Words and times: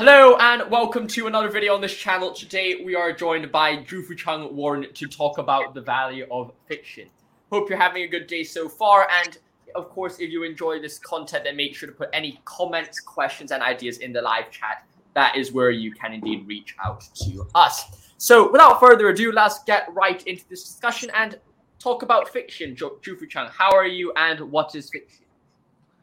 Hello 0.00 0.34
and 0.40 0.70
welcome 0.70 1.06
to 1.08 1.26
another 1.26 1.50
video 1.50 1.74
on 1.74 1.82
this 1.82 1.94
channel. 1.94 2.32
Today 2.32 2.82
we 2.82 2.94
are 2.94 3.12
joined 3.12 3.52
by 3.52 3.76
Drew 3.76 4.02
Fucheng 4.02 4.50
Warren 4.50 4.86
to 4.94 5.06
talk 5.06 5.36
about 5.36 5.74
the 5.74 5.82
value 5.82 6.26
of 6.30 6.52
fiction. 6.66 7.06
Hope 7.52 7.68
you're 7.68 7.78
having 7.78 8.04
a 8.04 8.08
good 8.08 8.26
day 8.26 8.42
so 8.42 8.66
far 8.66 9.06
and 9.10 9.36
of 9.74 9.90
course 9.90 10.18
if 10.18 10.30
you 10.30 10.42
enjoy 10.42 10.80
this 10.80 10.98
content 10.98 11.44
then 11.44 11.54
make 11.54 11.74
sure 11.74 11.86
to 11.86 11.94
put 11.94 12.08
any 12.14 12.40
comments, 12.46 12.98
questions 12.98 13.52
and 13.52 13.62
ideas 13.62 13.98
in 13.98 14.10
the 14.10 14.22
live 14.22 14.50
chat. 14.50 14.86
That 15.12 15.36
is 15.36 15.52
where 15.52 15.70
you 15.70 15.92
can 15.92 16.14
indeed 16.14 16.48
reach 16.48 16.74
out 16.82 17.06
to 17.16 17.46
us. 17.54 18.14
So 18.16 18.50
without 18.50 18.80
further 18.80 19.10
ado, 19.10 19.32
let's 19.32 19.62
get 19.64 19.86
right 19.92 20.26
into 20.26 20.48
this 20.48 20.64
discussion 20.64 21.10
and 21.14 21.38
talk 21.78 22.02
about 22.02 22.26
fiction. 22.26 22.72
Drew 22.72 23.18
Fucheng, 23.18 23.50
how 23.50 23.76
are 23.76 23.86
you 23.86 24.14
and 24.16 24.50
what 24.50 24.74
is 24.74 24.88
fiction? 24.88 25.26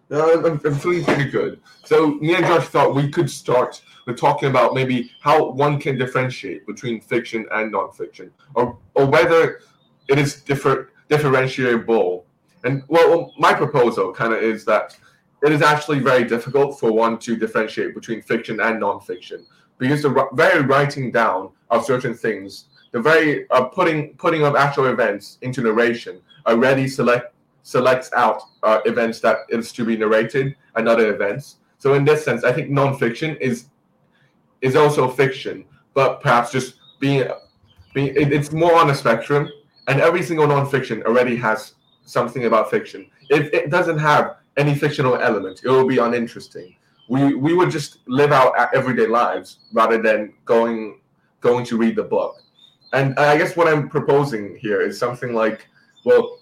Uh, 0.09 0.39
I'm, 0.39 0.45
I'm 0.45 0.75
feeling 0.75 1.03
pretty 1.03 1.29
good. 1.29 1.59
So 1.83 2.11
me 2.15 2.35
and 2.35 2.45
Josh 2.45 2.67
thought 2.67 2.95
we 2.95 3.09
could 3.09 3.29
start 3.29 3.81
with 4.05 4.17
talking 4.17 4.49
about 4.49 4.73
maybe 4.73 5.11
how 5.21 5.51
one 5.51 5.79
can 5.79 5.97
differentiate 5.97 6.65
between 6.65 7.01
fiction 7.01 7.45
and 7.51 7.73
nonfiction, 7.73 8.31
or 8.55 8.77
or 8.95 9.05
whether 9.05 9.61
it 10.07 10.17
is 10.17 10.41
different 10.41 10.87
differentiable. 11.09 12.23
And 12.63 12.83
well, 12.87 13.33
my 13.37 13.53
proposal 13.53 14.13
kind 14.13 14.33
of 14.33 14.41
is 14.41 14.63
that 14.65 14.97
it 15.43 15.51
is 15.51 15.61
actually 15.61 15.99
very 15.99 16.23
difficult 16.23 16.79
for 16.79 16.91
one 16.91 17.19
to 17.19 17.35
differentiate 17.35 17.93
between 17.93 18.21
fiction 18.21 18.59
and 18.59 18.81
nonfiction 18.81 19.45
because 19.77 20.01
the 20.01 20.27
very 20.33 20.63
writing 20.63 21.11
down 21.11 21.51
of 21.69 21.85
certain 21.85 22.13
things, 22.13 22.65
the 22.91 23.01
very 23.01 23.49
uh, 23.51 23.65
putting 23.65 24.15
putting 24.15 24.43
of 24.43 24.55
actual 24.55 24.87
events 24.87 25.37
into 25.41 25.61
narration 25.61 26.21
already 26.47 26.87
select 26.87 27.33
selects 27.67 28.09
out 28.13 28.43
uh, 28.63 28.79
events 28.85 29.19
that 29.19 29.39
is 29.49 29.73
to 29.73 29.83
be 29.83 29.97
narrated 29.97 30.55
and 30.75 30.87
other 30.87 31.13
events. 31.13 31.57
So 31.79 31.95
in 31.95 32.05
this 32.05 32.23
sense, 32.23 32.45
I 32.45 32.53
think 32.53 32.69
nonfiction 32.69 33.37
is 33.41 33.65
is 34.61 34.77
also 34.77 35.09
fiction, 35.09 35.65
but 35.93 36.21
perhaps 36.21 36.49
just 36.49 36.75
being 37.01 37.27
being 37.93 38.15
it, 38.15 38.31
it's 38.31 38.53
more 38.53 38.75
on 38.75 38.89
a 38.89 38.95
spectrum. 38.95 39.49
And 39.89 39.99
every 39.99 40.23
single 40.23 40.47
nonfiction 40.47 41.03
already 41.03 41.35
has 41.47 41.73
something 42.05 42.45
about 42.45 42.71
fiction. 42.71 43.09
If 43.29 43.53
it 43.53 43.69
doesn't 43.69 43.99
have 43.99 44.37
any 44.55 44.73
fictional 44.73 45.17
element, 45.17 45.61
it 45.65 45.69
will 45.69 45.87
be 45.87 45.97
uninteresting. 45.97 46.73
We 47.09 47.35
we 47.35 47.53
would 47.53 47.69
just 47.69 47.99
live 48.07 48.31
out 48.31 48.57
our 48.57 48.69
everyday 48.73 49.07
lives 49.07 49.59
rather 49.73 50.01
than 50.01 50.33
going 50.45 51.01
going 51.41 51.65
to 51.65 51.75
read 51.75 51.97
the 51.97 52.07
book. 52.15 52.35
And 52.93 53.19
I 53.19 53.37
guess 53.37 53.57
what 53.57 53.67
I'm 53.67 53.89
proposing 53.89 54.55
here 54.55 54.79
is 54.79 54.97
something 54.97 55.33
like, 55.33 55.67
well, 56.05 56.36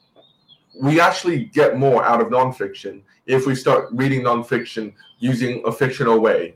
we 0.82 1.00
actually 1.00 1.46
get 1.46 1.78
more 1.78 2.04
out 2.04 2.22
of 2.22 2.28
nonfiction 2.28 3.02
if 3.26 3.46
we 3.48 3.56
start 3.56 3.90
reading 3.92 4.22
nonfiction 4.22 4.94
using 5.20 5.64
a 5.66 5.72
fictional 5.72 6.20
way. 6.20 6.56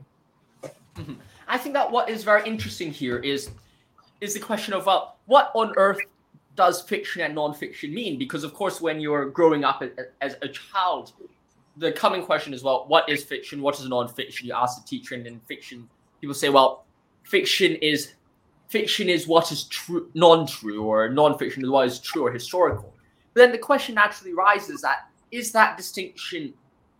I 1.48 1.58
think 1.58 1.74
that 1.74 1.90
what 1.90 2.08
is 2.08 2.22
very 2.22 2.46
interesting 2.46 2.90
here 2.90 3.18
is 3.18 3.50
is 4.20 4.34
the 4.34 4.40
question 4.40 4.74
of 4.74 4.86
well, 4.86 5.16
what 5.26 5.50
on 5.54 5.72
earth 5.76 5.98
does 6.54 6.82
fiction 6.82 7.22
and 7.22 7.34
nonfiction 7.34 7.92
mean? 7.92 8.18
Because 8.18 8.44
of 8.44 8.52
course, 8.54 8.80
when 8.80 9.00
you're 9.00 9.30
growing 9.30 9.64
up 9.64 9.82
as 10.20 10.36
a 10.42 10.48
child, 10.48 11.12
the 11.76 11.90
coming 11.92 12.22
question 12.22 12.52
is 12.52 12.62
well, 12.62 12.84
what 12.86 13.08
is 13.08 13.24
fiction? 13.24 13.62
What 13.62 13.78
is 13.80 13.86
nonfiction? 13.86 14.42
You 14.42 14.54
ask 14.54 14.80
the 14.80 14.86
teacher, 14.86 15.14
and 15.14 15.26
in 15.26 15.40
fiction, 15.40 15.88
people 16.20 16.34
say, 16.34 16.50
well, 16.50 16.84
fiction 17.22 17.76
is 17.76 18.12
fiction 18.68 19.08
is 19.08 19.26
what 19.26 19.50
is 19.50 19.64
true, 19.64 20.08
non-true, 20.14 20.84
or 20.84 21.08
nonfiction 21.08 21.62
is 21.64 21.70
what 21.70 21.86
is 21.86 21.98
true 21.98 22.26
or 22.26 22.32
historical. 22.32 22.94
But 23.34 23.40
then 23.40 23.52
the 23.52 23.58
question 23.58 23.94
naturally 23.94 24.34
rises 24.34 24.80
that 24.82 25.08
is 25.30 25.52
that 25.52 25.76
distinction 25.76 26.52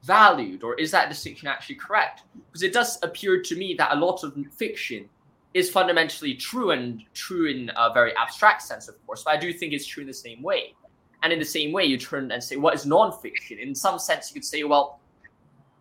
valued 0.03 0.62
or 0.62 0.75
is 0.75 0.91
that 0.92 1.09
distinction 1.09 1.48
actually 1.48 1.75
correct? 1.75 2.22
Because 2.47 2.62
it 2.62 2.72
does 2.72 2.98
appear 3.03 3.42
to 3.42 3.56
me 3.56 3.75
that 3.75 3.92
a 3.92 3.97
lot 3.97 4.22
of 4.22 4.34
fiction 4.56 5.09
is 5.53 5.69
fundamentally 5.69 6.34
true 6.34 6.70
and 6.70 7.03
true 7.12 7.47
in 7.47 7.70
a 7.77 7.92
very 7.92 8.17
abstract 8.17 8.62
sense, 8.62 8.89
of 8.89 8.95
course, 9.06 9.25
but 9.25 9.34
I 9.34 9.37
do 9.37 9.53
think 9.53 9.72
it's 9.72 9.87
true 9.87 10.03
in 10.03 10.06
the 10.06 10.14
same 10.14 10.42
way. 10.42 10.75
And 11.22 11.32
in 11.32 11.38
the 11.38 11.44
same 11.44 11.72
way, 11.72 11.84
you 11.84 11.99
turn 11.99 12.31
and 12.31 12.43
say, 12.43 12.56
what 12.56 12.75
is 12.75 12.87
nonfiction? 12.87 13.59
In 13.60 13.75
some 13.75 13.99
sense, 13.99 14.31
you 14.31 14.34
could 14.34 14.44
say, 14.44 14.62
well, 14.62 15.00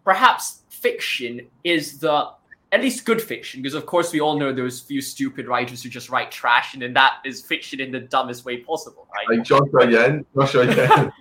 perhaps 0.03 0.63
fiction 0.69 1.47
is 1.63 1.99
the 1.99 2.31
at 2.71 2.81
least 2.81 3.05
good 3.05 3.21
fiction, 3.21 3.61
because 3.61 3.73
of 3.73 3.85
course 3.85 4.13
we 4.13 4.21
all 4.21 4.37
know 4.37 4.53
those 4.53 4.79
few 4.79 5.01
stupid 5.01 5.47
writers 5.47 5.81
who 5.81 5.89
just 5.89 6.09
write 6.09 6.31
trash, 6.31 6.73
and 6.73 6.81
then 6.81 6.93
that 6.93 7.13
is 7.25 7.41
fiction 7.41 7.79
in 7.79 7.91
the 7.91 7.99
dumbest 7.99 8.45
way 8.45 8.57
possible, 8.57 9.07
right? 9.13 9.37
Like 9.37 9.45
Joshua 9.45 9.89
Yen, 9.89 10.25
Joshua 10.35 10.75
Yen. 10.75 11.11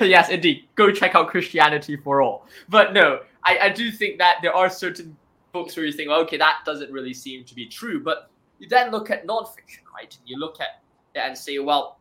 yes, 0.00 0.28
indeed. 0.28 0.68
Go 0.74 0.92
check 0.92 1.14
out 1.14 1.28
Christianity 1.28 1.96
for 1.96 2.20
All. 2.20 2.46
But 2.68 2.92
no, 2.92 3.20
I, 3.44 3.58
I 3.58 3.68
do 3.70 3.90
think 3.90 4.18
that 4.18 4.36
there 4.42 4.54
are 4.54 4.68
certain 4.68 5.16
books 5.52 5.76
where 5.76 5.86
you 5.86 5.92
think, 5.92 6.10
well, 6.10 6.20
okay, 6.20 6.36
that 6.36 6.58
doesn't 6.66 6.92
really 6.92 7.14
seem 7.14 7.44
to 7.44 7.54
be 7.54 7.66
true. 7.66 8.02
But 8.02 8.30
you 8.58 8.68
then 8.68 8.90
look 8.90 9.10
at 9.10 9.26
nonfiction, 9.26 9.80
right? 9.94 10.14
And 10.18 10.28
you 10.28 10.38
look 10.38 10.60
at 10.60 10.82
it 11.14 11.20
and 11.24 11.36
say, 11.36 11.58
well, 11.58 11.98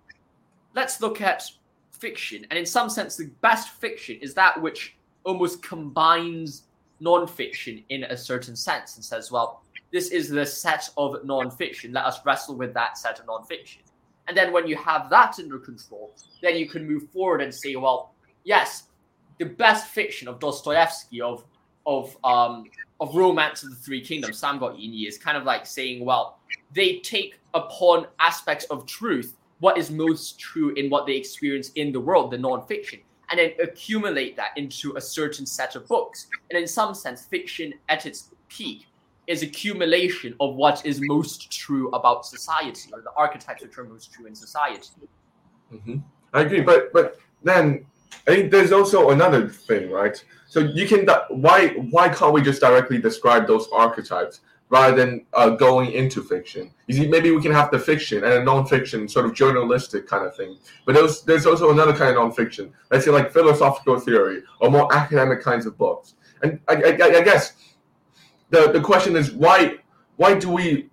let's 0.75 1.01
look 1.01 1.21
at 1.21 1.43
fiction. 1.91 2.45
And 2.49 2.59
in 2.59 2.65
some 2.65 2.89
sense, 2.89 3.15
the 3.15 3.29
best 3.41 3.69
fiction 3.69 4.17
is 4.21 4.33
that 4.33 4.61
which 4.61 4.97
almost 5.23 5.63
combines 5.63 6.63
nonfiction 7.01 7.83
in 7.89 8.03
a 8.05 8.17
certain 8.17 8.55
sense 8.55 8.95
and 8.95 9.05
says, 9.05 9.31
well, 9.31 9.63
this 9.91 10.09
is 10.09 10.29
the 10.29 10.45
set 10.45 10.89
of 10.97 11.13
nonfiction. 11.23 11.93
Let 11.93 12.05
us 12.05 12.19
wrestle 12.25 12.55
with 12.55 12.73
that 12.73 12.97
set 12.97 13.19
of 13.19 13.25
nonfiction. 13.25 13.79
And 14.27 14.35
then 14.35 14.51
when 14.51 14.67
you 14.67 14.75
have 14.77 15.09
that 15.09 15.39
under 15.39 15.57
control, 15.57 16.13
then 16.41 16.57
you 16.57 16.67
can 16.67 16.85
move 16.85 17.09
forward 17.11 17.41
and 17.41 17.53
say, 17.53 17.75
well, 17.75 18.13
yes, 18.43 18.83
the 19.39 19.45
best 19.45 19.87
fiction 19.87 20.27
of 20.27 20.39
Dostoevsky, 20.39 21.21
of 21.21 21.45
of 21.85 22.17
um, 22.25 22.65
of 22.99 23.15
Romance 23.15 23.63
of 23.63 23.69
the 23.69 23.75
Three 23.75 24.01
Kingdoms, 24.01 24.41
Samgotini, 24.41 25.07
is 25.07 25.17
kind 25.17 25.37
of 25.37 25.43
like 25.43 25.65
saying, 25.65 26.03
well, 26.03 26.39
they 26.73 26.99
take 26.99 27.39
upon 27.53 28.07
aspects 28.19 28.65
of 28.65 28.85
truth 28.85 29.35
what 29.59 29.77
is 29.77 29.89
most 29.89 30.39
true 30.39 30.73
in 30.73 30.89
what 30.89 31.05
they 31.05 31.15
experience 31.15 31.69
in 31.75 31.91
the 31.91 31.99
world, 31.99 32.31
the 32.31 32.37
nonfiction, 32.37 33.01
and 33.29 33.39
then 33.39 33.51
accumulate 33.61 34.35
that 34.37 34.51
into 34.55 34.95
a 34.95 35.01
certain 35.01 35.45
set 35.45 35.75
of 35.75 35.87
books. 35.87 36.27
And 36.49 36.59
in 36.59 36.67
some 36.67 36.93
sense, 36.93 37.25
fiction 37.25 37.73
at 37.89 38.05
its 38.05 38.31
peak 38.49 38.87
is 39.27 39.43
accumulation 39.43 40.33
of 40.39 40.55
what 40.55 40.85
is 40.85 41.01
most 41.01 41.51
true 41.51 41.89
about 41.89 42.25
society 42.25 42.89
or 42.93 43.01
the 43.01 43.11
archetypes 43.15 43.61
which 43.61 43.77
are 43.77 43.83
most 43.83 44.13
true 44.13 44.25
in 44.25 44.33
society. 44.33 44.89
Mm-hmm. 45.73 45.97
I 46.33 46.41
agree, 46.41 46.61
but 46.61 46.93
but 46.93 47.17
then 47.43 47.85
I 48.27 48.35
think 48.35 48.51
there's 48.51 48.71
also 48.71 49.09
another 49.09 49.49
thing, 49.49 49.91
right? 49.91 50.23
So 50.47 50.61
you 50.61 50.87
can 50.87 51.07
why 51.29 51.69
why 51.91 52.09
can't 52.09 52.33
we 52.33 52.41
just 52.41 52.61
directly 52.61 52.99
describe 52.99 53.47
those 53.47 53.67
archetypes? 53.73 54.41
Rather 54.69 54.95
than 54.95 55.25
uh, 55.33 55.49
going 55.49 55.91
into 55.91 56.21
fiction. 56.21 56.71
You 56.87 56.95
see, 56.95 57.07
maybe 57.07 57.31
we 57.31 57.41
can 57.41 57.53
have 57.53 57.71
the 57.71 57.79
fiction 57.79 58.23
and 58.23 58.33
a 58.33 58.43
non-fiction 58.43 59.07
sort 59.07 59.25
of 59.25 59.33
journalistic 59.33 60.07
kind 60.07 60.25
of 60.25 60.35
thing. 60.35 60.57
But 60.85 60.95
there's, 60.95 61.21
there's 61.21 61.45
also 61.45 61.71
another 61.71 61.93
kind 61.93 62.09
of 62.09 62.15
non-fiction. 62.15 62.73
Let's 62.91 63.05
say 63.05 63.11
like 63.11 63.31
philosophical 63.31 63.99
theory 63.99 64.43
or 64.59 64.69
more 64.69 64.93
academic 64.93 65.41
kinds 65.41 65.65
of 65.65 65.77
books. 65.77 66.15
And 66.43 66.59
I, 66.67 66.75
I, 66.75 66.89
I 66.91 67.21
guess 67.21 67.53
the, 68.49 68.71
the 68.71 68.81
question 68.81 69.15
is 69.15 69.31
why 69.31 69.77
why 70.17 70.37
do 70.37 70.51
we 70.51 70.89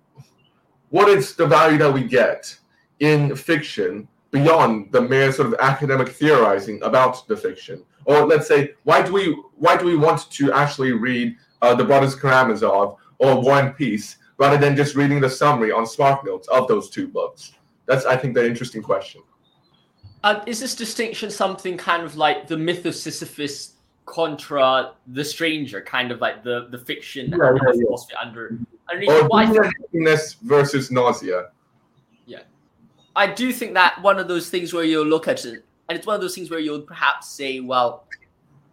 what 0.89 1.09
is 1.09 1.35
the 1.35 1.45
value 1.45 1.77
that 1.79 1.93
we 1.93 2.03
get 2.03 2.57
in 2.99 3.35
fiction 3.35 4.07
beyond 4.31 4.91
the 4.91 5.01
mere 5.01 5.31
sort 5.31 5.47
of 5.47 5.55
academic 5.59 6.09
theorizing 6.09 6.81
about 6.83 7.27
the 7.27 7.35
fiction? 7.35 7.83
Or 8.05 8.25
let's 8.25 8.47
say 8.47 8.73
why 8.83 9.01
do 9.01 9.13
we 9.13 9.37
why 9.55 9.77
do 9.77 9.85
we 9.85 9.95
want 9.95 10.29
to 10.31 10.51
actually 10.53 10.91
read 10.91 11.35
uh, 11.61 11.73
the 11.73 11.83
Brothers 11.83 12.15
Karamazov 12.15 12.97
or 13.19 13.41
War 13.41 13.59
and 13.59 13.75
Peace 13.75 14.17
rather 14.37 14.57
than 14.57 14.75
just 14.75 14.95
reading 14.95 15.19
the 15.19 15.29
summary 15.29 15.71
on 15.71 15.85
SparkNotes 15.85 16.47
of 16.49 16.67
those 16.67 16.89
two 16.89 17.07
books? 17.07 17.53
That's, 17.85 18.05
I 18.05 18.17
think, 18.17 18.33
the 18.33 18.45
interesting 18.45 18.81
question. 18.81 19.21
Uh, 20.23 20.43
is 20.47 20.59
this 20.59 20.75
distinction 20.75 21.29
something 21.29 21.77
kind 21.77 22.01
of 22.01 22.15
like 22.15 22.47
the 22.47 22.57
myth 22.57 22.85
of 22.87 22.95
Sisyphus 22.95 23.73
contra 24.05 24.93
the 25.07 25.23
stranger, 25.23 25.81
kind 25.81 26.11
of 26.11 26.19
like 26.19 26.43
the, 26.43 26.67
the 26.71 26.79
fiction 26.79 27.29
yeah, 27.29 27.49
and 27.49 27.59
yeah, 27.61 27.71
the 27.71 27.85
philosophy 27.85 28.13
yeah. 28.15 28.27
under 28.27 28.57
underneath? 28.89 29.29
Or 29.29 29.63
happiness 29.63 30.33
versus 30.41 30.89
nausea. 30.89 31.49
Yeah, 32.25 32.41
I 33.15 33.27
do 33.27 33.53
think 33.53 33.75
that 33.75 34.01
one 34.01 34.17
of 34.17 34.27
those 34.27 34.49
things 34.49 34.73
where 34.73 34.83
you'll 34.83 35.05
look 35.05 35.27
at 35.27 35.45
it, 35.45 35.63
and 35.89 35.97
it's 35.97 36.07
one 36.07 36.15
of 36.15 36.21
those 36.21 36.33
things 36.33 36.49
where 36.49 36.59
you'll 36.59 36.81
perhaps 36.81 37.29
say, 37.29 37.59
well, 37.59 38.07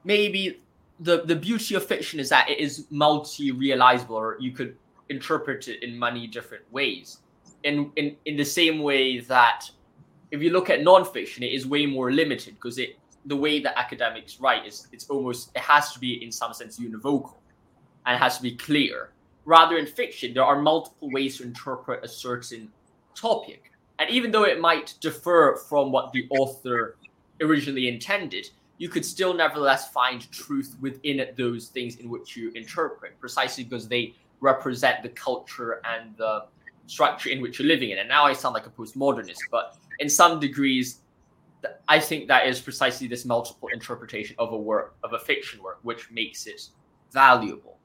maybe 0.04 0.61
the 1.02 1.22
the 1.24 1.36
beauty 1.36 1.74
of 1.74 1.84
fiction 1.84 2.20
is 2.20 2.28
that 2.28 2.48
it 2.48 2.58
is 2.58 2.86
multi-realizable 2.90 4.16
or 4.16 4.36
you 4.40 4.52
could 4.52 4.76
interpret 5.08 5.68
it 5.68 5.82
in 5.82 5.98
many 5.98 6.26
different 6.26 6.64
ways. 6.72 7.18
In 7.64 7.90
in 7.96 8.16
in 8.24 8.36
the 8.36 8.44
same 8.44 8.80
way 8.80 9.20
that 9.20 9.70
if 10.30 10.42
you 10.42 10.50
look 10.50 10.70
at 10.70 10.80
nonfiction 10.80 11.42
it 11.42 11.52
is 11.52 11.66
way 11.66 11.86
more 11.86 12.12
limited 12.12 12.54
because 12.54 12.78
it 12.78 12.98
the 13.26 13.36
way 13.36 13.60
that 13.60 13.78
academics 13.78 14.40
write 14.40 14.66
is 14.66 14.88
it's 14.92 15.08
almost 15.08 15.50
it 15.54 15.62
has 15.62 15.92
to 15.92 15.98
be 15.98 16.22
in 16.24 16.32
some 16.32 16.52
sense 16.52 16.78
univocal 16.78 17.36
and 18.06 18.16
it 18.16 18.18
has 18.18 18.36
to 18.36 18.42
be 18.42 18.54
clear. 18.56 19.10
Rather 19.44 19.76
in 19.78 19.86
fiction 19.86 20.34
there 20.34 20.44
are 20.44 20.60
multiple 20.60 21.10
ways 21.10 21.38
to 21.38 21.42
interpret 21.42 22.04
a 22.04 22.08
certain 22.08 22.70
topic. 23.14 23.70
And 23.98 24.10
even 24.10 24.30
though 24.30 24.44
it 24.44 24.60
might 24.60 24.94
differ 25.00 25.60
from 25.68 25.92
what 25.92 26.12
the 26.12 26.26
author 26.30 26.96
originally 27.40 27.88
intended 27.88 28.50
you 28.82 28.88
could 28.88 29.04
still 29.04 29.32
nevertheless 29.32 29.92
find 29.92 30.28
truth 30.32 30.76
within 30.80 31.24
those 31.38 31.68
things 31.68 31.94
in 31.98 32.10
which 32.10 32.36
you 32.36 32.50
interpret, 32.56 33.12
precisely 33.20 33.62
because 33.62 33.86
they 33.86 34.12
represent 34.40 35.04
the 35.04 35.08
culture 35.10 35.80
and 35.84 36.16
the 36.16 36.46
structure 36.88 37.30
in 37.30 37.40
which 37.40 37.60
you're 37.60 37.68
living 37.68 37.90
in. 37.90 37.98
And 37.98 38.08
now 38.08 38.24
I 38.24 38.32
sound 38.32 38.54
like 38.54 38.66
a 38.66 38.70
postmodernist, 38.70 39.38
but 39.52 39.76
in 40.00 40.08
some 40.08 40.40
degrees, 40.40 40.98
I 41.86 42.00
think 42.00 42.26
that 42.26 42.48
is 42.48 42.60
precisely 42.60 43.06
this 43.06 43.24
multiple 43.24 43.68
interpretation 43.72 44.34
of 44.40 44.52
a 44.52 44.58
work, 44.58 44.96
of 45.04 45.12
a 45.12 45.18
fiction 45.20 45.62
work, 45.62 45.78
which 45.82 46.10
makes 46.10 46.48
it 46.48 46.60
valuable. 47.12 47.78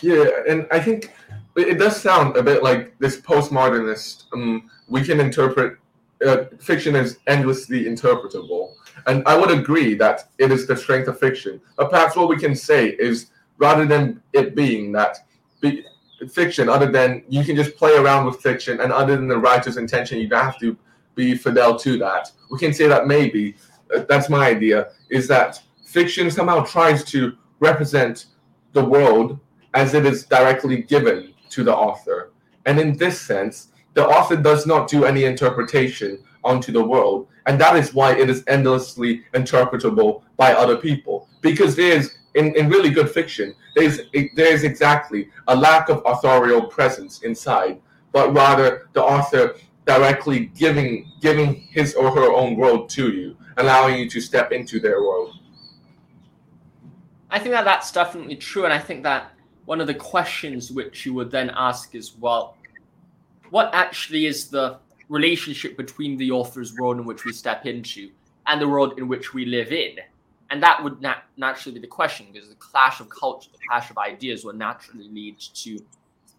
Yeah, 0.00 0.24
and 0.48 0.66
I 0.72 0.80
think 0.80 1.12
it 1.54 1.78
does 1.78 2.02
sound 2.02 2.36
a 2.36 2.42
bit 2.42 2.64
like 2.64 2.98
this 2.98 3.20
postmodernist. 3.20 4.24
Um, 4.32 4.68
we 4.88 5.04
can 5.04 5.20
interpret 5.20 5.78
uh, 6.24 6.44
fiction 6.58 6.96
is 6.96 7.18
endlessly 7.26 7.84
interpretable, 7.84 8.74
and 9.06 9.22
I 9.26 9.36
would 9.36 9.50
agree 9.50 9.94
that 9.94 10.28
it 10.38 10.50
is 10.50 10.66
the 10.66 10.76
strength 10.76 11.08
of 11.08 11.18
fiction. 11.18 11.60
But 11.76 11.90
perhaps 11.90 12.16
what 12.16 12.28
we 12.28 12.38
can 12.38 12.54
say 12.54 12.88
is, 12.90 13.30
rather 13.58 13.84
than 13.84 14.22
it 14.32 14.54
being 14.54 14.92
that 14.92 15.18
be, 15.60 15.84
fiction, 16.30 16.68
other 16.68 16.90
than 16.90 17.22
you 17.28 17.44
can 17.44 17.56
just 17.56 17.76
play 17.76 17.94
around 17.96 18.26
with 18.26 18.40
fiction, 18.40 18.80
and 18.80 18.92
other 18.92 19.16
than 19.16 19.28
the 19.28 19.38
writer's 19.38 19.76
intention, 19.76 20.18
you 20.18 20.28
don't 20.28 20.44
have 20.44 20.58
to 20.60 20.76
be 21.14 21.34
fidel 21.34 21.78
to 21.78 21.98
that. 21.98 22.30
We 22.50 22.58
can 22.58 22.72
say 22.72 22.86
that 22.86 23.06
maybe 23.06 23.56
uh, 23.94 24.04
that's 24.08 24.28
my 24.28 24.46
idea 24.46 24.88
is 25.10 25.28
that 25.28 25.60
fiction 25.84 26.30
somehow 26.30 26.64
tries 26.64 27.04
to 27.04 27.36
represent 27.60 28.26
the 28.72 28.84
world 28.84 29.38
as 29.74 29.94
it 29.94 30.06
is 30.06 30.24
directly 30.24 30.82
given 30.82 31.34
to 31.50 31.64
the 31.64 31.74
author. 31.74 32.32
And 32.66 32.78
in 32.78 32.96
this 32.96 33.20
sense, 33.20 33.68
the 33.96 34.06
author 34.06 34.36
does 34.36 34.66
not 34.66 34.88
do 34.88 35.06
any 35.06 35.24
interpretation 35.24 36.22
onto 36.44 36.70
the 36.70 36.84
world. 36.84 37.28
And 37.46 37.58
that 37.58 37.76
is 37.76 37.94
why 37.94 38.14
it 38.14 38.28
is 38.28 38.44
endlessly 38.46 39.24
interpretable 39.32 40.22
by 40.36 40.52
other 40.52 40.76
people. 40.76 41.28
Because 41.40 41.74
there's, 41.74 42.18
in, 42.34 42.54
in 42.56 42.68
really 42.68 42.90
good 42.90 43.10
fiction, 43.10 43.54
there's, 43.74 44.00
there's 44.34 44.64
exactly 44.64 45.30
a 45.48 45.56
lack 45.56 45.88
of 45.88 46.02
authorial 46.04 46.66
presence 46.66 47.22
inside, 47.22 47.80
but 48.12 48.34
rather 48.34 48.88
the 48.92 49.02
author 49.02 49.56
directly 49.86 50.50
giving 50.56 51.10
giving 51.20 51.54
his 51.54 51.94
or 51.94 52.10
her 52.10 52.32
own 52.32 52.56
world 52.56 52.90
to 52.90 53.12
you, 53.12 53.36
allowing 53.56 53.98
you 53.98 54.10
to 54.10 54.20
step 54.20 54.52
into 54.52 54.78
their 54.78 55.00
world. 55.00 55.38
I 57.30 57.38
think 57.38 57.52
that 57.52 57.64
that's 57.64 57.92
definitely 57.92 58.36
true, 58.36 58.64
and 58.64 58.74
I 58.74 58.78
think 58.78 59.04
that 59.04 59.32
one 59.64 59.80
of 59.80 59.86
the 59.86 59.94
questions 59.94 60.70
which 60.70 61.06
you 61.06 61.14
would 61.14 61.30
then 61.30 61.50
ask 61.54 61.94
is, 61.94 62.16
well, 62.18 62.55
what 63.50 63.70
actually 63.72 64.26
is 64.26 64.48
the 64.48 64.78
relationship 65.08 65.76
between 65.76 66.16
the 66.16 66.30
author's 66.30 66.74
world 66.74 66.98
in 66.98 67.04
which 67.04 67.24
we 67.24 67.32
step 67.32 67.66
into 67.66 68.10
and 68.46 68.60
the 68.60 68.68
world 68.68 68.98
in 68.98 69.08
which 69.08 69.34
we 69.34 69.44
live 69.44 69.72
in? 69.72 69.96
And 70.50 70.62
that 70.62 70.82
would 70.82 71.00
nat- 71.02 71.24
naturally 71.36 71.74
be 71.74 71.80
the 71.80 71.88
question, 71.88 72.26
because 72.32 72.48
the 72.48 72.54
clash 72.56 73.00
of 73.00 73.08
culture, 73.08 73.50
the 73.52 73.58
clash 73.68 73.90
of 73.90 73.98
ideas, 73.98 74.44
would 74.44 74.56
naturally 74.56 75.08
lead 75.08 75.38
to 75.38 75.78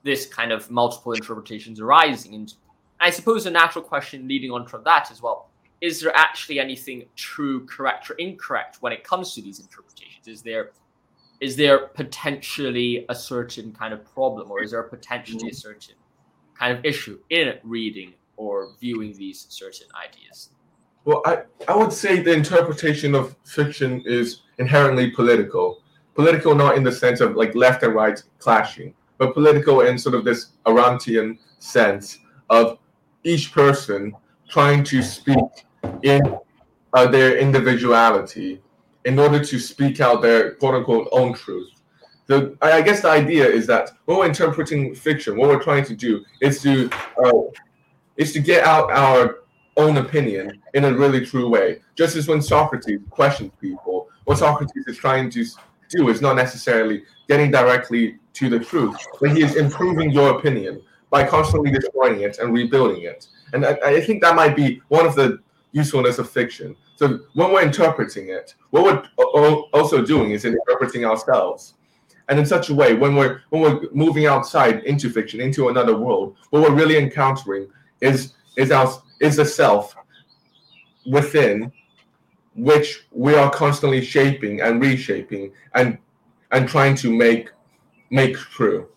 this 0.04 0.25
kind 0.25 0.51
of 0.51 0.71
multiple 0.71 1.12
interpretations 1.12 1.81
arising. 1.81 2.33
And 2.33 2.54
I 3.01 3.09
suppose 3.09 3.45
a 3.45 3.51
natural 3.51 3.83
question 3.83 4.27
leading 4.27 4.51
on 4.51 4.65
from 4.65 4.83
that 4.86 5.12
as 5.12 5.21
well 5.21 5.50
is 5.81 6.01
there 6.01 6.15
actually 6.15 6.59
anything 6.59 7.06
true, 7.15 7.65
correct, 7.65 8.09
or 8.09 8.15
incorrect 8.15 8.77
when 8.80 8.92
it 8.92 9.04
comes 9.04 9.33
to 9.36 9.42
these 9.42 9.59
interpretations? 9.59 10.27
Is 10.27 10.42
there 10.42 10.71
is 11.39 11.56
there 11.56 11.88
potentially 11.89 13.06
a 13.09 13.15
certain 13.15 13.71
kind 13.71 13.94
of 13.94 14.04
problem, 14.13 14.50
or 14.50 14.63
is 14.63 14.71
there 14.71 14.81
potentially 14.81 15.51
a 15.51 15.54
certain 15.54 15.94
kind 16.57 16.77
of 16.77 16.83
issue 16.86 17.19
in 17.30 17.54
reading 17.63 18.13
or 18.36 18.74
viewing 18.80 19.15
these 19.18 19.45
certain 19.50 19.88
ideas? 19.95 20.50
Well, 21.06 21.21
I, 21.25 21.44
I 21.68 21.75
would 21.75 21.94
say 21.94 22.21
the 22.21 22.33
interpretation 22.33 23.15
of 23.15 23.36
fiction 23.45 24.01
is 24.06 24.42
inherently 24.57 25.12
political. 25.12 25.81
Political, 26.15 26.56
not 26.56 26.75
in 26.75 26.83
the 26.83 26.92
sense 26.92 27.21
of 27.21 27.36
like 27.36 27.56
left 27.56 27.83
and 27.83 27.94
right 27.94 28.21
clashing, 28.39 28.94
but 29.18 29.33
political 29.33 29.81
in 29.81 29.98
sort 29.98 30.15
of 30.15 30.25
this 30.25 30.48
Arendtian 30.65 31.38
sense 31.59 32.19
of 32.50 32.77
each 33.24 33.51
person 33.51 34.13
trying 34.50 34.83
to 34.83 35.01
speak 35.01 35.65
in 36.04 36.21
uh, 36.94 37.07
their 37.07 37.38
individuality 37.38 38.62
in 39.06 39.19
order 39.19 39.44
to 39.44 39.59
speak 39.59 40.00
out 40.00 40.21
their 40.21 40.56
quote 40.56 40.75
unquote 40.75 41.07
own 41.12 41.33
truth. 41.33 41.69
The, 42.28 42.58
I 42.62 42.82
guess 42.82 43.02
the 43.02 43.10
idea 43.10 43.48
is 43.48 43.66
that 43.68 43.92
when 44.06 44.18
we're 44.18 44.26
interpreting 44.26 44.94
fiction, 44.94 45.38
what 45.38 45.48
we're 45.48 45.64
trying 45.64 45.86
to 45.86 45.96
do 45.96 46.24
is 46.42 46.62
to 46.62 46.90
uh, 47.24 47.32
is 48.18 48.34
to 48.34 48.40
get 48.40 48.66
out 48.66 48.92
our 48.92 49.40
own 49.78 49.98
opinion 49.98 50.62
in 50.74 50.86
a 50.86 50.94
really 50.94 51.26
true 51.26 51.50
way. 51.50 51.80
Just 51.96 52.16
as 52.16 52.28
when 52.28 52.42
Socrates 52.42 53.00
questions 53.10 53.52
people, 53.62 54.10
what 54.26 54.40
Socrates 54.40 54.88
is 54.88 54.98
trying 54.98 55.30
to 55.30 55.46
do 55.90 56.10
is 56.10 56.22
not 56.22 56.36
necessarily 56.36 57.04
getting 57.30 57.52
directly 57.52 58.18
to 58.34 58.50
the 58.50 58.60
truth, 58.60 58.98
but 59.22 59.32
he 59.32 59.44
is 59.44 59.56
improving 59.56 60.12
your 60.12 60.38
opinion 60.38 60.82
by 61.10 61.26
constantly 61.26 61.72
destroying 61.72 62.22
it 62.22 62.40
and 62.40 62.54
rebuilding 62.54 63.04
it. 63.04 63.28
And 63.54 63.66
I, 63.66 63.78
I, 63.84 64.02
think 64.02 64.22
that 64.24 64.36
might 64.36 64.56
be 64.56 64.82
one 64.90 65.06
of 65.06 65.16
the 65.16 65.40
usefulness 65.72 66.20
of 66.20 66.30
fiction. 66.30 66.76
So 66.98 67.22
when 67.34 67.54
we're 67.54 67.62
interpreting 67.62 68.30
it, 68.30 68.56
what 68.72 68.84
we're 69.18 69.54
also 69.74 70.04
doing 70.04 70.32
is 70.32 70.44
interpreting 70.44 71.06
ourselves. 71.06 71.76
And 72.30 72.40
in 72.40 72.46
such 72.46 72.70
a 72.70 72.74
way, 72.74 72.94
when 72.94 73.16
we're 73.16 73.42
when 73.50 73.62
we're 73.62 73.82
moving 73.92 74.26
outside 74.26 74.84
into 74.84 75.10
fiction, 75.10 75.40
into 75.40 75.70
another 75.70 75.96
world, 75.96 76.36
what 76.50 76.62
we're 76.62 76.76
really 76.76 76.98
encountering 76.98 77.68
is 78.02 78.34
is 78.58 78.72
our 78.72 79.02
is 79.20 79.38
the 79.38 79.46
self 79.46 79.96
within 81.06 81.72
which 82.56 83.06
we 83.12 83.36
are 83.36 83.50
constantly 83.52 84.04
shaping 84.04 84.62
and 84.62 84.82
reshaping 84.82 85.54
and 85.76 85.98
and 86.52 86.68
trying 86.68 86.96
to 86.96 87.16
make 87.16 87.50
make 88.10 88.36
true. 88.36 88.88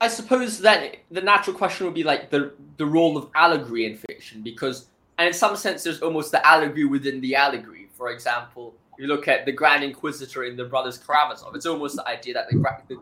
I 0.00 0.08
suppose 0.08 0.58
that 0.60 0.96
the 1.10 1.20
natural 1.20 1.54
question 1.54 1.86
would 1.86 1.94
be 1.94 2.04
like 2.04 2.30
the 2.30 2.54
the 2.78 2.86
role 2.86 3.16
of 3.16 3.28
allegory 3.34 3.84
in 3.84 3.96
fiction, 3.96 4.42
because 4.42 4.88
and 5.18 5.28
in 5.28 5.34
some 5.34 5.54
sense 5.54 5.84
there's 5.84 6.00
almost 6.00 6.32
the 6.32 6.44
allegory 6.44 6.86
within 6.86 7.20
the 7.20 7.36
allegory. 7.36 7.88
For 7.92 8.10
example, 8.10 8.74
you 9.00 9.06
look 9.06 9.28
at 9.28 9.46
the 9.46 9.52
Grand 9.52 9.82
Inquisitor 9.82 10.44
in 10.44 10.56
the 10.56 10.64
Brothers 10.64 10.98
Karamazov. 10.98 11.54
It's 11.54 11.66
almost 11.66 11.96
the 11.96 12.06
idea 12.06 12.34
that 12.34 12.48
the 12.50 12.56
the, 12.88 13.00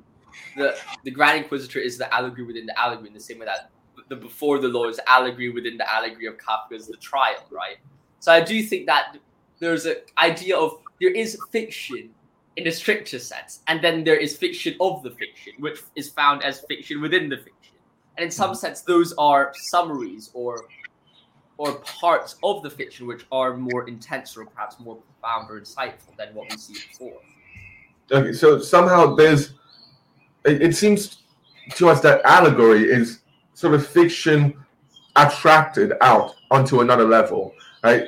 the, 0.57 0.77
the 1.05 1.11
Grand 1.11 1.43
Inquisitor 1.43 1.81
is 1.81 1.99
the 1.99 2.13
allegory 2.15 2.45
within 2.45 2.67
the 2.67 2.79
allegory, 2.79 3.09
in 3.09 3.15
the 3.15 3.21
same 3.21 3.41
way 3.41 3.47
that 3.47 3.71
the 4.09 4.17
Before 4.17 4.59
the 4.59 4.69
Law 4.69 4.89
is 4.89 5.01
allegory 5.09 5.51
within 5.51 5.77
the 5.77 5.93
allegory 5.93 6.27
of 6.27 6.37
Kafka's 6.39 6.87
The 6.87 6.97
Trial, 6.99 7.45
right? 7.51 7.79
So 8.21 8.33
I 8.33 8.41
do 8.41 8.63
think 8.63 8.87
that 8.87 9.17
there's 9.59 9.87
an 9.87 9.97
idea 10.19 10.57
of 10.57 10.79
there 11.01 11.11
is 11.11 11.37
fiction 11.51 12.11
in 12.57 12.67
a 12.67 12.73
stricter 12.73 13.19
sense. 13.19 13.61
And 13.67 13.83
then 13.83 14.05
there 14.05 14.17
is 14.17 14.37
fiction 14.37 14.77
of 14.81 15.03
the 15.03 15.11
fiction, 15.11 15.55
which 15.59 15.81
is 15.97 16.11
found 16.11 16.43
as 16.43 16.61
fiction 16.61 17.01
within 17.01 17.29
the 17.29 17.37
fiction. 17.37 17.77
And 18.17 18.25
in 18.25 18.31
some 18.31 18.51
mm-hmm. 18.51 18.59
sense, 18.59 18.83
those 18.83 19.15
are 19.19 19.53
summaries 19.71 20.31
or 20.35 20.67
or 21.59 21.75
parts 21.81 22.37
of 22.43 22.63
the 22.63 22.71
fiction 22.71 23.07
which 23.07 23.27
are 23.31 23.57
more 23.57 23.87
intense 23.89 24.37
or 24.37 24.47
perhaps 24.47 24.79
more 24.81 24.97
profound 24.97 25.51
or 25.51 25.61
insightful 25.61 26.17
than 26.17 26.33
what 26.35 26.51
we 26.51 26.57
see 26.57 26.75
before. 26.89 27.21
Okay, 28.11 28.33
so 28.33 28.59
somehow 28.59 29.15
there's 29.15 29.53
it, 30.45 30.63
it 30.63 30.77
seems 30.77 31.19
to 31.75 31.89
us 31.89 32.01
that 32.01 32.23
allegory 32.25 32.85
is 32.85 33.21
sort 33.55 33.75
of 33.75 33.87
fiction 33.87 34.55
attracted 35.17 35.93
out 36.01 36.35
onto 36.51 36.81
another 36.81 37.05
level, 37.05 37.53
right? 37.83 38.05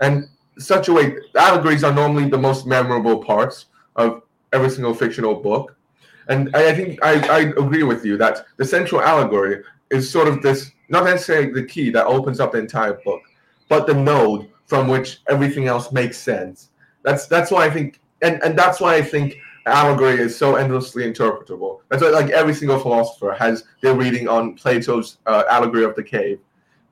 And 0.00 0.28
such 0.58 0.88
a 0.88 0.92
way 0.92 1.16
allegories 1.36 1.82
are 1.82 1.92
normally 1.92 2.28
the 2.28 2.38
most 2.38 2.66
memorable 2.66 3.24
parts 3.24 3.66
of 3.96 4.22
every 4.52 4.70
single 4.70 4.94
fictional 4.94 5.34
book. 5.34 5.76
And 6.28 6.54
I 6.54 6.74
think 6.74 7.02
I, 7.02 7.26
I 7.28 7.38
agree 7.40 7.82
with 7.82 8.04
you 8.04 8.16
that 8.18 8.46
the 8.56 8.64
central 8.64 9.00
allegory 9.00 9.64
is 9.90 10.08
sort 10.08 10.28
of 10.28 10.42
this, 10.42 10.70
not 10.90 11.04
necessarily 11.04 11.52
the 11.52 11.64
key 11.64 11.90
that 11.90 12.06
opens 12.06 12.40
up 12.40 12.52
the 12.52 12.58
entire 12.58 12.94
book, 13.04 13.22
but 13.68 13.86
the 13.86 13.94
node 13.94 14.50
from 14.66 14.88
which 14.88 15.20
everything 15.28 15.66
else 15.66 15.92
makes 15.92 16.18
sense. 16.18 16.70
That's 17.02 17.26
that's 17.26 17.50
why 17.50 17.66
I 17.66 17.70
think, 17.70 18.00
and, 18.22 18.42
and 18.42 18.58
that's 18.58 18.80
why 18.80 18.96
I 18.96 19.02
think 19.02 19.36
allegory 19.66 20.20
is 20.20 20.36
so 20.36 20.56
endlessly 20.56 21.04
interpretable. 21.04 21.80
That's 21.88 22.02
why 22.02 22.10
like 22.10 22.30
every 22.30 22.54
single 22.54 22.78
philosopher 22.78 23.32
has 23.38 23.64
their 23.80 23.94
reading 23.94 24.28
on 24.28 24.54
Plato's 24.54 25.18
uh, 25.26 25.44
allegory 25.50 25.84
of 25.84 25.94
the 25.94 26.02
cave, 26.02 26.40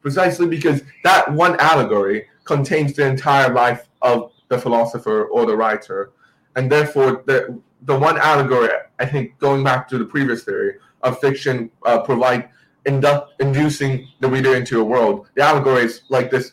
precisely 0.01 0.47
because 0.47 0.83
that 1.05 1.31
one 1.33 1.59
allegory 1.61 2.27
contains 2.45 2.95
the 2.95 3.07
entire 3.07 3.53
life 3.53 3.89
of 4.01 4.33
the 4.49 4.59
philosopher 4.59 5.25
or 5.25 5.45
the 5.45 5.57
writer 5.57 6.13
and 6.57 6.71
therefore 6.71 7.23
the 7.27 7.61
the 7.83 7.97
one 7.97 8.19
allegory 8.19 8.69
I 8.99 9.07
think 9.07 9.39
going 9.39 9.63
back 9.63 9.89
to 9.89 9.99
the 9.99 10.05
previous 10.05 10.43
theory 10.45 10.75
of 11.03 11.21
fiction 11.21 11.71
uh, 11.87 12.01
provide 12.01 12.49
indu- 12.87 13.27
inducing 13.41 14.09
the 14.21 14.29
reader 14.29 14.55
into 14.55 14.81
a 14.81 14.85
world. 14.85 15.29
The 15.35 15.43
allegory 15.43 15.85
is 15.85 16.03
like 16.09 16.31
this 16.31 16.53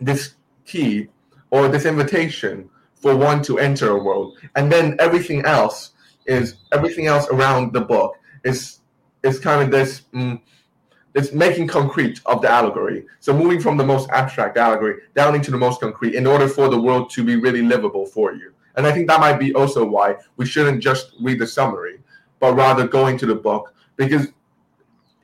this 0.00 0.34
key 0.64 1.08
or 1.50 1.68
this 1.68 1.84
invitation 1.84 2.70
for 2.94 3.16
one 3.16 3.42
to 3.42 3.58
enter 3.58 3.90
a 3.90 4.02
world, 4.02 4.38
and 4.56 4.70
then 4.70 4.96
everything 4.98 5.44
else 5.44 5.92
is 6.26 6.56
everything 6.72 7.06
else 7.06 7.26
around 7.28 7.72
the 7.72 7.80
book 7.80 8.14
is 8.44 8.80
is 9.22 9.38
kind 9.38 9.62
of 9.62 9.70
this. 9.70 10.02
Mm, 10.14 10.40
it's 11.14 11.32
making 11.32 11.66
concrete 11.66 12.20
of 12.26 12.40
the 12.40 12.48
allegory. 12.48 13.04
So 13.18 13.36
moving 13.36 13.60
from 13.60 13.76
the 13.76 13.84
most 13.84 14.08
abstract 14.10 14.56
allegory 14.56 15.02
down 15.16 15.34
into 15.34 15.50
the 15.50 15.58
most 15.58 15.80
concrete 15.80 16.14
in 16.14 16.24
order 16.24 16.46
for 16.46 16.68
the 16.68 16.80
world 16.80 17.10
to 17.10 17.24
be 17.24 17.34
really 17.34 17.62
livable 17.62 18.06
for 18.06 18.32
you. 18.32 18.52
And 18.76 18.86
I 18.86 18.92
think 18.92 19.08
that 19.08 19.18
might 19.18 19.38
be 19.38 19.52
also 19.54 19.84
why 19.84 20.16
we 20.36 20.46
shouldn't 20.46 20.80
just 20.80 21.16
read 21.20 21.40
the 21.40 21.46
summary, 21.48 21.98
but 22.38 22.54
rather 22.54 22.86
going 22.86 23.18
to 23.18 23.26
the 23.26 23.34
book 23.34 23.74
because 23.96 24.28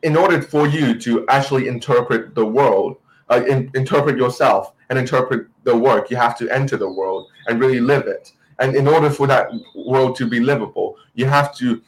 in 0.03 0.17
order 0.17 0.41
for 0.43 0.67
you 0.67 0.99
to 1.01 1.27
actually 1.29 1.69
interpret 1.69 2.35
the 2.35 2.45
world, 2.45 2.97
uh, 3.31 3.43
in, 3.49 3.71
interpret 3.75 4.17
yourself 4.17 4.73
and 4.89 4.99
interpret 4.99 5.49
the 5.65 5.77
work, 5.77 6.11
you 6.11 6.17
have 6.17 6.37
to 6.39 6.49
enter 6.51 6.77
the 6.77 6.89
world 6.89 7.29
and 7.49 7.61
really 7.61 7.81
live 7.81 8.07
it. 8.07 8.33
And 8.59 8.75
in 8.75 8.87
order 8.89 9.11
for 9.11 9.27
that 9.27 9.51
world 9.75 10.17
to 10.17 10.27
be 10.27 10.41
livable, 10.41 10.97
you 11.15 11.27
have 11.27 11.55
to 11.57 11.83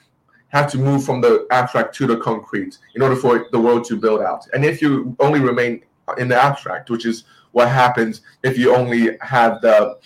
have 0.49 0.71
to 0.73 0.79
move 0.79 1.05
from 1.05 1.21
the 1.21 1.47
abstract 1.51 1.95
to 1.95 2.07
the 2.07 2.17
concrete 2.17 2.79
in 2.95 3.03
order 3.03 3.17
for 3.17 3.49
the 3.53 3.59
world 3.59 3.85
to 3.85 3.97
build 3.97 4.23
out. 4.23 4.47
And 4.55 4.65
if 4.65 4.81
you 4.81 5.15
only 5.21 5.41
remain 5.41 5.83
in 6.17 6.29
the 6.29 6.41
abstract, 6.41 6.89
which 6.89 7.05
is 7.05 7.25
what 7.53 7.69
happens 7.69 8.23
if 8.43 8.57
you 8.57 8.75
only 8.75 9.19
have 9.21 9.61
the 9.61 9.99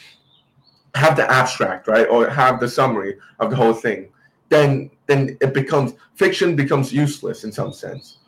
have 0.94 1.16
the 1.16 1.30
abstract, 1.30 1.88
right, 1.88 2.06
or 2.09 2.28
have 2.28 2.61
the 2.61 2.68
summary 2.68 3.16
of 3.38 3.49
the 3.50 3.56
whole 3.56 3.73
thing, 3.73 4.09
then 4.52 4.90
then 5.06 5.37
it 5.40 5.54
becomes 5.54 5.94
fiction 6.14 6.54
becomes 6.54 6.92
useless 6.92 7.44
in 7.44 7.52
some 7.52 7.73
sense. 7.73 8.18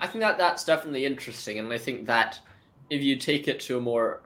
I 0.00 0.06
think 0.06 0.20
that 0.22 0.38
that's 0.38 0.64
definitely 0.64 1.06
interesting, 1.06 1.58
and 1.58 1.72
I 1.72 1.78
think 1.78 2.06
that 2.06 2.38
if 2.90 3.02
you 3.02 3.16
take 3.16 3.48
it 3.48 3.60
to 3.60 3.78
a 3.78 3.80
more, 3.80 4.22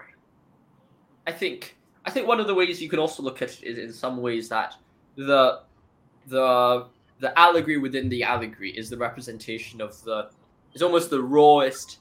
I 1.27 1.33
think 1.33 1.77
I 2.05 2.11
think 2.11 2.27
one 2.27 2.41
of 2.41 2.47
the 2.47 2.55
ways 2.55 2.81
you 2.81 2.89
could 2.89 2.99
also 2.99 3.23
look 3.23 3.43
at 3.43 3.63
it 3.63 3.67
is 3.67 3.79
in 3.79 3.93
some 3.93 4.21
ways 4.21 4.49
that 4.49 4.75
the 5.17 5.61
the 6.27 6.87
the 7.21 7.39
allegory 7.39 7.79
within 7.79 8.09
the 8.09 8.23
allegory 8.23 8.71
is 8.71 8.91
the 8.91 8.97
representation 8.97 9.81
of 9.81 10.03
the 10.05 10.31
is 10.75 10.83
almost 10.83 11.11
the 11.11 11.23
rawest 11.23 11.99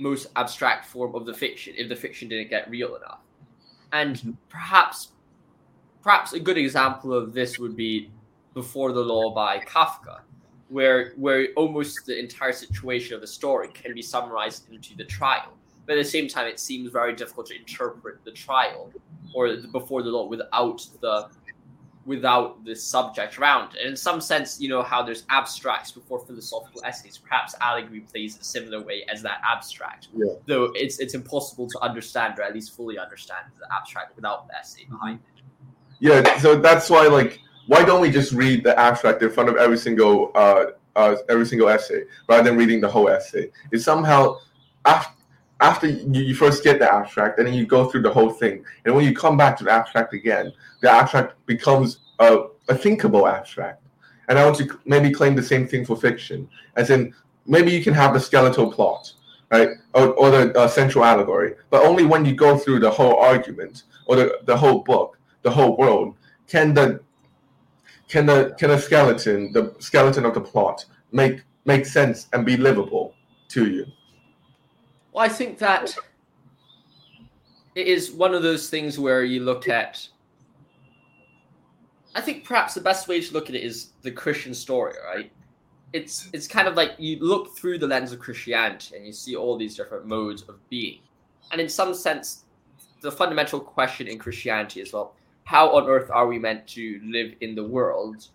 most 0.00 0.26
abstract 0.34 0.84
form 0.84 1.14
of 1.14 1.24
the 1.24 1.32
fiction 1.32 1.72
if 1.76 1.88
the 1.88 1.94
fiction 1.94 2.28
didn't 2.28 2.50
get 2.50 2.68
real 2.68 2.96
enough 2.96 3.20
and 3.92 4.16
mm-hmm. 4.16 4.32
perhaps 4.48 5.12
perhaps 6.04 6.34
a 6.34 6.38
good 6.40 6.58
example 6.58 7.12
of 7.12 7.32
this 7.32 7.58
would 7.58 7.74
be 7.74 8.10
before 8.52 8.92
the 8.92 9.00
law 9.00 9.34
by 9.34 9.58
kafka 9.60 10.20
where 10.68 11.12
where 11.16 11.48
almost 11.56 12.06
the 12.06 12.16
entire 12.16 12.52
situation 12.52 13.14
of 13.14 13.20
the 13.20 13.26
story 13.26 13.68
can 13.68 13.94
be 13.94 14.02
summarized 14.02 14.70
into 14.70 14.94
the 14.96 15.04
trial 15.04 15.52
but 15.86 15.94
at 15.96 16.04
the 16.04 16.10
same 16.10 16.28
time 16.28 16.46
it 16.46 16.60
seems 16.60 16.90
very 16.90 17.14
difficult 17.14 17.46
to 17.46 17.56
interpret 17.56 18.22
the 18.24 18.30
trial 18.30 18.92
or 19.34 19.56
the, 19.56 19.68
before 19.68 20.02
the 20.02 20.10
law 20.10 20.26
without 20.26 20.86
the 21.00 21.28
without 22.06 22.62
the 22.64 22.74
subject 22.74 23.38
around. 23.38 23.74
And 23.76 23.90
in 23.90 23.96
some 23.96 24.20
sense, 24.20 24.60
you 24.60 24.68
know 24.68 24.82
how 24.82 25.02
there's 25.02 25.24
abstracts 25.30 25.90
before 25.90 26.20
philosophical 26.26 26.82
essays. 26.84 27.18
Perhaps 27.18 27.54
allegory 27.60 28.00
plays 28.00 28.38
a 28.38 28.44
similar 28.44 28.82
way 28.82 29.04
as 29.10 29.22
that 29.22 29.40
abstract. 29.46 30.08
Yeah. 30.14 30.34
Though 30.46 30.64
it's 30.74 30.98
it's 30.98 31.14
impossible 31.14 31.68
to 31.68 31.80
understand 31.80 32.38
or 32.38 32.42
at 32.42 32.54
least 32.54 32.76
fully 32.76 32.98
understand 32.98 33.46
the 33.58 33.66
abstract 33.74 34.16
without 34.16 34.48
the 34.48 34.56
essay 34.56 34.82
mm-hmm. 34.82 34.92
behind 34.92 35.20
it. 35.20 35.33
Yeah, 36.04 36.36
so 36.36 36.56
that's 36.56 36.90
why 36.90 37.06
like 37.06 37.40
why 37.66 37.82
don't 37.82 38.02
we 38.02 38.10
just 38.10 38.32
read 38.32 38.62
the 38.62 38.78
abstract 38.78 39.22
in 39.22 39.30
front 39.30 39.48
of 39.48 39.56
every 39.56 39.78
single 39.78 40.32
uh, 40.34 40.66
uh 40.96 41.16
every 41.30 41.46
single 41.46 41.70
essay 41.70 42.02
rather 42.28 42.42
than 42.42 42.58
reading 42.58 42.82
the 42.82 42.88
whole 42.90 43.08
essay? 43.08 43.50
It's 43.72 43.86
somehow 43.86 44.36
after 44.84 45.10
after 45.62 45.86
you, 45.86 46.34
first 46.34 46.62
get 46.62 46.78
the 46.78 46.92
abstract 46.92 47.38
and 47.38 47.46
then 47.46 47.54
you 47.54 47.64
go 47.64 47.88
through 47.88 48.02
the 48.02 48.12
whole 48.12 48.28
thing. 48.28 48.62
And 48.84 48.94
when 48.94 49.06
you 49.06 49.14
come 49.14 49.38
back 49.38 49.56
to 49.56 49.64
the 49.64 49.70
abstract 49.70 50.12
again 50.12 50.52
the 50.82 50.90
abstract 50.90 51.36
becomes 51.46 52.00
a, 52.18 52.48
a 52.68 52.74
thinkable 52.74 53.26
abstract. 53.26 53.80
And 54.28 54.38
i 54.38 54.44
want 54.44 54.58
to 54.58 54.78
maybe 54.84 55.10
claim 55.10 55.34
the 55.34 55.42
same 55.42 55.66
thing 55.66 55.86
for 55.86 55.96
fiction 55.96 56.46
as 56.76 56.90
in 56.90 57.14
maybe 57.46 57.70
you 57.72 57.82
can 57.82 57.94
have 57.94 58.12
the 58.12 58.20
skeletal 58.20 58.70
plot 58.70 59.10
right? 59.50 59.70
Or, 59.94 60.08
or 60.20 60.30
the 60.30 60.58
uh, 60.58 60.68
central 60.68 61.02
allegory 61.02 61.54
but 61.70 61.82
only 61.82 62.04
when 62.04 62.26
you 62.26 62.34
go 62.34 62.58
through 62.58 62.80
the 62.80 62.90
whole 62.90 63.16
argument 63.16 63.84
or 64.04 64.16
the, 64.16 64.40
the 64.44 64.54
whole 64.54 64.80
book 64.80 65.18
the 65.44 65.50
whole 65.50 65.76
world 65.76 66.16
can 66.48 66.74
the 66.74 67.00
can 68.08 68.26
the 68.26 68.54
can 68.58 68.70
the 68.70 68.78
skeleton 68.78 69.52
the 69.52 69.72
skeleton 69.78 70.24
of 70.24 70.34
the 70.34 70.40
plot 70.40 70.84
make 71.12 71.42
make 71.64 71.86
sense 71.86 72.26
and 72.32 72.44
be 72.44 72.56
livable 72.56 73.14
to 73.48 73.70
you 73.70 73.86
well, 75.14 75.24
I 75.24 75.28
think 75.28 75.58
that 75.58 75.96
it 77.76 77.86
is 77.86 78.10
one 78.10 78.34
of 78.34 78.42
those 78.42 78.68
things 78.68 78.98
where 78.98 79.22
you 79.22 79.44
look 79.44 79.68
at. 79.68 80.08
I 82.16 82.20
think 82.20 82.44
perhaps 82.44 82.74
the 82.74 82.80
best 82.80 83.06
way 83.06 83.20
to 83.20 83.32
look 83.32 83.48
at 83.48 83.54
it 83.54 83.62
is 83.62 83.90
the 84.02 84.10
Christian 84.10 84.52
story, 84.52 84.94
right? 85.06 85.30
It's 85.92 86.28
it's 86.32 86.48
kind 86.48 86.66
of 86.66 86.74
like 86.74 86.96
you 86.98 87.20
look 87.20 87.56
through 87.56 87.78
the 87.78 87.86
lens 87.86 88.10
of 88.10 88.18
Christianity 88.18 88.96
and 88.96 89.06
you 89.06 89.12
see 89.12 89.36
all 89.36 89.56
these 89.56 89.76
different 89.76 90.06
modes 90.06 90.42
of 90.42 90.56
being, 90.68 90.98
and 91.52 91.60
in 91.60 91.68
some 91.68 91.94
sense, 91.94 92.44
the 93.00 93.12
fundamental 93.12 93.60
question 93.60 94.08
in 94.08 94.18
Christianity 94.18 94.80
is 94.80 94.92
well, 94.92 95.14
how 95.44 95.76
on 95.76 95.88
earth 95.88 96.10
are 96.10 96.26
we 96.26 96.38
meant 96.38 96.66
to 96.68 97.00
live 97.04 97.34
in 97.40 97.54
the 97.54 97.64
world 97.64 98.28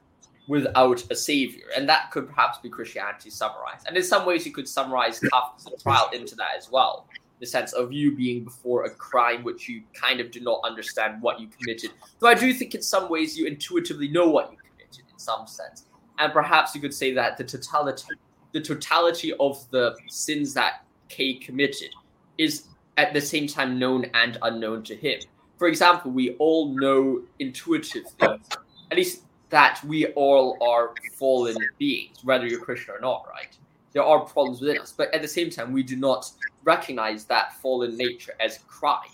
without 0.48 1.04
a 1.12 1.16
savior. 1.16 1.66
And 1.78 1.88
that 1.88 2.12
could 2.12 2.28
perhaps 2.28 2.58
be 2.58 2.70
Christianity 2.70 3.30
summarized. 3.30 3.88
And 3.88 3.96
in 3.96 4.04
some 4.04 4.26
ways, 4.26 4.46
you 4.46 4.52
could 4.52 4.68
summarize 4.68 5.20
Kafka's 5.20 5.82
trial 5.82 6.10
into 6.12 6.36
that 6.36 6.52
as 6.58 6.70
well. 6.72 7.08
The 7.40 7.46
sense 7.46 7.72
of 7.72 7.94
you 7.94 8.16
being 8.16 8.44
before 8.44 8.84
a 8.84 8.90
crime 8.90 9.44
which 9.44 9.70
you 9.70 9.84
kind 9.94 10.20
of 10.20 10.32
do 10.32 10.42
not 10.42 10.60
understand 10.66 11.22
what 11.22 11.40
you 11.40 11.48
committed. 11.48 11.92
Though 12.20 12.28
I 12.28 12.34
do 12.34 12.54
think 12.54 12.76
in 12.76 12.82
some 12.82 13.10
ways 13.10 13.38
you 13.38 13.46
intuitively 13.46 14.10
know 14.10 14.28
what 14.28 14.52
you 14.52 14.58
committed 14.58 15.04
in 15.12 15.20
some 15.20 15.48
sense. 15.48 15.86
And 16.18 16.34
perhaps 16.34 16.76
you 16.76 16.82
could 16.82 16.94
say 16.94 17.14
that 17.14 17.38
the 17.38 17.44
totality 17.44 18.16
the 18.52 18.60
totality 18.60 19.32
of 19.40 19.70
the 19.70 19.96
sins 20.08 20.56
that 20.56 20.84
K 21.08 21.36
committed 21.36 21.92
is 22.40 22.66
at 22.98 23.14
the 23.14 23.22
same 23.22 23.48
time 23.48 23.78
known 23.78 24.06
and 24.14 24.38
unknown 24.42 24.84
to 24.84 24.96
him. 24.96 25.20
For 25.60 25.68
example, 25.68 26.12
we 26.12 26.36
all 26.38 26.74
know 26.74 27.22
intuitively, 27.40 28.14
at 28.22 28.98
least 28.98 29.24
that 29.50 29.82
we 29.84 30.08
all 30.14 30.58
are 30.66 30.94
fallen 31.18 31.58
beings, 31.78 32.24
whether 32.24 32.48
you're 32.48 32.62
Christian 32.62 32.96
or 32.96 33.02
not, 33.02 33.28
right? 33.30 33.56
There 33.92 34.04
are 34.04 34.22
problems 34.22 34.62
within 34.62 34.80
us, 34.80 34.94
but 34.96 35.14
at 35.14 35.22
the 35.22 35.28
same 35.28 35.50
time, 35.50 35.74
we 35.74 35.84
do 35.84 35.98
not 35.98 36.32
recognize 36.64 37.26
that 37.26 37.60
fallen 37.62 37.98
nature 37.98 38.34
as 38.40 38.60
crime. 38.68 39.10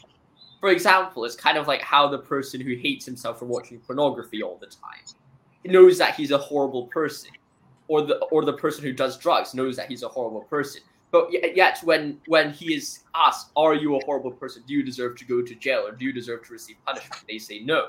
For 0.59 0.69
example, 0.69 1.25
it's 1.25 1.35
kind 1.35 1.57
of 1.57 1.67
like 1.67 1.81
how 1.81 2.07
the 2.07 2.19
person 2.19 2.61
who 2.61 2.75
hates 2.75 3.05
himself 3.05 3.39
for 3.39 3.45
watching 3.45 3.79
pornography 3.79 4.43
all 4.43 4.57
the 4.57 4.67
time 4.67 5.01
knows 5.63 5.97
that 5.97 6.13
he's 6.13 6.29
a 6.29 6.37
horrible 6.37 6.85
person, 6.87 7.31
or 7.87 8.03
the 8.03 8.17
or 8.25 8.45
the 8.45 8.53
person 8.53 8.83
who 8.83 8.93
does 8.93 9.17
drugs 9.17 9.55
knows 9.55 9.75
that 9.77 9.89
he's 9.89 10.03
a 10.03 10.07
horrible 10.07 10.41
person. 10.41 10.81
But 11.15 11.55
yet, 11.55 11.79
when 11.83 12.19
when 12.27 12.51
he 12.51 12.73
is 12.73 13.03
asked, 13.15 13.51
"Are 13.55 13.73
you 13.73 13.95
a 13.95 14.03
horrible 14.05 14.31
person? 14.31 14.63
Do 14.67 14.73
you 14.73 14.83
deserve 14.83 15.15
to 15.17 15.25
go 15.25 15.41
to 15.41 15.55
jail, 15.55 15.83
or 15.87 15.91
do 15.93 16.03
you 16.03 16.11
deserve 16.11 16.45
to 16.47 16.51
receive 16.51 16.75
punishment?" 16.85 17.23
they 17.29 17.37
say 17.37 17.59
no 17.59 17.81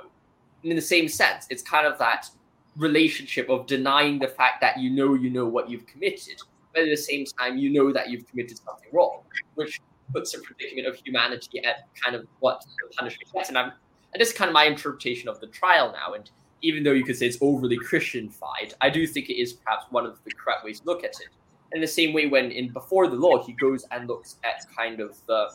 And 0.62 0.70
in 0.72 0.76
the 0.76 0.88
same 0.94 1.08
sense, 1.08 1.46
it's 1.50 1.62
kind 1.62 1.86
of 1.86 1.98
that 1.98 2.30
relationship 2.76 3.48
of 3.48 3.66
denying 3.66 4.20
the 4.20 4.28
fact 4.28 4.60
that 4.60 4.78
you 4.78 4.90
know 4.90 5.14
you 5.14 5.30
know 5.30 5.46
what 5.46 5.68
you've 5.68 5.86
committed, 5.86 6.38
but 6.72 6.82
at 6.84 6.88
the 6.88 6.96
same 7.10 7.24
time 7.38 7.58
you 7.58 7.70
know 7.70 7.92
that 7.92 8.10
you've 8.10 8.28
committed 8.28 8.58
something 8.58 8.90
wrong, 8.92 9.22
which 9.56 9.80
puts 10.12 10.32
a 10.34 10.40
predicament 10.40 10.86
of 10.86 10.94
humanity 11.04 11.64
at 11.64 11.88
kind 12.00 12.14
of 12.14 12.26
what 12.38 12.64
the 12.78 12.94
punishment 12.96 13.32
gets. 13.32 13.48
And 13.48 13.58
I'm 13.58 13.72
and 14.12 14.20
this 14.20 14.28
is 14.28 14.34
kind 14.34 14.48
of 14.48 14.54
my 14.54 14.66
interpretation 14.66 15.28
of 15.28 15.40
the 15.40 15.48
trial 15.48 15.92
now. 15.92 16.14
And 16.14 16.30
even 16.62 16.84
though 16.84 16.92
you 16.92 17.04
could 17.04 17.16
say 17.16 17.26
it's 17.26 17.38
overly 17.40 17.78
Christianified, 17.78 18.74
I 18.80 18.88
do 18.88 19.04
think 19.06 19.30
it 19.30 19.38
is 19.40 19.52
perhaps 19.52 19.86
one 19.90 20.06
of 20.06 20.16
the 20.24 20.30
correct 20.30 20.64
ways 20.64 20.78
to 20.80 20.86
look 20.86 21.02
at 21.02 21.10
it. 21.10 21.30
In 21.72 21.80
the 21.80 21.86
same 21.86 22.12
way, 22.12 22.26
when 22.26 22.50
in 22.50 22.72
Before 22.72 23.08
the 23.08 23.16
Law, 23.16 23.44
he 23.44 23.52
goes 23.52 23.84
and 23.90 24.06
looks 24.06 24.36
at 24.44 24.66
kind 24.74 25.00
of 25.00 25.16
the 25.26 25.50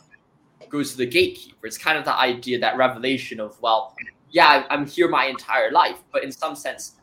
goes 0.69 0.91
to 0.91 0.97
the 0.97 1.05
gatekeeper. 1.05 1.65
It's 1.65 1.77
kind 1.77 1.97
of 1.97 2.05
the 2.05 2.15
idea 2.15 2.59
that 2.59 2.77
revelation 2.77 3.39
of 3.39 3.59
well, 3.61 3.95
yeah, 4.29 4.65
I'm 4.69 4.85
here 4.85 5.07
my 5.07 5.25
entire 5.25 5.71
life, 5.71 5.97
but 6.11 6.23
in 6.23 6.31
some 6.31 6.55
sense, 6.55 6.95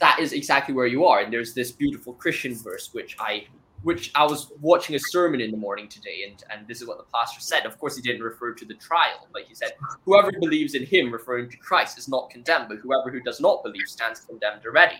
that 0.00 0.18
is 0.18 0.32
exactly 0.32 0.74
where 0.74 0.86
you 0.86 1.04
are. 1.04 1.20
And 1.20 1.32
there's 1.32 1.54
this 1.54 1.72
beautiful 1.72 2.12
Christian 2.14 2.54
verse 2.54 2.90
which 2.92 3.16
I 3.18 3.46
which 3.82 4.10
I 4.14 4.24
was 4.24 4.50
watching 4.60 4.96
a 4.96 4.98
sermon 4.98 5.40
in 5.40 5.52
the 5.52 5.56
morning 5.56 5.88
today, 5.88 6.24
and, 6.28 6.42
and 6.50 6.66
this 6.66 6.82
is 6.82 6.88
what 6.88 6.98
the 6.98 7.04
pastor 7.14 7.40
said. 7.40 7.64
Of 7.64 7.78
course, 7.78 7.94
he 7.94 8.02
didn't 8.02 8.22
refer 8.22 8.52
to 8.52 8.64
the 8.64 8.74
trial, 8.74 9.28
but 9.32 9.42
he 9.42 9.54
said, 9.54 9.72
Whoever 10.04 10.32
believes 10.32 10.74
in 10.74 10.84
him, 10.84 11.12
referring 11.12 11.48
to 11.50 11.56
Christ, 11.58 11.96
is 11.96 12.08
not 12.08 12.28
condemned, 12.28 12.66
but 12.68 12.78
whoever 12.78 13.10
who 13.10 13.20
does 13.20 13.40
not 13.40 13.62
believe 13.62 13.86
stands 13.86 14.20
condemned 14.20 14.62
already. 14.66 14.96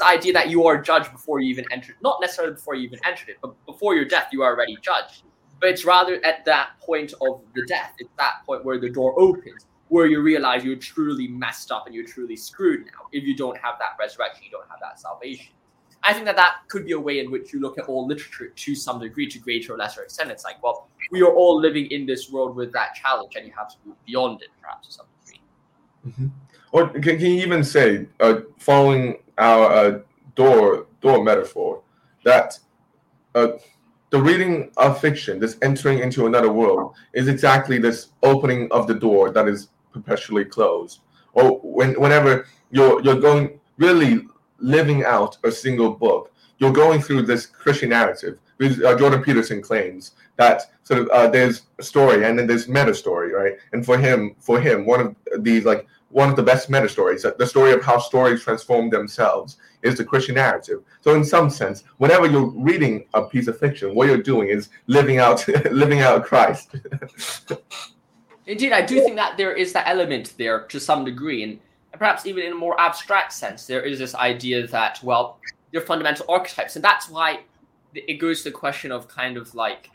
Idea 0.00 0.32
that 0.32 0.48
you 0.50 0.66
are 0.66 0.80
judged 0.80 1.12
before 1.12 1.40
you 1.40 1.50
even 1.50 1.64
entered, 1.72 1.96
not 2.02 2.20
necessarily 2.20 2.54
before 2.54 2.74
you 2.74 2.82
even 2.82 3.00
entered 3.04 3.28
it, 3.30 3.36
but 3.42 3.54
before 3.66 3.94
your 3.94 4.04
death, 4.04 4.28
you 4.32 4.42
are 4.42 4.54
already 4.54 4.76
judged. 4.82 5.22
But 5.60 5.70
it's 5.70 5.84
rather 5.84 6.24
at 6.24 6.44
that 6.44 6.70
point 6.80 7.12
of 7.20 7.42
the 7.54 7.64
death, 7.66 7.94
it's 7.98 8.10
that 8.18 8.44
point 8.46 8.64
where 8.64 8.78
the 8.78 8.90
door 8.90 9.18
opens 9.18 9.66
where 9.88 10.06
you 10.06 10.20
realize 10.20 10.64
you're 10.64 10.76
truly 10.76 11.28
messed 11.28 11.72
up 11.72 11.86
and 11.86 11.94
you're 11.94 12.06
truly 12.06 12.36
screwed 12.36 12.84
now 12.86 13.08
if 13.12 13.24
you 13.24 13.34
don't 13.34 13.56
have 13.58 13.76
that 13.78 13.96
resurrection, 13.98 14.44
you 14.44 14.50
don't 14.50 14.68
have 14.68 14.78
that 14.80 15.00
salvation. 15.00 15.54
I 16.02 16.12
think 16.12 16.26
that 16.26 16.36
that 16.36 16.58
could 16.68 16.84
be 16.86 16.92
a 16.92 17.00
way 17.00 17.18
in 17.18 17.30
which 17.30 17.52
you 17.52 17.60
look 17.60 17.78
at 17.78 17.86
all 17.86 18.06
literature 18.06 18.48
to 18.48 18.74
some 18.74 19.00
degree, 19.00 19.26
to 19.28 19.38
greater 19.38 19.74
or 19.74 19.76
lesser 19.76 20.02
extent. 20.02 20.30
It's 20.30 20.44
like, 20.44 20.62
well, 20.62 20.88
we 21.10 21.22
are 21.22 21.34
all 21.34 21.58
living 21.58 21.86
in 21.86 22.06
this 22.06 22.30
world 22.30 22.54
with 22.54 22.72
that 22.72 22.94
challenge, 22.94 23.34
and 23.34 23.46
you 23.46 23.52
have 23.56 23.68
to 23.70 23.76
move 23.84 23.96
beyond 24.06 24.42
it, 24.42 24.48
perhaps 24.62 24.86
to 24.86 24.92
some 24.92 25.06
degree. 25.24 25.40
Mm-hmm. 26.06 26.26
Or 26.70 26.88
can, 26.88 27.02
can, 27.02 27.20
you 27.20 27.42
even 27.42 27.64
say, 27.64 28.06
uh, 28.20 28.40
following 28.58 29.16
our 29.38 29.64
uh, 29.70 29.98
door 30.34 30.86
door 31.00 31.22
metaphor, 31.22 31.82
that 32.24 32.58
uh, 33.34 33.48
the 34.10 34.20
reading 34.20 34.70
of 34.76 35.00
fiction, 35.00 35.38
this 35.38 35.56
entering 35.62 35.98
into 36.00 36.26
another 36.26 36.50
world, 36.50 36.94
is 37.12 37.28
exactly 37.28 37.78
this 37.78 38.08
opening 38.22 38.70
of 38.70 38.86
the 38.86 38.94
door 38.94 39.30
that 39.30 39.46
is 39.48 39.68
perpetually 39.92 40.44
closed. 40.44 41.00
Or 41.34 41.58
when, 41.60 41.94
whenever 42.00 42.46
you're 42.70 43.02
you're 43.02 43.20
going 43.20 43.60
really 43.76 44.26
living 44.58 45.04
out 45.04 45.38
a 45.44 45.52
single 45.52 45.90
book, 45.90 46.32
you're 46.58 46.72
going 46.72 47.00
through 47.00 47.22
this 47.22 47.46
Christian 47.46 47.90
narrative. 47.90 48.38
Because, 48.56 48.82
uh, 48.82 48.96
Jordan 48.98 49.22
Peterson 49.22 49.62
claims 49.62 50.12
that 50.36 50.62
sort 50.82 51.00
of 51.00 51.08
uh, 51.10 51.28
there's 51.28 51.62
a 51.78 51.82
story 51.82 52.24
and 52.24 52.38
then 52.38 52.46
there's 52.46 52.66
meta 52.66 52.94
story, 52.94 53.32
right? 53.32 53.54
And 53.72 53.84
for 53.84 53.96
him, 53.98 54.34
for 54.40 54.60
him, 54.60 54.84
one 54.84 55.00
of 55.00 55.44
these 55.44 55.64
like 55.64 55.86
one 56.10 56.30
of 56.30 56.36
the 56.36 56.42
best 56.42 56.70
meta 56.70 56.88
stories, 56.88 57.24
the 57.38 57.46
story 57.46 57.72
of 57.72 57.82
how 57.82 57.98
stories 57.98 58.42
transform 58.42 58.90
themselves, 58.90 59.58
is 59.82 59.96
the 59.96 60.04
Christian 60.04 60.36
narrative. 60.36 60.82
So 61.00 61.14
in 61.14 61.24
some 61.24 61.50
sense, 61.50 61.84
whenever 61.98 62.26
you're 62.26 62.50
reading 62.50 63.06
a 63.14 63.22
piece 63.22 63.46
of 63.46 63.58
fiction, 63.58 63.94
what 63.94 64.08
you're 64.08 64.22
doing 64.22 64.48
is 64.48 64.70
living 64.86 65.18
out 65.18 65.46
living 65.70 66.00
out 66.00 66.24
Christ. 66.24 66.76
Indeed, 68.46 68.72
I 68.72 68.80
do 68.80 69.00
think 69.02 69.16
that 69.16 69.36
there 69.36 69.52
is 69.52 69.72
that 69.74 69.86
element 69.86 70.32
there 70.38 70.64
to 70.64 70.80
some 70.80 71.04
degree, 71.04 71.42
and 71.42 71.60
perhaps 71.92 72.24
even 72.26 72.44
in 72.44 72.52
a 72.52 72.56
more 72.56 72.80
abstract 72.80 73.32
sense, 73.32 73.66
there 73.66 73.82
is 73.82 73.98
this 73.98 74.14
idea 74.14 74.66
that 74.68 75.00
well, 75.02 75.38
they're 75.70 75.82
fundamental 75.82 76.24
archetypes, 76.28 76.74
and 76.74 76.84
that's 76.84 77.10
why 77.10 77.40
it 77.94 78.14
goes 78.14 78.42
to 78.42 78.50
the 78.50 78.56
question 78.56 78.90
of 78.90 79.06
kind 79.08 79.36
of 79.36 79.54
like, 79.54 79.90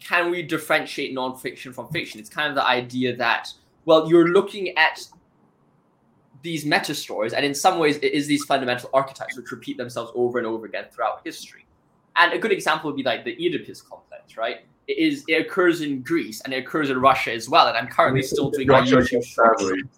can 0.00 0.30
we 0.30 0.42
differentiate 0.42 1.14
nonfiction 1.14 1.72
from 1.72 1.88
fiction? 1.88 2.18
It's 2.18 2.28
kind 2.28 2.48
of 2.48 2.56
the 2.56 2.66
idea 2.66 3.16
that 3.16 3.52
well, 3.84 4.08
you're 4.08 4.28
looking 4.28 4.76
at 4.76 5.06
these 6.42 6.64
meta 6.64 6.94
stories, 6.94 7.32
and 7.32 7.44
in 7.44 7.54
some 7.54 7.78
ways, 7.78 7.96
it 7.96 8.12
is 8.12 8.26
these 8.26 8.44
fundamental 8.44 8.90
archetypes 8.92 9.36
which 9.36 9.50
repeat 9.50 9.76
themselves 9.76 10.12
over 10.14 10.38
and 10.38 10.46
over 10.46 10.66
again 10.66 10.86
throughout 10.90 11.20
history. 11.24 11.64
And 12.16 12.32
a 12.32 12.38
good 12.38 12.52
example 12.52 12.90
would 12.90 12.96
be 12.96 13.02
like 13.02 13.24
the 13.24 13.34
Oedipus 13.34 13.80
complex, 13.80 14.36
right? 14.36 14.58
It 14.88 14.98
is 14.98 15.24
it 15.28 15.46
occurs 15.46 15.80
in 15.80 16.02
Greece 16.02 16.40
and 16.42 16.52
it 16.52 16.64
occurs 16.64 16.90
in 16.90 17.00
Russia 17.00 17.32
as 17.32 17.48
well. 17.48 17.68
And 17.68 17.76
I'm 17.76 17.86
currently 17.86 18.22
still 18.22 18.50
doing 18.50 18.66
my 18.66 18.80
YouTube 18.80 19.88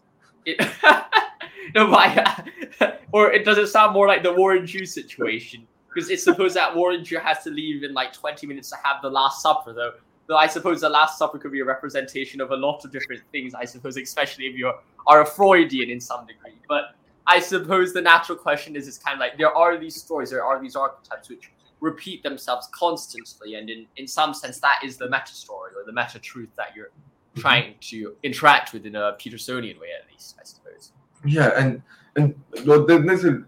it, 0.44 0.60
no, 1.74 1.86
my, 1.86 2.44
or 3.12 3.32
it 3.32 3.44
does 3.44 3.58
it 3.58 3.68
sound 3.68 3.92
more 3.92 4.06
like 4.06 4.22
the 4.22 4.32
Warren 4.32 4.66
Jew 4.66 4.86
situation? 4.86 5.66
Because 5.92 6.10
it's 6.10 6.24
supposed 6.24 6.56
that 6.56 6.74
Warren 6.74 7.04
Jew 7.04 7.18
has 7.18 7.42
to 7.44 7.50
leave 7.50 7.84
in 7.84 7.94
like 7.94 8.12
20 8.12 8.46
minutes 8.46 8.70
to 8.70 8.76
have 8.82 9.00
the 9.00 9.10
Last 9.10 9.42
Supper, 9.42 9.72
though. 9.72 9.92
Though 10.26 10.37
I 10.37 10.47
suppose 10.47 10.81
the 10.81 10.88
Last 10.88 11.19
Supper 11.19 11.38
could 11.38 11.52
be 11.52 11.61
a 11.61 11.64
representation 11.64 12.40
of 12.40 12.50
a 12.50 12.57
lot 12.57 12.85
of 12.85 12.93
different 12.93 13.23
things. 13.31 13.54
I 13.54 13.64
suppose, 13.64 13.97
especially 13.97 14.47
if 14.47 14.57
you 14.57 14.73
are 15.07 15.23
a 15.23 15.26
Freudian 15.26 15.90
in 15.90 16.00
some 16.00 16.26
degree. 16.26 16.59
But 16.69 16.95
I 17.26 17.40
suppose 17.40 17.93
the 17.93 18.00
natural 18.00 18.37
question 18.37 18.76
is, 18.76 18.87
is 18.87 18.99
kind 18.99 19.14
of 19.14 19.21
like 19.21 19.38
there 19.38 19.54
are 19.54 19.78
these 19.78 19.97
stories, 19.97 20.31
there 20.31 20.45
are 20.45 20.61
these 20.61 20.76
archetypes 20.76 21.28
which 21.28 21.50
repeat 21.81 22.23
themselves 22.23 22.69
constantly, 22.73 23.57
and 23.57 23.69
in 23.71 23.87
in 23.97 24.07
some 24.07 24.35
sense, 24.35 24.61
that 24.61 24.78
is 24.85 24.97
the 24.97 25.09
meta 25.09 25.35
story 25.35 25.73
or 25.76 25.85
the 25.85 25.93
meta 25.93 26.19
truth 26.19 26.50
that 26.57 26.75
you're 26.75 26.87
mm-hmm. 26.87 27.40
trying 27.40 27.75
to 27.81 28.16
interact 28.23 28.73
with 28.73 28.87
in 28.87 28.97
a 28.97 29.12
Petersonian 29.19 29.78
way, 29.78 29.88
at 29.99 30.11
least, 30.11 30.37
I 30.40 30.45
suppose. 30.45 30.93
Yeah, 31.25 31.50
and 31.57 31.83
and 32.16 32.35
there's 32.64 33.25
a 33.25 33.43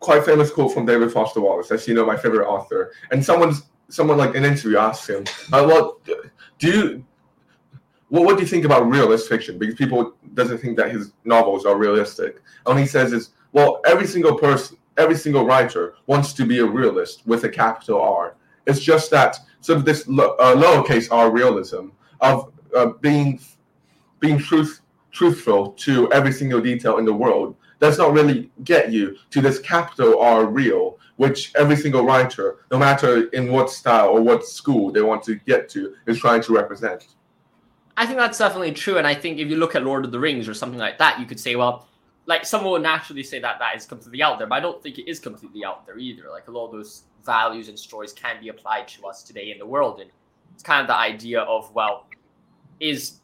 quite 0.00 0.24
famous 0.24 0.50
quote 0.50 0.72
from 0.72 0.86
David 0.86 1.12
Foster 1.12 1.40
Wallace, 1.40 1.70
as 1.70 1.86
you 1.88 1.94
know, 1.94 2.04
my 2.04 2.16
favorite 2.16 2.46
author, 2.46 2.92
and 3.10 3.24
someone's 3.24 3.62
someone 3.88 4.18
like 4.18 4.34
an 4.34 4.44
interview 4.44 4.78
asked 4.78 5.08
him, 5.08 5.24
uh, 5.52 5.64
"Well, 5.66 6.00
do 6.62 6.68
you 6.70 7.04
what, 8.08 8.24
what 8.24 8.36
do 8.36 8.42
you 8.42 8.48
think 8.48 8.64
about 8.64 8.88
realist 8.88 9.28
fiction? 9.28 9.58
Because 9.58 9.74
people 9.74 10.14
doesn't 10.34 10.58
think 10.58 10.76
that 10.76 10.92
his 10.92 11.12
novels 11.24 11.64
are 11.64 11.76
realistic. 11.76 12.42
And 12.66 12.78
he 12.78 12.86
says 12.86 13.12
is, 13.12 13.30
well, 13.52 13.80
every 13.86 14.06
single 14.06 14.36
person, 14.36 14.76
every 14.98 15.16
single 15.16 15.46
writer 15.46 15.94
wants 16.06 16.34
to 16.34 16.44
be 16.44 16.58
a 16.58 16.64
realist 16.64 17.26
with 17.26 17.44
a 17.44 17.48
capital 17.48 18.00
R. 18.00 18.36
It's 18.66 18.80
just 18.80 19.10
that 19.10 19.38
sort 19.60 19.78
of 19.78 19.84
this 19.86 20.06
lo- 20.08 20.36
uh, 20.38 20.54
lowercase 20.54 21.08
r 21.10 21.30
realism 21.30 21.88
of 22.20 22.52
uh, 22.76 22.86
being 23.00 23.40
being 24.20 24.38
truth 24.38 24.82
truthful 25.10 25.72
to 25.72 26.10
every 26.12 26.32
single 26.32 26.60
detail 26.60 26.98
in 26.98 27.04
the 27.04 27.12
world 27.12 27.56
does 27.80 27.98
not 27.98 28.12
really 28.12 28.50
get 28.62 28.92
you 28.92 29.16
to 29.30 29.40
this 29.40 29.58
capital 29.58 30.20
R 30.20 30.46
real, 30.46 30.98
which 31.16 31.52
every 31.56 31.76
single 31.76 32.04
writer, 32.04 32.64
no 32.70 32.78
matter 32.78 33.28
in 33.28 33.52
what 33.52 33.70
style 33.70 34.08
or 34.08 34.20
what 34.20 34.44
school 34.46 34.90
they 34.90 35.02
want 35.02 35.22
to 35.24 35.34
get 35.34 35.68
to, 35.70 35.94
is 36.06 36.18
trying 36.18 36.42
to 36.42 36.54
represent. 36.54 37.08
I 37.96 38.06
think 38.06 38.18
that's 38.18 38.38
definitely 38.38 38.72
true. 38.72 38.98
And 38.98 39.06
I 39.06 39.14
think 39.14 39.38
if 39.38 39.48
you 39.48 39.56
look 39.56 39.74
at 39.74 39.84
Lord 39.84 40.04
of 40.04 40.12
the 40.12 40.18
Rings 40.18 40.48
or 40.48 40.54
something 40.54 40.78
like 40.78 40.98
that, 40.98 41.20
you 41.20 41.26
could 41.26 41.38
say, 41.38 41.56
well, 41.56 41.86
like 42.26 42.46
someone 42.46 42.72
would 42.72 42.82
naturally 42.82 43.22
say 43.22 43.38
that 43.40 43.58
that 43.58 43.76
is 43.76 43.84
completely 43.84 44.22
out 44.22 44.38
there, 44.38 44.46
but 44.46 44.56
I 44.56 44.60
don't 44.60 44.82
think 44.82 44.98
it 44.98 45.10
is 45.10 45.20
completely 45.20 45.64
out 45.64 45.84
there 45.86 45.98
either. 45.98 46.30
Like 46.30 46.48
a 46.48 46.50
lot 46.50 46.66
of 46.66 46.72
those 46.72 47.04
values 47.24 47.68
and 47.68 47.78
stories 47.78 48.12
can 48.12 48.40
be 48.40 48.48
applied 48.48 48.88
to 48.88 49.06
us 49.06 49.22
today 49.22 49.50
in 49.50 49.58
the 49.58 49.66
world. 49.66 50.00
And 50.00 50.10
it's 50.54 50.62
kind 50.62 50.80
of 50.80 50.86
the 50.86 50.96
idea 50.96 51.40
of, 51.42 51.72
well, 51.74 52.06
is 52.80 53.20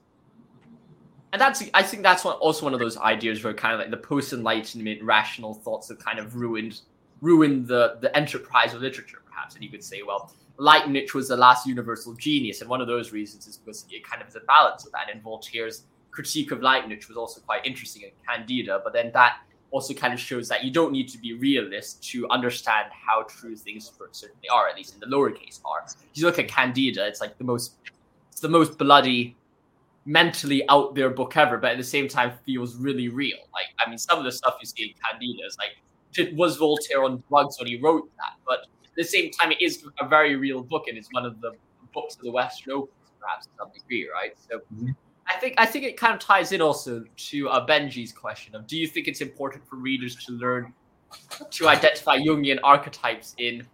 and 1.33 1.41
that's 1.41 1.63
I 1.75 1.83
think 1.83 2.03
that's 2.03 2.25
one, 2.25 2.37
also 2.37 2.65
one 2.65 2.75
of 2.75 2.81
those 2.81 2.97
ideas 2.97 3.45
where 3.45 3.53
kind 3.53 3.75
of 3.75 3.81
like 3.81 3.91
the 3.91 3.97
post 3.97 4.33
enlightenment 4.33 5.03
rational 5.03 5.55
thoughts 5.55 5.89
have 5.89 5.99
kind 5.99 6.19
of 6.19 6.37
ruined 6.37 6.81
ruined 7.21 7.67
the 7.67 7.99
the 8.01 8.15
enterprise 8.17 8.75
of 8.75 8.81
literature, 8.81 9.23
perhaps. 9.27 9.55
And 9.55 9.65
you 9.65 9.71
could 9.71 9.85
say, 9.85 10.03
well, 10.03 10.33
Leibniz 10.59 11.15
was 11.15 11.29
the 11.29 11.37
last 11.37 11.67
universal 11.67 12.15
genius, 12.15 12.61
and 12.61 12.71
one 12.71 12.81
of 12.81 12.87
those 12.87 13.13
reasons 13.13 13.47
is 13.47 13.57
because 13.57 13.85
it 13.91 14.05
kind 14.05 14.23
of 14.23 14.29
is 14.29 14.37
a 14.37 14.41
balance 14.41 14.85
of 14.87 14.93
that. 14.93 15.07
And 15.13 15.23
Voltaire's 15.23 15.85
critique 16.11 16.51
of 16.51 16.63
Leibniz 16.63 17.09
was 17.09 17.17
also 17.17 17.41
quite 17.41 17.65
interesting 17.65 18.03
in 18.03 18.11
Candida, 18.27 18.81
but 18.83 18.93
then 18.93 19.11
that 19.15 19.39
also 19.71 19.95
kind 19.95 20.15
of 20.15 20.21
shows 20.21 20.49
that 20.49 20.65
you 20.65 20.71
don't 20.71 20.93
need 20.93 21.09
to 21.09 21.19
be 21.19 21.35
realist 21.35 22.03
to 22.03 22.29
understand 22.31 22.87
how 22.91 23.23
true 23.25 23.55
things 23.55 23.93
certainly 24.13 24.49
are, 24.49 24.69
at 24.69 24.77
least 24.77 24.95
in 24.95 25.01
the 25.01 25.07
lowercase 25.07 25.61
r. 25.65 25.85
If 25.87 25.95
you 26.15 26.25
look 26.25 26.39
at 26.39 26.49
Candida, 26.49 27.07
it's 27.07 27.21
like 27.21 27.37
the 27.39 27.45
most 27.45 27.75
it's 28.31 28.41
the 28.41 28.49
most 28.49 28.79
bloody, 28.79 29.37
mentally 30.07 30.67
out 30.69 30.95
there 30.95 31.11
book 31.11 31.37
ever, 31.37 31.59
but 31.59 31.73
at 31.73 31.77
the 31.77 31.85
same 31.85 32.09
time 32.09 32.33
feels 32.47 32.77
really 32.77 33.09
real. 33.09 33.39
Like 33.53 33.67
I 33.79 33.89
mean, 33.89 33.99
some 33.99 34.19
of 34.19 34.25
the 34.25 34.33
stuff 34.33 34.57
you 34.61 34.67
see 34.67 34.85
in 34.85 34.95
Candida 35.05 35.45
is 35.47 35.59
like, 35.59 35.77
was 36.35 36.57
Voltaire 36.57 37.05
on 37.05 37.23
drugs 37.29 37.59
when 37.59 37.69
he 37.69 37.79
wrote 37.81 38.11
that? 38.17 38.35
But 38.47 38.61
at 38.85 38.95
the 38.97 39.05
same 39.05 39.31
time, 39.31 39.53
it 39.53 39.61
is 39.61 39.85
a 40.01 40.09
very 40.09 40.37
real 40.37 40.63
book, 40.63 40.85
and 40.89 40.97
it's 40.97 41.09
one 41.13 41.25
of 41.25 41.41
the 41.41 41.53
books 41.93 42.17
of 42.17 42.23
the 42.23 42.31
Western 42.31 42.73
Opus, 42.73 42.95
perhaps 43.21 43.47
to 43.47 43.53
some 43.59 43.71
degree, 43.73 44.09
right? 44.13 44.33
So. 44.49 44.59
Mm-hmm. 44.75 44.91
I 45.31 45.37
think 45.39 45.55
I 45.59 45.67
think 45.67 45.85
it 45.85 45.99
kind 45.99 46.15
of 46.15 46.21
ties 46.21 46.53
in 46.53 46.63
also 46.63 47.05
to 47.15 47.49
uh, 47.51 47.67
Benji's 47.67 48.13
question 48.13 48.55
of 48.55 48.67
do 48.67 48.79
you 48.79 48.87
think 48.87 49.09
it's 49.09 49.21
important 49.21 49.67
for 49.69 49.77
readers 49.77 50.17
to 50.25 50.33
learn 50.33 50.73
to 51.51 51.69
identify 51.69 52.19
Jungian 52.19 52.59
archetypes 52.65 53.35
in 53.37 53.67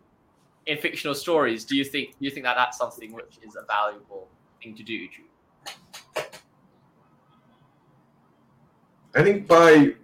in 0.66 0.78
fictional 0.78 1.14
stories? 1.14 1.64
Do 1.64 1.76
you 1.76 1.84
think 1.84 2.10
do 2.10 2.24
you 2.24 2.30
think 2.30 2.44
that 2.44 2.56
that's 2.56 2.76
something 2.76 3.12
which 3.12 3.38
is 3.46 3.56
a 3.56 3.64
valuable 3.66 4.28
thing 4.62 4.74
to 4.74 4.82
do? 4.82 5.06
I 9.14 9.22
think 9.22 9.46
by 9.46 9.94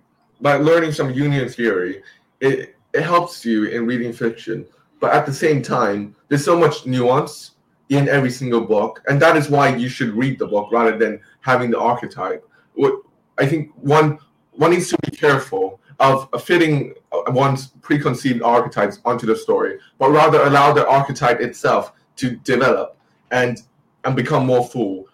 by 0.40 0.54
learning 0.56 0.92
some 0.92 1.12
Jungian 1.12 1.52
theory, 1.52 2.02
it 2.40 2.76
it 2.92 3.02
helps 3.02 3.44
you 3.44 3.64
in 3.66 3.86
reading 3.86 4.12
fiction 4.12 4.66
but 5.00 5.14
at 5.14 5.26
the 5.26 5.32
same 5.32 5.62
time, 5.62 6.14
there's 6.28 6.44
so 6.44 6.56
much 6.56 6.86
nuance 6.86 7.52
in 7.88 8.08
every 8.08 8.30
single 8.30 8.60
book, 8.60 9.02
and 9.08 9.20
that 9.20 9.36
is 9.36 9.48
why 9.48 9.74
you 9.74 9.88
should 9.88 10.10
read 10.10 10.38
the 10.38 10.46
book 10.46 10.70
rather 10.70 10.96
than 10.96 11.20
having 11.40 11.70
the 11.70 11.80
archetype. 11.80 12.46
I 13.38 13.46
think 13.46 13.72
one 13.76 14.18
one 14.52 14.70
needs 14.72 14.90
to 14.90 14.98
be 14.98 15.16
careful 15.16 15.80
of 15.98 16.28
fitting 16.44 16.94
one's 17.28 17.68
preconceived 17.80 18.42
archetypes 18.42 19.00
onto 19.04 19.26
the 19.26 19.34
story, 19.34 19.78
but 19.98 20.10
rather 20.10 20.42
allow 20.42 20.72
the 20.72 20.86
archetype 20.86 21.40
itself 21.40 21.92
to 22.16 22.36
develop 22.36 22.96
and 23.30 23.62
and 24.04 24.14
become 24.14 24.46
more 24.46 24.66
full 24.66 25.06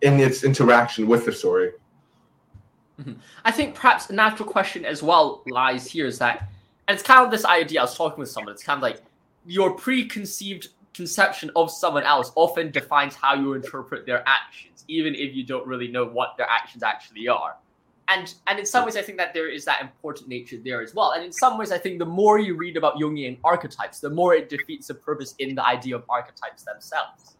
in 0.00 0.18
its 0.18 0.44
interaction 0.44 1.06
with 1.06 1.26
the 1.26 1.32
story. 1.32 1.72
Mm-hmm. 3.00 3.12
I 3.44 3.52
think 3.52 3.74
perhaps 3.74 4.08
a 4.08 4.14
natural 4.14 4.48
question 4.48 4.86
as 4.86 5.02
well 5.02 5.42
lies 5.46 5.86
here 5.86 6.06
is 6.06 6.18
that, 6.18 6.48
and 6.88 6.94
it's 6.94 7.06
kind 7.06 7.24
of 7.24 7.30
this 7.30 7.44
idea. 7.44 7.80
I 7.80 7.84
was 7.84 7.96
talking 7.96 8.20
with 8.20 8.30
someone. 8.30 8.52
It's 8.52 8.62
kind 8.62 8.78
of 8.78 8.82
like 8.82 9.02
your 9.44 9.72
preconceived 9.72 10.68
conception 10.94 11.50
of 11.56 11.70
someone 11.70 12.04
else 12.04 12.32
often 12.36 12.70
defines 12.70 13.14
how 13.14 13.34
you 13.34 13.54
interpret 13.54 14.06
their 14.06 14.26
actions, 14.26 14.84
even 14.88 15.14
if 15.14 15.34
you 15.34 15.44
don't 15.44 15.66
really 15.66 15.88
know 15.88 16.06
what 16.06 16.36
their 16.36 16.48
actions 16.48 16.82
actually 16.82 17.28
are. 17.28 17.56
And 18.08 18.32
and 18.46 18.60
in 18.60 18.66
some 18.66 18.84
ways, 18.84 18.96
I 18.96 19.02
think 19.02 19.18
that 19.18 19.34
there 19.34 19.48
is 19.48 19.64
that 19.64 19.82
important 19.82 20.28
nature 20.28 20.58
there 20.64 20.80
as 20.80 20.94
well. 20.94 21.10
And 21.10 21.24
in 21.24 21.32
some 21.32 21.58
ways, 21.58 21.72
I 21.72 21.78
think 21.78 21.98
the 21.98 22.06
more 22.06 22.38
you 22.38 22.56
read 22.56 22.76
about 22.76 22.96
Jungian 22.96 23.38
archetypes, 23.42 23.98
the 23.98 24.10
more 24.10 24.34
it 24.34 24.48
defeats 24.48 24.86
the 24.86 24.94
purpose 24.94 25.34
in 25.40 25.56
the 25.56 25.64
idea 25.64 25.96
of 25.96 26.04
archetypes 26.08 26.62
themselves. 26.62 27.36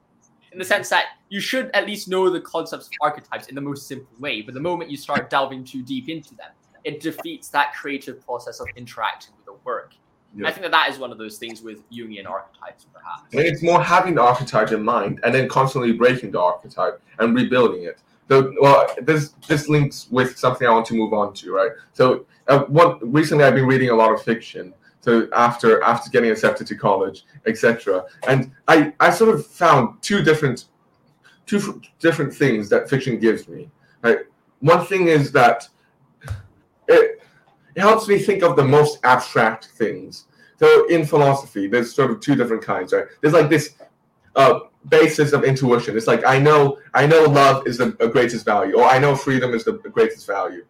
In 0.51 0.59
the 0.59 0.65
sense 0.65 0.89
that 0.89 1.05
you 1.29 1.39
should 1.39 1.71
at 1.73 1.87
least 1.87 2.09
know 2.09 2.29
the 2.31 2.41
concepts 2.41 2.87
of 2.87 2.93
archetypes 3.01 3.47
in 3.47 3.55
the 3.55 3.61
most 3.61 3.87
simple 3.87 4.09
way, 4.19 4.43
but 4.43 4.55
the 4.55 4.61
moment 4.61 4.91
you 4.91 4.97
start 4.97 5.31
delving 5.31 5.65
too 5.65 5.83
deep 5.83 6.09
into 6.09 6.35
them, 6.35 6.51
it 6.83 7.01
defeats 7.01 7.49
that 7.51 7.75
creative 7.75 8.25
process 8.25 8.59
of 8.59 8.67
interacting 8.77 9.35
work. 9.67 9.95
Yeah. 10.35 10.49
I 10.49 10.53
think 10.53 10.63
that 10.63 10.73
that 10.73 10.91
is 10.91 10.99
one 10.99 11.13
of 11.13 11.19
those 11.19 11.39
things 11.39 11.63
with 11.63 11.89
Jungian 11.91 12.29
archetypes, 12.29 12.87
perhaps. 12.93 13.25
It's 13.33 13.63
more 13.63 13.83
having 13.83 14.15
the 14.15 14.23
archetype 14.23 14.71
in 14.71 14.83
mind 14.83 15.21
and 15.25 15.35
then 15.35 15.49
constantly 15.49 15.93
breaking 15.93 16.31
the 16.31 16.41
archetype 16.41 17.01
and 17.19 17.35
rebuilding 17.35 17.85
it. 17.85 17.99
So, 18.29 18.53
well, 18.61 18.87
this 19.03 19.31
this 19.47 19.69
links 19.69 20.09
with 20.11 20.37
something 20.37 20.67
I 20.67 20.71
want 20.71 20.87
to 20.87 20.95
move 20.95 21.13
on 21.13 21.33
to, 21.35 21.53
right? 21.53 21.71
So, 21.93 22.27
uh, 22.49 22.61
what 22.65 23.01
recently 23.13 23.45
I've 23.45 23.55
been 23.55 23.67
reading 23.67 23.91
a 23.91 23.95
lot 23.95 24.13
of 24.13 24.23
fiction. 24.23 24.75
So 25.01 25.29
after 25.33 25.81
after 25.85 26.11
getting 26.11 26.31
accepted 26.33 26.67
to 26.67 26.75
college, 26.75 27.25
etc., 27.47 28.05
and 28.27 28.51
I 28.67 28.93
I 28.99 29.11
sort 29.11 29.33
of 29.33 29.47
found 29.47 30.03
two 30.03 30.23
different 30.23 30.65
two 31.47 31.81
different 32.01 32.35
things 32.35 32.69
that 32.71 32.91
fiction 32.91 33.21
gives 33.21 33.47
me. 33.47 33.71
Right, 34.03 34.19
one 34.59 34.85
thing 34.85 35.07
is 35.07 35.31
that 35.33 35.69
it 36.89 37.23
it 37.77 37.83
helps 37.83 38.09
me 38.09 38.19
think 38.19 38.43
of 38.43 38.57
the 38.57 38.65
most 38.65 38.99
abstract 39.05 39.67
things. 39.77 40.25
So 40.59 40.87
in 40.87 41.05
philosophy, 41.05 41.69
there's 41.69 41.95
sort 41.95 42.11
of 42.11 42.21
two 42.21 42.35
different 42.35 42.63
kinds, 42.63 42.93
right? 42.93 43.05
There's 43.21 43.35
like 43.35 43.51
this 43.51 43.75
uh, 44.35 44.61
basis 44.89 45.33
of 45.33 45.45
intuition. 45.45 45.97
It's 45.97 46.07
like 46.07 46.25
I 46.25 46.39
know 46.39 46.79
I 46.95 47.07
know 47.07 47.25
love 47.25 47.67
is 47.67 47.77
the, 47.77 47.91
greatest 47.91 48.47
value, 48.47 48.79
or 48.79 48.85
I 48.85 48.99
know 48.99 49.15
freedom 49.15 49.53
is 49.53 49.65
the, 49.65 49.73
the 49.73 49.91
greatest 49.91 50.27
value. 50.27 50.65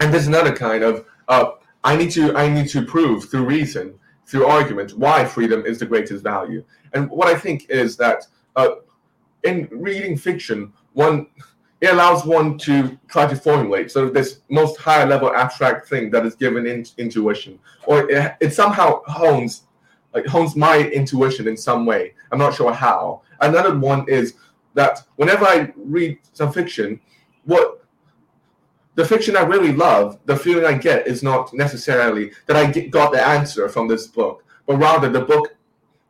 And 0.00 0.12
there's 0.12 0.26
another 0.26 0.54
kind 0.54 0.82
of 0.82 1.06
uh, 1.28 1.52
I 1.84 1.96
need 1.96 2.10
to 2.12 2.36
I 2.36 2.48
need 2.48 2.68
to 2.70 2.84
prove 2.84 3.30
through 3.30 3.44
reason, 3.44 3.94
through 4.26 4.46
argument, 4.46 4.98
why 4.98 5.24
freedom 5.24 5.64
is 5.64 5.78
the 5.78 5.86
greatest 5.86 6.24
value. 6.24 6.64
And 6.92 7.08
what 7.08 7.28
I 7.28 7.38
think 7.38 7.70
is 7.70 7.96
that 7.98 8.26
uh, 8.56 8.68
in 9.44 9.68
reading 9.70 10.16
fiction, 10.16 10.72
one 10.94 11.28
it 11.80 11.88
allows 11.92 12.24
one 12.24 12.56
to 12.58 12.98
try 13.08 13.26
to 13.26 13.36
formulate 13.36 13.90
sort 13.90 14.06
of 14.06 14.14
this 14.14 14.40
most 14.48 14.78
higher 14.78 15.06
level 15.06 15.34
abstract 15.34 15.88
thing 15.88 16.10
that 16.10 16.24
is 16.24 16.34
given 16.34 16.66
in 16.66 16.86
intuition, 16.98 17.58
or 17.86 18.10
it, 18.10 18.36
it 18.40 18.54
somehow 18.54 19.02
hones 19.04 19.62
like 20.14 20.26
hones 20.26 20.54
my 20.54 20.78
intuition 20.78 21.48
in 21.48 21.56
some 21.56 21.84
way. 21.84 22.14
I'm 22.30 22.38
not 22.38 22.54
sure 22.54 22.72
how. 22.72 23.22
Another 23.40 23.76
one 23.76 24.08
is 24.08 24.34
that 24.74 25.02
whenever 25.16 25.44
I 25.44 25.72
read 25.76 26.18
some 26.32 26.52
fiction, 26.52 27.00
what 27.44 27.84
the 28.94 29.04
fiction 29.04 29.36
I 29.36 29.42
really 29.42 29.72
love, 29.72 30.18
the 30.24 30.36
feeling 30.36 30.64
I 30.64 30.78
get 30.78 31.06
is 31.06 31.22
not 31.22 31.52
necessarily 31.52 32.30
that 32.46 32.56
I 32.56 32.70
get, 32.70 32.90
got 32.90 33.12
the 33.12 33.20
answer 33.20 33.68
from 33.68 33.88
this 33.88 34.06
book, 34.06 34.44
but 34.66 34.76
rather 34.76 35.08
the 35.08 35.20
book 35.20 35.53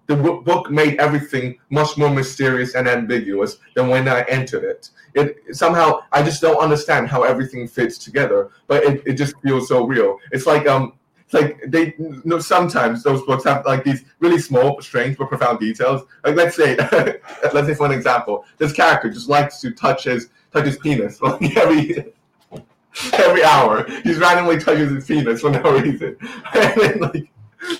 the 0.06 0.16
book 0.16 0.70
made 0.70 0.98
everything 0.98 1.58
much 1.70 1.96
more 1.96 2.10
mysterious 2.10 2.74
and 2.74 2.86
ambiguous 2.88 3.56
than 3.74 3.88
when 3.88 4.08
I 4.08 4.22
entered 4.22 4.64
it. 4.64 4.90
It 5.14 5.56
somehow 5.56 6.00
I 6.12 6.22
just 6.22 6.42
don't 6.42 6.58
understand 6.58 7.08
how 7.08 7.22
everything 7.22 7.66
fits 7.66 7.98
together, 7.98 8.50
but 8.66 8.84
it, 8.84 9.02
it 9.06 9.14
just 9.14 9.34
feels 9.42 9.68
so 9.68 9.86
real. 9.86 10.18
It's 10.32 10.46
like 10.46 10.66
um 10.66 10.94
it's 11.24 11.34
like 11.34 11.58
they 11.68 11.94
you 11.98 12.20
know 12.24 12.38
sometimes 12.38 13.02
those 13.02 13.22
books 13.22 13.44
have 13.44 13.64
like 13.64 13.84
these 13.84 14.04
really 14.18 14.38
small, 14.38 14.80
strange 14.82 15.16
but 15.16 15.28
profound 15.28 15.60
details. 15.60 16.02
Like 16.24 16.36
let's 16.36 16.56
say 16.56 16.76
let's 17.52 17.66
say 17.66 17.74
for 17.74 17.86
an 17.86 17.92
example, 17.92 18.44
this 18.58 18.72
character 18.72 19.10
just 19.10 19.28
likes 19.28 19.60
to 19.60 19.70
touch 19.70 20.04
his 20.04 20.28
touch 20.52 20.66
his 20.66 20.78
penis 20.78 21.20
like 21.22 21.56
every 21.56 22.12
every 23.14 23.44
hour. 23.44 23.88
He's 24.02 24.18
randomly 24.18 24.58
touches 24.58 24.90
his 24.90 25.06
penis 25.06 25.40
for 25.40 25.50
no 25.50 25.78
reason. 25.78 26.16
and 26.54 26.80
then, 26.80 26.98
like 27.00 27.30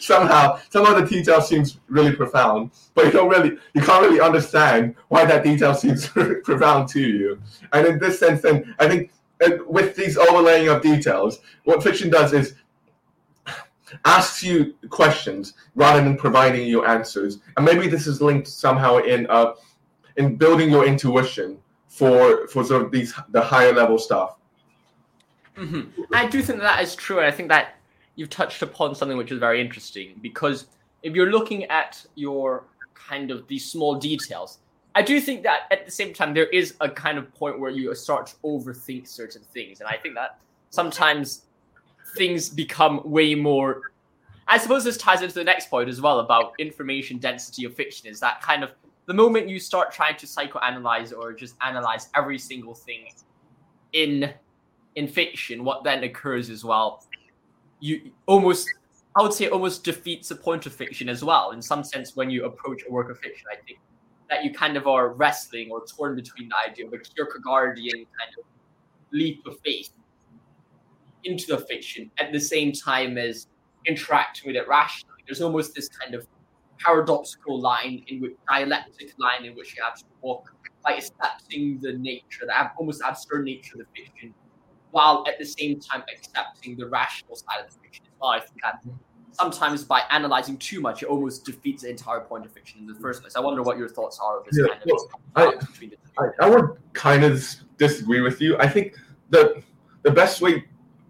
somehow 0.00 0.58
some 0.70 0.86
of 0.86 0.96
the 0.96 1.06
detail 1.06 1.40
seems 1.40 1.78
really 1.88 2.12
profound, 2.12 2.70
but 2.94 3.06
you 3.06 3.12
don't 3.12 3.28
really 3.28 3.56
you 3.74 3.82
can't 3.82 4.02
really 4.02 4.20
understand 4.20 4.94
why 5.08 5.24
that 5.24 5.44
detail 5.44 5.74
seems 5.74 6.08
profound 6.44 6.88
to 6.90 7.00
you. 7.00 7.40
And 7.72 7.86
in 7.86 7.98
this 7.98 8.18
sense, 8.18 8.42
then 8.42 8.74
I 8.78 8.88
think 8.88 9.10
with 9.66 9.96
these 9.96 10.16
overlaying 10.16 10.68
of 10.68 10.82
details, 10.82 11.40
what 11.64 11.82
fiction 11.82 12.10
does 12.10 12.32
is 12.32 12.54
asks 14.04 14.42
you 14.42 14.74
questions 14.90 15.54
rather 15.74 16.02
than 16.02 16.16
providing 16.16 16.66
you 16.66 16.84
answers. 16.84 17.38
And 17.56 17.64
maybe 17.64 17.86
this 17.88 18.06
is 18.06 18.20
linked 18.20 18.48
somehow 18.48 18.98
in 18.98 19.26
uh, 19.28 19.54
in 20.16 20.36
building 20.36 20.70
your 20.70 20.86
intuition 20.86 21.58
for 21.88 22.46
for 22.48 22.64
sort 22.64 22.82
of 22.82 22.90
these 22.90 23.14
the 23.30 23.40
higher 23.40 23.72
level 23.72 23.98
stuff. 23.98 24.36
Mm-hmm. 25.56 26.02
I 26.12 26.26
do 26.26 26.42
think 26.42 26.60
that 26.60 26.82
is 26.82 26.96
true. 26.96 27.20
I 27.20 27.30
think 27.30 27.48
that 27.48 27.73
you've 28.16 28.30
touched 28.30 28.62
upon 28.62 28.94
something 28.94 29.16
which 29.16 29.32
is 29.32 29.38
very 29.38 29.60
interesting 29.60 30.14
because 30.22 30.66
if 31.02 31.14
you're 31.14 31.30
looking 31.30 31.64
at 31.64 32.04
your 32.14 32.64
kind 32.94 33.30
of 33.30 33.46
these 33.46 33.70
small 33.70 33.96
details, 33.96 34.58
I 34.94 35.02
do 35.02 35.20
think 35.20 35.42
that 35.42 35.62
at 35.70 35.84
the 35.84 35.90
same 35.90 36.14
time 36.14 36.34
there 36.34 36.46
is 36.46 36.74
a 36.80 36.88
kind 36.88 37.18
of 37.18 37.32
point 37.34 37.58
where 37.58 37.70
you 37.70 37.94
start 37.94 38.28
to 38.28 38.36
overthink 38.44 39.08
certain 39.08 39.42
things, 39.52 39.80
and 39.80 39.88
I 39.88 39.96
think 39.96 40.14
that 40.14 40.38
sometimes 40.70 41.42
things 42.16 42.48
become 42.48 43.00
way 43.04 43.34
more. 43.34 43.92
I 44.46 44.58
suppose 44.58 44.84
this 44.84 44.96
ties 44.96 45.22
into 45.22 45.34
the 45.34 45.44
next 45.44 45.68
point 45.68 45.88
as 45.88 46.00
well 46.00 46.20
about 46.20 46.52
information 46.58 47.18
density 47.18 47.64
of 47.64 47.74
fiction. 47.74 48.08
Is 48.08 48.20
that 48.20 48.40
kind 48.40 48.62
of 48.62 48.72
the 49.06 49.14
moment 49.14 49.48
you 49.48 49.58
start 49.58 49.92
trying 49.92 50.16
to 50.18 50.26
psychoanalyze 50.26 51.12
or 51.16 51.32
just 51.32 51.56
analyze 51.62 52.08
every 52.14 52.38
single 52.38 52.74
thing 52.74 53.08
in 53.92 54.32
in 54.94 55.08
fiction, 55.08 55.64
what 55.64 55.82
then 55.82 56.04
occurs 56.04 56.50
as 56.50 56.64
well 56.64 57.04
you 57.84 58.12
almost 58.24 58.66
I 59.14 59.22
would 59.22 59.34
say 59.34 59.48
almost 59.48 59.84
defeats 59.84 60.30
the 60.30 60.36
point 60.36 60.64
of 60.66 60.72
fiction 60.72 61.08
as 61.08 61.22
well. 61.22 61.52
In 61.52 61.62
some 61.62 61.84
sense, 61.84 62.16
when 62.16 62.30
you 62.30 62.46
approach 62.46 62.82
a 62.88 62.90
work 62.90 63.10
of 63.10 63.18
fiction, 63.18 63.46
I 63.52 63.56
think 63.64 63.78
that 64.28 64.42
you 64.42 64.52
kind 64.52 64.76
of 64.76 64.88
are 64.88 65.10
wrestling 65.10 65.70
or 65.70 65.84
torn 65.86 66.16
between 66.16 66.48
the 66.48 66.56
idea 66.68 66.86
of 66.86 66.92
a 66.94 66.96
Kierkegaardian 66.96 67.92
kind 67.92 68.32
of 68.38 68.44
leap 69.12 69.46
of 69.46 69.60
faith 69.60 69.90
into 71.22 71.46
the 71.46 71.58
fiction 71.58 72.10
at 72.18 72.32
the 72.32 72.40
same 72.40 72.72
time 72.72 73.18
as 73.18 73.46
interacting 73.86 74.48
with 74.48 74.56
it 74.56 74.66
rationally. 74.66 75.22
There's 75.26 75.42
almost 75.42 75.74
this 75.74 75.88
kind 75.88 76.14
of 76.14 76.26
paradoxical 76.78 77.60
line 77.60 78.02
in 78.08 78.20
which 78.20 78.32
dialectic 78.48 79.12
line 79.18 79.44
in 79.44 79.54
which 79.54 79.76
you 79.76 79.82
have 79.84 79.98
to 79.98 80.04
walk 80.22 80.52
by 80.82 80.94
accepting 80.94 81.78
the 81.80 81.92
nature, 81.92 82.46
the 82.46 82.70
almost 82.78 83.02
absurd 83.06 83.44
nature 83.44 83.74
of 83.74 83.86
the 83.86 84.02
fiction 84.02 84.34
while 84.94 85.24
at 85.26 85.40
the 85.40 85.44
same 85.44 85.80
time 85.80 86.04
accepting 86.14 86.76
the 86.76 86.86
rational 86.86 87.34
side 87.34 87.64
of 87.64 87.72
the 87.72 87.80
fiction 87.80 88.04
as 88.06 88.12
well. 88.20 88.30
I 88.30 88.38
think 88.38 88.62
that 88.62 88.80
mm-hmm. 88.80 88.96
sometimes 89.32 89.82
by 89.82 90.02
analyzing 90.10 90.56
too 90.56 90.80
much, 90.80 91.02
it 91.02 91.06
almost 91.06 91.44
defeats 91.44 91.82
the 91.82 91.90
entire 91.90 92.20
point 92.20 92.46
of 92.46 92.52
fiction 92.52 92.78
in 92.78 92.86
the 92.86 92.94
first 92.94 93.20
place. 93.20 93.34
I 93.34 93.40
wonder 93.40 93.62
what 93.62 93.76
your 93.76 93.88
thoughts 93.88 94.20
are 94.22 94.38
of 94.38 94.44
this 94.46 94.56
yeah, 94.56 94.68
kind 94.68 94.82
of 94.82 94.98
well, 95.34 95.52
I, 95.52 95.56
between 95.56 95.90
the 95.90 95.96
two. 95.96 96.32
I, 96.40 96.46
I 96.46 96.48
would 96.48 96.78
kind 96.92 97.24
of 97.24 97.44
disagree 97.76 98.20
with 98.20 98.40
you. 98.40 98.56
I 98.58 98.68
think 98.68 98.94
the 99.30 99.60
the 100.04 100.12
best 100.12 100.40
way 100.40 100.64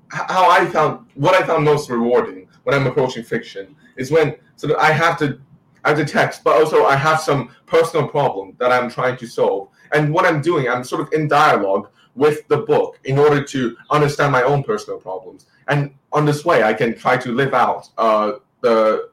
how 0.09 0.49
I 0.51 0.65
found 0.65 1.07
what 1.15 1.35
I 1.35 1.47
found 1.47 1.65
most 1.65 1.91
rewarding 1.91 2.49
when 2.63 2.75
I'm 2.75 2.87
approaching 2.87 3.23
fiction 3.23 3.77
is 3.97 4.11
when 4.11 4.37
so 4.57 4.67
that 4.69 4.79
I 4.79 4.93
have 4.93 5.19
to 5.19 5.39
I 5.85 5.91
have 5.91 5.99
to 5.99 6.07
text, 6.07 6.43
but 6.43 6.57
also 6.57 6.85
I 6.87 6.97
have 6.97 7.21
some 7.21 7.51
personal 7.67 8.09
problem 8.09 8.57
that 8.59 8.73
I'm 8.73 8.89
trying 8.89 9.19
to 9.19 9.27
solve. 9.27 9.69
And 9.93 10.13
what 10.15 10.25
I'm 10.25 10.41
doing, 10.41 10.69
I'm 10.69 10.83
sort 10.83 11.03
of 11.03 11.13
in 11.13 11.29
dialogue 11.29 11.91
with 12.15 12.47
the 12.49 12.59
book 12.59 12.99
in 13.05 13.19
order 13.19 13.43
to 13.43 13.77
understand 13.91 14.33
my 14.33 14.43
own 14.43 14.63
personal 14.63 14.99
problems. 14.99 15.47
And 15.69 15.95
on 16.13 16.25
this 16.25 16.45
way, 16.45 16.63
I 16.63 16.75
can 16.75 16.97
try 16.97 17.17
to 17.17 17.33
live 17.33 17.55
out 17.55 17.89
uh, 17.99 18.33
the 18.61 19.11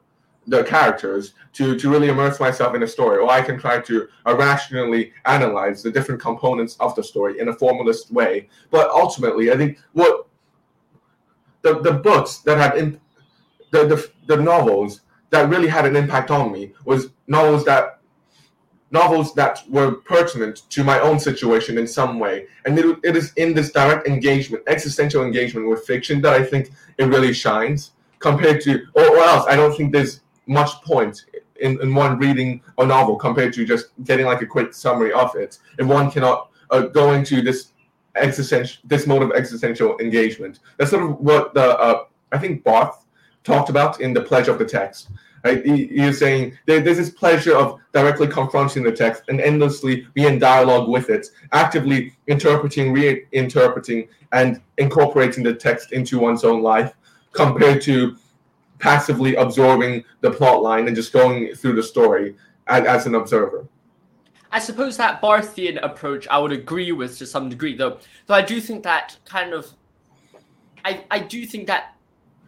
the 0.48 0.64
characters 0.64 1.34
to, 1.52 1.78
to 1.78 1.88
really 1.88 2.08
immerse 2.08 2.40
myself 2.40 2.74
in 2.74 2.82
a 2.82 2.86
story, 2.86 3.18
or 3.18 3.30
I 3.30 3.42
can 3.42 3.60
try 3.60 3.80
to 3.80 4.08
uh, 4.26 4.36
rationally 4.36 5.12
analyze 5.24 5.84
the 5.84 5.90
different 5.90 6.20
components 6.20 6.76
of 6.80 6.96
the 6.96 7.04
story 7.04 7.38
in 7.38 7.48
a 7.48 7.52
formalist 7.52 8.10
way. 8.10 8.48
But 8.72 8.90
ultimately, 8.90 9.52
I 9.52 9.56
think 9.56 9.78
what 9.92 10.26
the, 11.62 11.80
the 11.80 11.92
books 11.92 12.38
that 12.38 12.58
had 12.58 12.76
imp- 12.76 13.00
the, 13.70 13.86
the 13.86 14.10
the 14.26 14.42
novels 14.42 15.02
that 15.30 15.48
really 15.48 15.68
had 15.68 15.86
an 15.86 15.96
impact 15.96 16.30
on 16.30 16.52
me 16.52 16.72
was 16.84 17.10
novels 17.26 17.64
that 17.64 18.00
novels 18.92 19.34
that 19.34 19.62
were 19.68 19.92
pertinent 19.92 20.62
to 20.70 20.84
my 20.84 21.00
own 21.00 21.18
situation 21.18 21.78
in 21.78 21.86
some 21.86 22.18
way. 22.18 22.46
And 22.64 22.78
it, 22.78 22.98
it 23.02 23.16
is 23.16 23.32
in 23.34 23.54
this 23.54 23.72
direct 23.72 24.06
engagement, 24.06 24.62
existential 24.66 25.24
engagement 25.24 25.68
with 25.68 25.84
fiction 25.86 26.20
that 26.22 26.34
I 26.34 26.44
think 26.44 26.70
it 26.98 27.04
really 27.04 27.32
shines 27.32 27.92
compared 28.18 28.60
to, 28.62 28.84
or, 28.94 29.16
or 29.16 29.18
else 29.18 29.46
I 29.48 29.56
don't 29.56 29.74
think 29.76 29.92
there's 29.92 30.20
much 30.46 30.70
point 30.82 31.24
in, 31.60 31.80
in 31.80 31.94
one 31.94 32.18
reading 32.18 32.60
a 32.78 32.86
novel 32.86 33.16
compared 33.16 33.52
to 33.54 33.64
just 33.64 33.86
getting 34.04 34.26
like 34.26 34.42
a 34.42 34.46
quick 34.46 34.74
summary 34.74 35.12
of 35.12 35.34
it. 35.36 35.58
If 35.78 35.86
one 35.86 36.10
cannot 36.10 36.50
uh, 36.70 36.82
go 36.82 37.12
into 37.12 37.40
this 37.40 37.72
existential, 38.16 38.82
this 38.84 39.06
mode 39.06 39.22
of 39.22 39.32
existential 39.32 39.98
engagement. 39.98 40.60
That's 40.76 40.90
sort 40.90 41.04
of 41.04 41.18
what 41.18 41.54
the, 41.54 41.78
uh, 41.78 42.04
I 42.30 42.38
think 42.38 42.62
Barthes 42.62 42.98
talked 43.42 43.70
about 43.70 44.00
in 44.00 44.12
The 44.12 44.20
Pleasure 44.20 44.52
of 44.52 44.58
the 44.58 44.64
Text 44.66 45.08
Right? 45.44 45.60
Is 45.64 46.20
saying 46.20 46.56
there's 46.66 46.84
this 46.84 47.10
pleasure 47.10 47.56
of 47.56 47.80
directly 47.92 48.28
confronting 48.28 48.84
the 48.84 48.92
text 48.92 49.24
and 49.28 49.40
endlessly 49.40 50.06
be 50.14 50.26
in 50.26 50.38
dialogue 50.38 50.88
with 50.88 51.10
it, 51.10 51.26
actively 51.52 52.14
interpreting, 52.28 52.94
reinterpreting, 52.94 54.08
and 54.32 54.60
incorporating 54.78 55.42
the 55.42 55.54
text 55.54 55.92
into 55.92 56.18
one's 56.18 56.44
own 56.44 56.62
life, 56.62 56.94
compared 57.32 57.82
to 57.82 58.16
passively 58.78 59.34
absorbing 59.36 60.04
the 60.20 60.30
plot 60.30 60.62
line 60.62 60.86
and 60.86 60.96
just 60.96 61.12
going 61.12 61.54
through 61.54 61.74
the 61.74 61.82
story 61.82 62.36
as, 62.66 62.84
as 62.84 63.06
an 63.06 63.14
observer. 63.14 63.66
I 64.50 64.58
suppose 64.58 64.96
that 64.98 65.22
Barthian 65.22 65.82
approach 65.82 66.28
I 66.28 66.38
would 66.38 66.52
agree 66.52 66.92
with 66.92 67.16
to 67.18 67.26
some 67.26 67.48
degree, 67.48 67.74
though. 67.74 67.98
Though 68.26 68.34
I 68.34 68.42
do 68.42 68.60
think 68.60 68.82
that 68.82 69.16
kind 69.24 69.54
of, 69.54 69.72
I, 70.84 71.04
I 71.10 71.20
do 71.20 71.46
think 71.46 71.66
that 71.68 71.96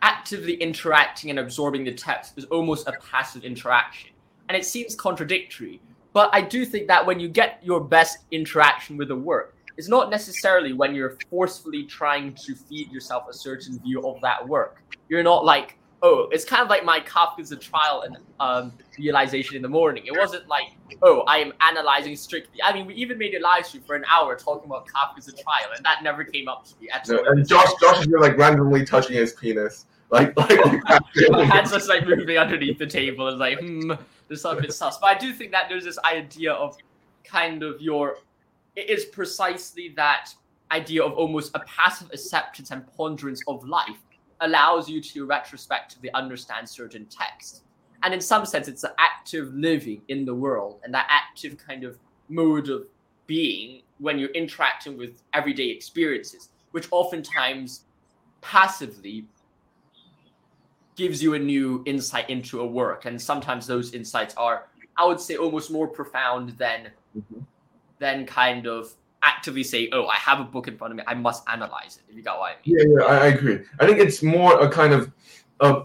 actively 0.04 0.52
interacting 0.56 1.30
and 1.30 1.38
absorbing 1.38 1.82
the 1.82 1.92
text 1.92 2.34
is 2.36 2.44
almost 2.46 2.86
a 2.86 2.92
passive 3.10 3.42
interaction. 3.42 4.10
And 4.48 4.56
it 4.56 4.66
seems 4.66 4.94
contradictory, 4.94 5.80
but 6.12 6.28
I 6.34 6.42
do 6.42 6.66
think 6.66 6.86
that 6.88 7.04
when 7.04 7.18
you 7.18 7.26
get 7.26 7.58
your 7.62 7.80
best 7.80 8.18
interaction 8.30 8.98
with 8.98 9.10
a 9.10 9.16
work, 9.16 9.56
it's 9.78 9.88
not 9.88 10.10
necessarily 10.10 10.74
when 10.74 10.94
you're 10.94 11.16
forcefully 11.30 11.84
trying 11.84 12.34
to 12.34 12.54
feed 12.54 12.92
yourself 12.92 13.24
a 13.30 13.32
certain 13.32 13.80
view 13.80 14.06
of 14.06 14.20
that 14.20 14.46
work. 14.46 14.82
You're 15.08 15.22
not 15.22 15.46
like, 15.46 15.78
oh, 16.02 16.28
it's 16.30 16.44
kind 16.44 16.62
of 16.62 16.68
like 16.68 16.84
my 16.84 17.00
Kafka's 17.00 17.50
a 17.50 17.56
trial 17.56 18.02
and 18.02 18.18
um, 18.38 18.72
realization 18.98 19.56
in 19.56 19.62
the 19.62 19.68
morning. 19.68 20.04
It 20.04 20.16
wasn't 20.16 20.46
like, 20.48 20.76
oh, 21.02 21.22
I 21.26 21.38
am 21.38 21.54
analyzing 21.62 22.14
strictly. 22.14 22.62
I 22.62 22.74
mean, 22.74 22.86
we 22.86 22.94
even 22.94 23.16
made 23.16 23.34
a 23.34 23.40
live 23.40 23.64
stream 23.64 23.82
for 23.84 23.96
an 23.96 24.04
hour 24.08 24.36
talking 24.36 24.66
about 24.66 24.86
Kafka's 24.86 25.28
a 25.28 25.32
trial, 25.32 25.70
and 25.74 25.84
that 25.84 26.02
never 26.02 26.24
came 26.24 26.46
up 26.46 26.66
to 26.66 26.74
me 26.78 26.90
at 26.90 27.10
all. 27.10 27.26
and 27.26 27.48
Josh, 27.48 27.70
Josh 27.80 28.00
is 28.00 28.04
here 28.04 28.18
like 28.18 28.36
randomly 28.36 28.84
touching 28.84 29.16
his 29.16 29.32
penis. 29.32 29.86
Like, 30.14 30.36
like, 30.36 30.50
like 31.28 31.50
hands 31.50 31.72
just 31.72 31.88
like 31.88 32.06
moving 32.06 32.38
underneath 32.38 32.78
the 32.78 32.86
table 32.86 33.26
and 33.26 33.38
like, 33.38 33.58
hmm, 33.58 33.92
there's 34.28 34.40
something 34.40 34.70
sus. 34.70 34.98
But 34.98 35.16
I 35.16 35.18
do 35.18 35.32
think 35.32 35.50
that 35.50 35.68
there's 35.68 35.82
this 35.82 35.98
idea 36.04 36.52
of 36.52 36.76
kind 37.24 37.64
of 37.64 37.80
your, 37.80 38.18
it 38.76 38.88
is 38.88 39.06
precisely 39.06 39.92
that 39.96 40.30
idea 40.70 41.02
of 41.02 41.12
almost 41.14 41.50
a 41.54 41.60
passive 41.60 42.10
acceptance 42.12 42.70
and 42.70 42.86
ponderance 42.96 43.42
of 43.48 43.66
life 43.66 43.98
allows 44.40 44.88
you 44.88 45.00
to 45.00 45.26
retrospectively 45.26 46.12
understand 46.14 46.68
certain 46.68 47.06
texts. 47.06 47.62
And 48.04 48.14
in 48.14 48.20
some 48.20 48.46
sense, 48.46 48.68
it's 48.68 48.84
an 48.84 48.92
active 48.98 49.52
living 49.52 50.00
in 50.08 50.24
the 50.24 50.34
world 50.34 50.80
and 50.84 50.94
that 50.94 51.08
active 51.10 51.56
kind 51.56 51.82
of 51.82 51.98
mode 52.28 52.68
of 52.68 52.86
being 53.26 53.82
when 53.98 54.18
you're 54.18 54.30
interacting 54.30 54.96
with 54.96 55.22
everyday 55.32 55.70
experiences, 55.70 56.50
which 56.70 56.86
oftentimes 56.92 57.86
passively 58.42 59.24
gives 60.96 61.22
you 61.22 61.34
a 61.34 61.38
new 61.38 61.82
insight 61.86 62.30
into 62.30 62.60
a 62.60 62.66
work. 62.66 63.04
And 63.04 63.20
sometimes 63.20 63.66
those 63.66 63.92
insights 63.94 64.34
are, 64.36 64.66
I 64.96 65.04
would 65.06 65.20
say, 65.20 65.36
almost 65.36 65.70
more 65.70 65.88
profound 65.88 66.50
than 66.50 66.90
mm-hmm. 67.16 67.40
than 67.98 68.26
kind 68.26 68.66
of 68.66 68.92
actively 69.22 69.64
say, 69.64 69.88
"Oh, 69.92 70.06
I 70.06 70.16
have 70.16 70.40
a 70.40 70.44
book 70.44 70.68
in 70.68 70.76
front 70.76 70.92
of 70.92 70.96
me. 70.96 71.04
I 71.06 71.14
must 71.14 71.42
analyze 71.48 71.96
it." 71.96 72.02
If 72.10 72.16
you 72.16 72.22
got 72.22 72.38
what 72.38 72.52
I 72.52 72.56
mean. 72.66 72.78
Yeah, 72.78 73.00
yeah, 73.00 73.04
I, 73.06 73.26
agree. 73.26 73.60
I 73.80 73.86
think 73.86 73.98
it's 73.98 74.22
more 74.22 74.60
a 74.60 74.68
kind 74.68 74.92
of, 74.92 75.10
uh, 75.60 75.82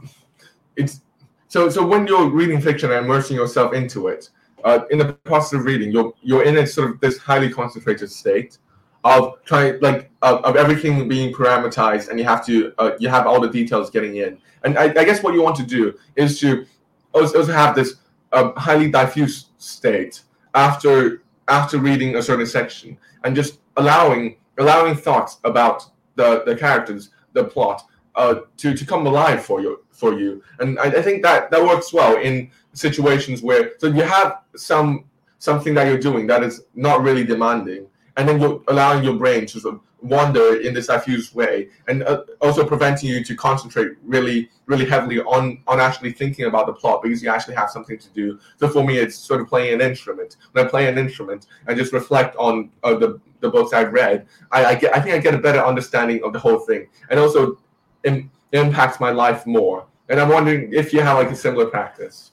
it's 0.75 1.01
so 1.47 1.69
so 1.69 1.85
when 1.85 2.05
you're 2.05 2.29
reading 2.29 2.61
fiction 2.61 2.91
and 2.91 3.05
immersing 3.05 3.35
yourself 3.35 3.73
into 3.73 4.07
it, 4.07 4.29
uh, 4.63 4.81
in 4.91 4.99
the 4.99 5.13
process 5.13 5.59
of 5.59 5.65
reading, 5.65 5.91
you're 5.91 6.13
you're 6.21 6.43
in 6.43 6.57
a 6.57 6.67
sort 6.67 6.91
of 6.91 6.99
this 6.99 7.17
highly 7.17 7.49
concentrated 7.49 8.11
state 8.11 8.57
of 9.03 9.43
trying 9.45 9.79
like 9.81 10.09
of, 10.21 10.43
of 10.43 10.55
everything 10.55 11.07
being 11.07 11.33
parameterized, 11.33 12.09
and 12.09 12.19
you 12.19 12.25
have 12.25 12.45
to 12.45 12.73
uh, 12.77 12.91
you 12.99 13.09
have 13.09 13.27
all 13.27 13.39
the 13.39 13.49
details 13.49 13.89
getting 13.89 14.17
in. 14.17 14.37
And 14.63 14.77
I, 14.77 14.85
I, 14.85 15.05
guess 15.05 15.23
what 15.23 15.33
you 15.33 15.41
want 15.41 15.55
to 15.55 15.65
do 15.65 15.97
is 16.17 16.39
to 16.41 16.65
also, 17.13 17.45
have 17.45 17.75
this 17.75 17.95
uh, 18.33 18.51
highly 18.57 18.91
diffuse 18.91 19.47
state 19.57 20.23
after 20.53 21.23
after 21.47 21.77
reading 21.79 22.15
a 22.15 22.21
certain 22.21 22.45
section 22.45 22.97
and 23.23 23.35
just 23.35 23.59
allowing 23.77 24.37
allowing 24.57 24.95
thoughts 24.95 25.39
about 25.43 25.85
the 26.15 26.43
the 26.45 26.55
characters, 26.55 27.09
the 27.33 27.43
plot, 27.43 27.83
uh, 28.15 28.41
to 28.57 28.75
to 28.75 28.85
come 28.85 29.07
alive 29.07 29.43
for 29.43 29.61
you 29.61 29.83
for 29.91 30.19
you. 30.19 30.43
And 30.59 30.79
I, 30.79 30.85
I 30.85 31.01
think 31.01 31.23
that 31.23 31.51
that 31.51 31.63
works 31.63 31.93
well 31.93 32.17
in 32.17 32.51
situations 32.73 33.41
where 33.41 33.71
so 33.77 33.87
you 33.87 34.03
have 34.03 34.39
some 34.55 35.05
something 35.39 35.73
that 35.73 35.87
you're 35.87 35.97
doing 35.99 36.27
that 36.27 36.43
is 36.43 36.65
not 36.75 37.01
really 37.01 37.23
demanding, 37.23 37.87
and 38.19 38.27
then 38.27 38.39
you're 38.39 38.61
allowing 38.67 39.01
your 39.01 39.15
brain 39.15 39.45
to 39.45 39.59
sort 39.61 39.75
of 39.75 39.81
wander 40.01 40.61
in 40.61 40.73
this 40.73 40.87
diffuse 40.87 41.33
way 41.33 41.69
and 41.87 42.03
uh, 42.03 42.23
also 42.41 42.65
preventing 42.65 43.09
you 43.09 43.23
to 43.23 43.33
concentrate 43.35 43.91
really 44.03 44.49
really 44.65 44.85
heavily 44.85 45.19
on 45.21 45.61
on 45.67 45.79
actually 45.79 46.11
thinking 46.11 46.45
about 46.45 46.65
the 46.67 46.73
plot 46.73 47.01
because 47.01 47.23
you 47.23 47.29
actually 47.29 47.55
have 47.55 47.69
something 47.69 47.97
to 47.97 48.09
do. 48.09 48.37
So 48.57 48.67
for 48.67 48.83
me 48.83 48.97
it's 48.97 49.15
sort 49.15 49.39
of 49.39 49.47
playing 49.47 49.73
an 49.73 49.81
instrument. 49.81 50.35
When 50.51 50.65
i 50.65 50.67
play 50.67 50.87
an 50.87 50.97
instrument 50.97 51.47
and 51.67 51.77
just 51.77 51.93
reflect 51.93 52.35
on 52.35 52.69
uh, 52.83 52.95
the 52.95 53.19
the 53.39 53.49
books 53.49 53.71
i've 53.73 53.93
read 53.93 54.27
I, 54.51 54.65
I 54.65 54.75
get 54.75 54.95
i 54.95 54.99
think 55.01 55.15
i 55.15 55.19
get 55.19 55.33
a 55.33 55.37
better 55.37 55.61
understanding 55.61 56.21
of 56.25 56.33
the 56.33 56.39
whole 56.39 56.59
thing 56.59 56.87
and 57.09 57.17
also 57.17 57.57
it 58.03 58.25
impacts 58.51 58.99
my 58.99 59.11
life 59.11 59.45
more. 59.45 59.85
And 60.09 60.19
i'm 60.19 60.29
wondering 60.29 60.73
if 60.73 60.91
you 60.93 60.99
have 61.01 61.17
like 61.17 61.31
a 61.31 61.35
similar 61.35 61.67
practice. 61.67 62.31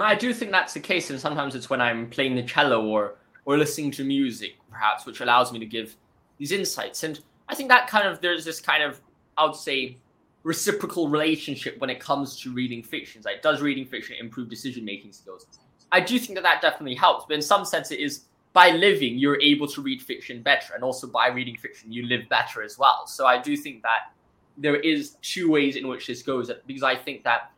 I 0.00 0.14
do 0.14 0.32
think 0.32 0.50
that's 0.50 0.74
the 0.74 0.80
case 0.80 1.10
and 1.10 1.20
sometimes 1.20 1.54
it's 1.54 1.70
when 1.70 1.80
i'm 1.80 2.10
playing 2.10 2.34
the 2.34 2.42
cello 2.42 2.84
or 2.84 3.16
or 3.46 3.58
listening 3.58 3.90
to 3.92 4.04
music 4.04 4.54
perhaps 4.74 5.06
which 5.06 5.20
allows 5.20 5.52
me 5.52 5.58
to 5.58 5.66
give 5.66 5.96
these 6.38 6.52
insights. 6.52 7.02
And 7.04 7.20
I 7.48 7.54
think 7.54 7.68
that 7.70 7.88
kind 7.88 8.06
of 8.06 8.20
there's 8.20 8.44
this 8.44 8.60
kind 8.60 8.82
of 8.82 9.00
I 9.38 9.46
would 9.46 9.56
say 9.56 9.96
reciprocal 10.42 11.08
relationship 11.08 11.80
when 11.80 11.90
it 11.90 11.98
comes 11.98 12.38
to 12.40 12.52
reading 12.52 12.82
fiction. 12.82 13.22
Like, 13.24 13.42
does 13.42 13.62
reading 13.62 13.86
fiction 13.86 14.16
improve 14.20 14.48
decision 14.48 14.84
making 14.84 15.12
skills? 15.12 15.46
I 15.90 16.00
do 16.00 16.18
think 16.18 16.34
that 16.34 16.42
that 16.42 16.60
definitely 16.60 16.94
helps, 16.94 17.24
but 17.26 17.34
in 17.34 17.42
some 17.42 17.64
sense, 17.64 17.90
it 17.90 18.00
is 18.00 18.24
by 18.52 18.70
living 18.70 19.18
you're 19.18 19.40
able 19.40 19.66
to 19.68 19.82
read 19.82 20.00
fiction 20.00 20.42
better, 20.42 20.74
and 20.74 20.84
also 20.84 21.06
by 21.06 21.28
reading 21.28 21.56
fiction 21.56 21.92
you 21.92 22.06
live 22.06 22.28
better 22.28 22.62
as 22.62 22.78
well. 22.78 23.06
So 23.06 23.26
I 23.26 23.40
do 23.40 23.56
think 23.56 23.82
that 23.82 24.12
there 24.56 24.76
is 24.76 25.16
two 25.22 25.50
ways 25.50 25.76
in 25.76 25.88
which 25.88 26.06
this 26.06 26.22
goes 26.22 26.50
because 26.66 26.82
I 26.82 26.94
think 26.94 27.24
that. 27.24 27.50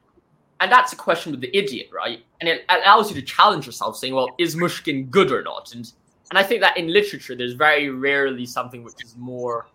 And 0.59 0.73
that's 0.73 0.95
a 0.95 0.97
question 0.97 1.33
with 1.33 1.43
the 1.43 1.55
idiot, 1.55 1.91
right? 1.93 2.25
And 2.41 2.49
it 2.49 2.65
allows 2.71 3.11
you 3.11 3.21
to 3.21 3.27
challenge 3.27 3.67
yourself, 3.67 3.99
saying, 3.99 4.15
"Well, 4.15 4.35
is 4.39 4.57
Myshkin 4.57 5.11
good 5.11 5.31
or 5.31 5.43
not?" 5.43 5.75
And 5.75 5.93
and 6.31 6.39
I 6.39 6.43
think 6.43 6.61
that 6.63 6.77
in 6.77 6.89
literature, 6.93 7.37
there's 7.37 7.53
very 7.53 7.89
rarely 7.91 8.47
something 8.47 8.83
which 8.83 9.03
is 9.05 9.17
more, 9.17 9.69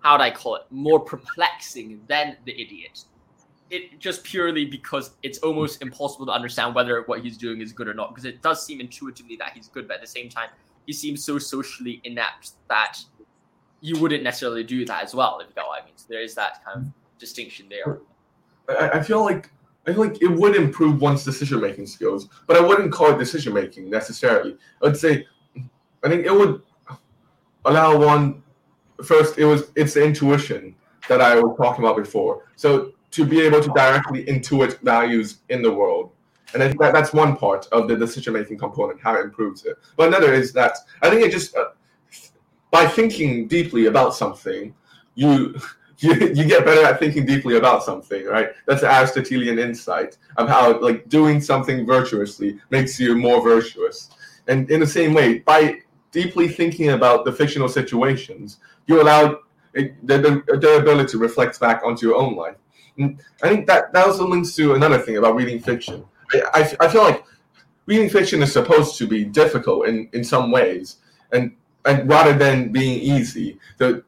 how 0.00 0.12
would 0.12 0.22
I 0.22 0.30
call 0.30 0.56
it, 0.56 0.62
more 0.70 1.00
perplexing 1.00 2.00
than 2.08 2.36
the 2.46 2.52
idiot. 2.52 3.04
It 3.70 3.98
just 3.98 4.24
purely 4.24 4.64
because 4.64 5.12
it's 5.22 5.38
almost 5.38 5.82
impossible 5.82 6.26
to 6.26 6.32
understand 6.32 6.74
whether 6.74 7.02
what 7.02 7.20
he's 7.20 7.36
doing 7.36 7.60
is 7.60 7.72
good 7.72 7.88
or 7.88 7.94
not. 7.94 8.10
Because 8.10 8.24
it 8.24 8.42
does 8.42 8.64
seem 8.64 8.80
intuitively 8.80 9.36
that 9.36 9.52
he's 9.54 9.68
good, 9.68 9.88
but 9.88 9.94
at 9.94 10.00
the 10.00 10.06
same 10.06 10.28
time, 10.28 10.48
he 10.86 10.92
seems 10.92 11.24
so 11.24 11.38
socially 11.38 12.00
inept 12.04 12.52
that 12.68 12.98
you 13.80 13.98
wouldn't 13.98 14.22
necessarily 14.22 14.64
do 14.64 14.84
that 14.86 15.02
as 15.02 15.14
well. 15.14 15.40
If 15.40 15.48
you 15.48 15.54
know 15.56 15.68
what 15.68 15.82
I 15.82 15.84
mean, 15.84 15.94
so 15.96 16.06
there 16.08 16.22
is 16.22 16.34
that 16.34 16.64
kind 16.64 16.86
of 16.86 17.18
distinction 17.18 17.68
there. 17.68 18.00
I, 18.68 18.98
I 18.98 19.02
feel 19.02 19.22
like 19.22 19.50
I 19.86 19.92
feel 19.92 20.06
like 20.06 20.22
it 20.22 20.28
would 20.28 20.54
improve 20.54 21.00
one's 21.00 21.24
decision 21.24 21.60
making 21.60 21.86
skills, 21.86 22.28
but 22.46 22.56
I 22.56 22.60
wouldn't 22.60 22.92
call 22.92 23.10
it 23.12 23.18
decision 23.18 23.52
making 23.52 23.90
necessarily. 23.90 24.56
I 24.80 24.86
would 24.86 24.96
say 24.96 25.26
I 26.04 26.08
think 26.08 26.26
it 26.26 26.32
would 26.32 26.62
allow 27.64 27.96
one 27.96 28.42
first. 29.04 29.38
It 29.38 29.44
was 29.44 29.70
it's 29.76 29.94
the 29.94 30.04
intuition 30.04 30.74
that 31.08 31.20
I 31.20 31.36
was 31.36 31.56
talking 31.56 31.84
about 31.84 31.96
before. 31.96 32.46
So 32.56 32.92
to 33.12 33.24
be 33.24 33.40
able 33.40 33.62
to 33.62 33.70
directly 33.74 34.24
intuit 34.24 34.80
values 34.80 35.38
in 35.48 35.62
the 35.62 35.72
world, 35.72 36.10
and 36.54 36.62
I 36.62 36.68
think 36.68 36.80
that 36.80 36.92
that's 36.92 37.12
one 37.12 37.36
part 37.36 37.66
of 37.72 37.88
the 37.88 37.96
decision 37.96 38.32
making 38.34 38.58
component, 38.58 39.00
how 39.00 39.14
it 39.16 39.24
improves 39.24 39.64
it. 39.64 39.76
But 39.96 40.08
another 40.08 40.32
is 40.32 40.52
that 40.54 40.78
I 41.02 41.10
think 41.10 41.22
it 41.22 41.32
just 41.32 41.56
uh, 41.56 41.68
by 42.70 42.86
thinking 42.86 43.48
deeply 43.48 43.86
about 43.86 44.14
something, 44.14 44.74
you. 45.14 45.58
You, 45.98 46.14
you 46.14 46.46
get 46.48 46.64
better 46.64 46.84
at 46.84 46.98
thinking 46.98 47.24
deeply 47.24 47.56
about 47.58 47.84
something, 47.84 48.24
right? 48.24 48.48
That's 48.66 48.82
Aristotelian 48.82 49.60
insight 49.60 50.16
of 50.36 50.48
how 50.48 50.80
like 50.80 51.08
doing 51.08 51.40
something 51.40 51.86
virtuously 51.86 52.58
makes 52.70 52.98
you 52.98 53.16
more 53.16 53.40
virtuous. 53.40 54.10
And 54.48 54.68
in 54.68 54.80
the 54.80 54.86
same 54.86 55.14
way, 55.14 55.38
by 55.38 55.78
deeply 56.12 56.46
thinking 56.48 56.90
about 56.90 57.24
the 57.24 57.32
fictional 57.32 57.68
situations, 57.68 58.58
you 58.86 59.02
allow 59.02 59.40
the, 59.72 60.42
their 60.60 60.80
ability 60.80 61.10
to 61.12 61.18
reflect 61.18 61.58
back 61.58 61.82
onto 61.84 62.06
your 62.06 62.16
own 62.16 62.36
life. 62.36 62.56
And 62.98 63.18
I 63.42 63.48
think 63.48 63.66
that, 63.66 63.92
that 63.92 64.06
also 64.06 64.28
links 64.28 64.54
to 64.56 64.74
another 64.74 64.98
thing 64.98 65.16
about 65.16 65.34
reading 65.34 65.58
fiction. 65.58 66.04
I, 66.54 66.76
I 66.80 66.88
feel 66.88 67.02
like 67.02 67.24
reading 67.86 68.08
fiction 68.08 68.42
is 68.42 68.52
supposed 68.52 68.96
to 68.98 69.06
be 69.06 69.24
difficult 69.24 69.88
in, 69.88 70.08
in 70.12 70.24
some 70.24 70.50
ways, 70.50 70.98
and 71.32 71.52
and 71.84 72.08
rather 72.08 72.32
than 72.32 72.70
being 72.70 73.00
easy. 73.00 73.58
So, 73.78 74.02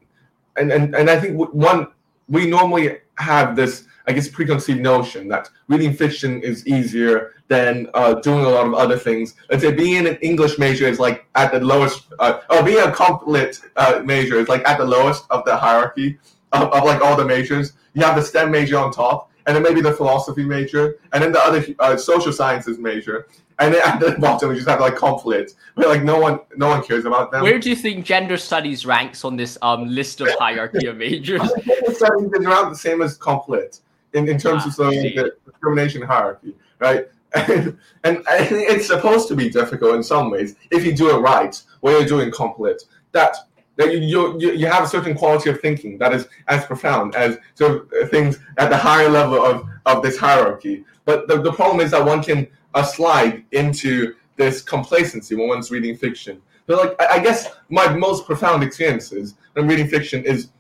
and, 0.57 0.71
and, 0.71 0.95
and 0.95 1.11
I 1.11 1.19
think 1.19 1.37
one 1.53 1.89
we 2.29 2.47
normally 2.47 2.99
have 3.17 3.57
this 3.57 3.87
I 4.07 4.13
guess 4.13 4.29
preconceived 4.29 4.81
notion 4.81 5.29
that 5.29 5.49
reading 5.69 5.95
fiction 5.95 6.43
is 6.43 6.67
easier 6.67 7.34
than 7.49 7.89
uh, 7.95 8.15
doing 8.15 8.45
a 8.45 8.49
lot 8.49 8.67
of 8.67 8.75
other 8.75 8.99
things. 8.99 9.35
Let's 9.51 9.63
say 9.63 9.73
being 9.73 10.07
an 10.07 10.17
English 10.17 10.59
major 10.59 10.87
is 10.87 10.99
like 10.99 11.27
at 11.35 11.53
the 11.53 11.61
lowest, 11.61 12.07
uh, 12.19 12.41
or 12.51 12.63
being 12.63 12.81
a 12.81 12.91
comp 12.91 13.27
lit 13.27 13.61
uh, 13.77 14.01
major 14.05 14.39
is 14.39 14.49
like 14.49 14.67
at 14.67 14.79
the 14.79 14.85
lowest 14.85 15.25
of 15.31 15.45
the 15.45 15.57
hierarchy 15.57 16.19
of, 16.53 16.73
of, 16.73 16.85
like 16.85 17.03
all 17.03 17.17
the 17.17 17.25
majors. 17.25 17.75
You 17.93 18.03
have 18.03 18.17
the 18.17 18.23
STEM 18.23 18.51
major 18.51 18.79
on 18.79 18.93
top, 18.93 19.31
and 19.47 19.55
then 19.55 19.63
maybe 19.63 19.81
the 19.81 19.93
philosophy 19.93 20.45
major, 20.45 20.99
and 21.13 21.23
then 21.23 21.33
the 21.33 21.41
other 21.41 21.65
uh, 21.81 21.97
social 21.97 22.33
sciences 22.33 22.79
major. 22.79 23.27
And 23.61 23.73
then 23.73 23.83
at 23.87 24.01
the 24.01 24.19
bottom, 24.19 24.49
we 24.49 24.57
just 24.57 24.69
have 24.69 24.81
like 24.81 25.01
lit, 25.25 25.53
where 25.75 25.89
like 25.89 26.03
no 26.03 26.19
one, 26.19 26.41
no 26.57 26.69
one 26.69 26.83
cares 26.83 27.05
about 27.05 27.31
them. 27.31 27.43
Where 27.43 27.59
do 27.61 27.71
you 27.71 27.77
think 27.77 28.05
gender 28.05 28.37
studies 28.37 28.85
ranks 28.85 29.25
on 29.25 29.37
this 29.37 29.57
um 29.63 29.87
list 29.87 30.21
of 30.21 30.29
hierarchy 30.39 30.87
of 30.87 30.97
majors? 30.97 31.41
gender 31.65 31.95
studies 31.95 32.33
is 32.33 32.47
around 32.47 32.71
the 32.71 32.77
same 32.77 33.01
as 33.01 33.17
comp 33.17 33.49
lit 33.49 33.81
in, 34.15 34.29
in 34.29 34.39
terms 34.39 34.67
of 34.67 34.75
the 34.77 35.35
discrimination 35.45 36.03
hierarchy, 36.03 36.55
right? 36.81 37.07
And, 38.05 38.19
and 38.19 38.27
it's 38.29 38.87
supposed 38.87 39.29
to 39.29 39.35
be 39.35 39.49
difficult 39.49 39.95
in 39.95 40.03
some 40.03 40.31
ways 40.31 40.57
if 40.71 40.85
you 40.85 40.95
do 40.95 41.17
it 41.17 41.21
right, 41.21 41.61
when 41.81 41.95
you're 41.95 42.07
doing 42.07 42.31
complete. 42.31 42.83
That 43.13 43.35
that 43.77 43.93
you, 43.93 44.39
you 44.39 44.53
you 44.53 44.67
have 44.67 44.85
a 44.85 44.87
certain 44.87 45.15
quality 45.15 45.51
of 45.51 45.61
thinking 45.61 45.99
that 45.99 46.13
is 46.13 46.29
as 46.49 46.65
profound 46.65 47.15
as 47.17 47.39
sort 47.55 47.91
of 47.93 48.11
things 48.11 48.39
at 48.59 48.69
the 48.71 48.77
higher 48.77 49.09
level 49.09 49.43
of, 49.45 49.67
of 49.87 50.03
this 50.03 50.19
hierarchy. 50.19 50.85
But 51.07 51.29
the, 51.29 51.41
the 51.41 51.53
problem 51.53 51.81
is 51.81 51.91
that 51.91 52.05
one 52.05 52.23
can 52.23 52.47
uh, 52.75 52.83
slide 52.83 53.45
into 53.53 54.15
this 54.37 54.61
complacency 54.63 55.35
when 55.35 55.49
one's 55.49 55.71
reading 55.71 55.97
fiction. 55.97 56.41
But 56.67 56.79
like 56.79 57.03
I, 57.03 57.17
I 57.17 57.19
guess 57.21 57.49
my 57.69 57.89
most 57.95 58.27
profound 58.27 58.63
experiences 58.63 59.35
when 59.55 59.67
reading 59.67 59.89
fiction 59.89 60.25
is 60.25 60.51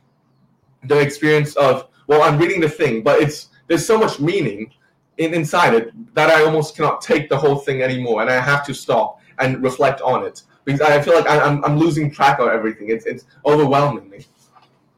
the 0.84 0.98
experience 0.98 1.56
of 1.56 1.88
well, 2.06 2.22
I'm 2.22 2.38
reading 2.38 2.60
the 2.60 2.68
thing, 2.68 3.02
but 3.02 3.20
it's 3.20 3.48
there's 3.66 3.86
so 3.86 3.98
much 3.98 4.18
meaning 4.18 4.72
in, 5.18 5.34
inside 5.34 5.74
it 5.74 6.14
that 6.14 6.30
I 6.30 6.44
almost 6.44 6.76
cannot 6.76 7.00
take 7.00 7.28
the 7.28 7.36
whole 7.36 7.56
thing 7.56 7.82
anymore, 7.82 8.22
and 8.22 8.30
I 8.30 8.40
have 8.40 8.64
to 8.66 8.74
stop 8.74 9.20
and 9.38 9.62
reflect 9.62 10.00
on 10.00 10.24
it 10.24 10.42
because 10.64 10.80
I 10.80 11.00
feel 11.00 11.14
like 11.14 11.26
I, 11.26 11.46
am 11.46 11.64
I'm 11.64 11.78
losing 11.78 12.10
track 12.10 12.38
of 12.38 12.48
everything. 12.48 12.88
It's 12.88 13.06
it's 13.06 13.26
overwhelming 13.44 14.08
me. 14.08 14.26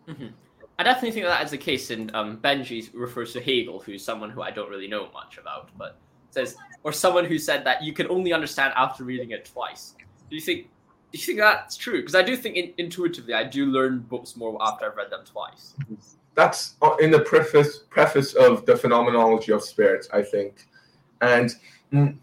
Mm-hmm. 0.09 0.26
I 0.79 0.83
definitely 0.83 1.12
think 1.12 1.26
that 1.26 1.44
is 1.44 1.50
the 1.50 1.59
case. 1.59 1.90
And 1.90 2.14
um, 2.14 2.38
Benji 2.38 2.90
refers 2.92 3.33
to 3.33 3.40
Hegel, 3.40 3.81
who's 3.81 4.05
someone 4.05 4.31
who 4.31 4.42
I 4.42 4.50
don't 4.50 4.70
really 4.70 4.88
know 4.88 5.09
much 5.12 5.38
about, 5.38 5.70
but 5.76 5.98
says 6.31 6.57
or 6.85 6.92
someone 6.92 7.24
who 7.24 7.38
said 7.38 7.64
that 7.64 7.83
you 7.83 7.92
can 7.92 8.09
only 8.11 8.33
understand 8.33 8.72
after 8.76 9.05
reading 9.05 9.31
it 9.31 9.46
twice. 9.46 9.94
Do 10.31 10.37
you 10.37 10.42
think? 10.42 10.68
Do 11.12 11.18
you 11.18 11.24
think 11.24 11.38
that's 11.38 11.76
true? 11.76 12.00
Because 12.00 12.14
I 12.14 12.22
do 12.22 12.37
think 12.37 12.57
in, 12.57 12.74
intuitively, 12.79 13.33
I 13.33 13.44
do 13.44 13.66
learn 13.66 14.00
books 14.00 14.37
more 14.37 14.57
after 14.61 14.87
I've 14.87 14.96
read 14.96 15.11
them 15.11 15.24
twice. 15.24 15.74
That's 16.37 16.77
uh, 16.83 16.94
in 17.01 17.11
the 17.11 17.20
preface 17.20 17.81
preface 17.90 18.35
of 18.35 18.64
the 18.66 18.77
phenomenology 18.77 19.53
of 19.53 19.62
spirits, 19.62 20.09
I 20.12 20.22
think, 20.22 20.68
and. 21.20 21.51
Mm, 21.92 22.18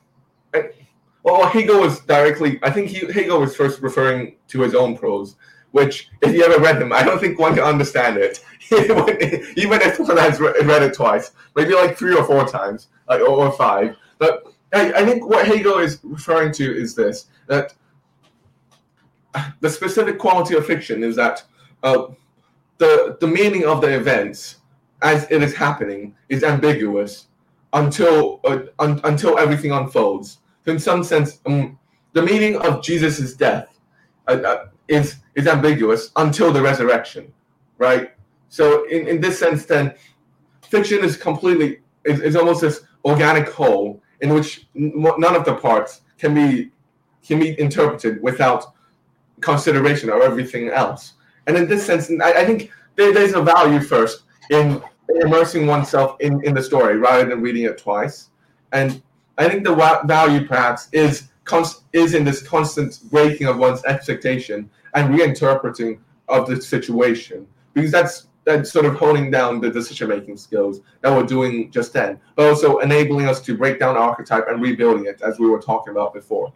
well, 1.23 1.47
Hegel 1.47 1.79
was 1.79 2.01
directly. 2.01 2.59
I 2.63 2.69
think 2.69 2.89
he, 2.89 3.11
Hegel 3.11 3.39
was 3.39 3.55
first 3.55 3.81
referring 3.81 4.35
to 4.49 4.61
his 4.61 4.75
own 4.75 4.97
prose, 4.97 5.35
which, 5.71 6.09
if 6.21 6.33
you 6.35 6.43
ever 6.43 6.61
read 6.61 6.79
them, 6.79 6.91
I 6.91 7.01
don't 7.01 7.19
think 7.19 7.39
one 7.39 7.55
can 7.55 7.63
understand 7.63 8.17
it, 8.17 8.43
even 8.71 9.81
if 9.81 9.99
one 9.99 10.17
has 10.17 10.39
read 10.39 10.83
it 10.83 10.93
twice, 10.93 11.31
maybe 11.55 11.73
like 11.73 11.97
three 11.97 12.13
or 12.13 12.25
four 12.25 12.45
times, 12.45 12.87
like, 13.07 13.21
or 13.21 13.51
five. 13.53 13.95
But 14.17 14.53
I, 14.73 14.91
I 14.91 15.05
think 15.05 15.25
what 15.25 15.47
Hegel 15.47 15.79
is 15.79 15.99
referring 16.03 16.51
to 16.53 16.75
is 16.75 16.93
this: 16.93 17.27
that 17.47 17.73
the 19.61 19.69
specific 19.69 20.19
quality 20.19 20.55
of 20.55 20.65
fiction 20.65 21.03
is 21.03 21.15
that 21.15 21.43
uh, 21.83 22.07
the 22.77 23.17
the 23.19 23.27
meaning 23.27 23.65
of 23.65 23.81
the 23.81 23.95
events 23.95 24.57
as 25.01 25.29
it 25.29 25.43
is 25.43 25.55
happening 25.55 26.15
is 26.29 26.43
ambiguous 26.43 27.27
until 27.73 28.39
uh, 28.45 28.59
un, 28.79 28.99
until 29.03 29.37
everything 29.37 29.71
unfolds 29.71 30.39
So 30.65 30.71
in 30.71 30.79
some 30.79 31.03
sense, 31.03 31.39
um, 31.45 31.77
the 32.13 32.21
meaning 32.21 32.55
of 32.57 32.81
Jesus' 32.83 33.35
death 33.35 33.67
uh, 34.27 34.31
uh, 34.31 34.65
is 34.87 35.17
is 35.35 35.47
ambiguous 35.47 36.11
until 36.15 36.51
the 36.51 36.61
resurrection, 36.61 37.33
right? 37.77 38.11
So 38.49 38.87
in, 38.87 39.07
in 39.07 39.21
this 39.21 39.39
sense, 39.39 39.65
then 39.65 39.95
fiction 40.61 41.03
is 41.03 41.17
completely 41.17 41.79
is, 42.05 42.19
is 42.21 42.35
almost 42.35 42.61
this 42.61 42.81
organic 43.03 43.49
whole 43.49 44.01
in 44.21 44.33
which 44.33 44.67
none 44.73 45.35
of 45.35 45.43
the 45.43 45.55
parts 45.55 46.01
can 46.17 46.33
be 46.33 46.71
can 47.25 47.39
be 47.39 47.59
interpreted 47.59 48.21
without 48.21 48.73
consideration 49.41 50.09
of 50.09 50.21
everything 50.21 50.69
else. 50.69 51.13
And 51.47 51.57
in 51.57 51.67
this 51.67 51.85
sense, 51.85 52.09
I, 52.21 52.33
I 52.33 52.45
think 52.45 52.71
there, 52.95 53.13
there's 53.13 53.33
a 53.33 53.41
value 53.41 53.79
first 53.79 54.23
in 54.49 54.81
immersing 55.21 55.67
oneself 55.67 56.15
in, 56.19 56.43
in 56.43 56.53
the 56.53 56.63
story 56.63 56.97
rather 56.97 57.25
than 57.25 57.41
reading 57.41 57.63
it 57.63 57.77
twice. 57.77 58.29
And 58.71 59.01
I 59.37 59.49
think 59.49 59.63
the 59.63 59.75
value 60.05 60.47
perhaps 60.47 60.89
is 60.91 61.29
const- 61.43 61.83
is 61.93 62.13
in 62.13 62.23
this 62.23 62.41
constant 62.41 62.99
breaking 63.11 63.47
of 63.47 63.57
one's 63.57 63.83
expectation 63.85 64.69
and 64.93 65.13
reinterpreting 65.13 65.99
of 66.29 66.47
the 66.47 66.61
situation 66.61 67.47
because 67.73 67.91
that's 67.91 68.27
that's 68.45 68.71
sort 68.71 68.85
of 68.85 68.95
honing 68.95 69.31
down 69.31 69.61
the 69.61 69.69
decision 69.69 70.09
making 70.09 70.35
skills 70.35 70.81
that 71.01 71.11
we're 71.15 71.25
doing 71.25 71.71
just 71.71 71.93
then, 71.93 72.19
but 72.35 72.49
also 72.49 72.79
enabling 72.79 73.27
us 73.27 73.39
to 73.41 73.57
break 73.57 73.79
down 73.79 73.95
archetype 73.95 74.45
and 74.49 74.61
rebuilding 74.61 75.05
it 75.05 75.21
as 75.21 75.39
we 75.39 75.47
were 75.47 75.61
talking 75.61 75.91
about 75.91 76.13
before. 76.13 76.51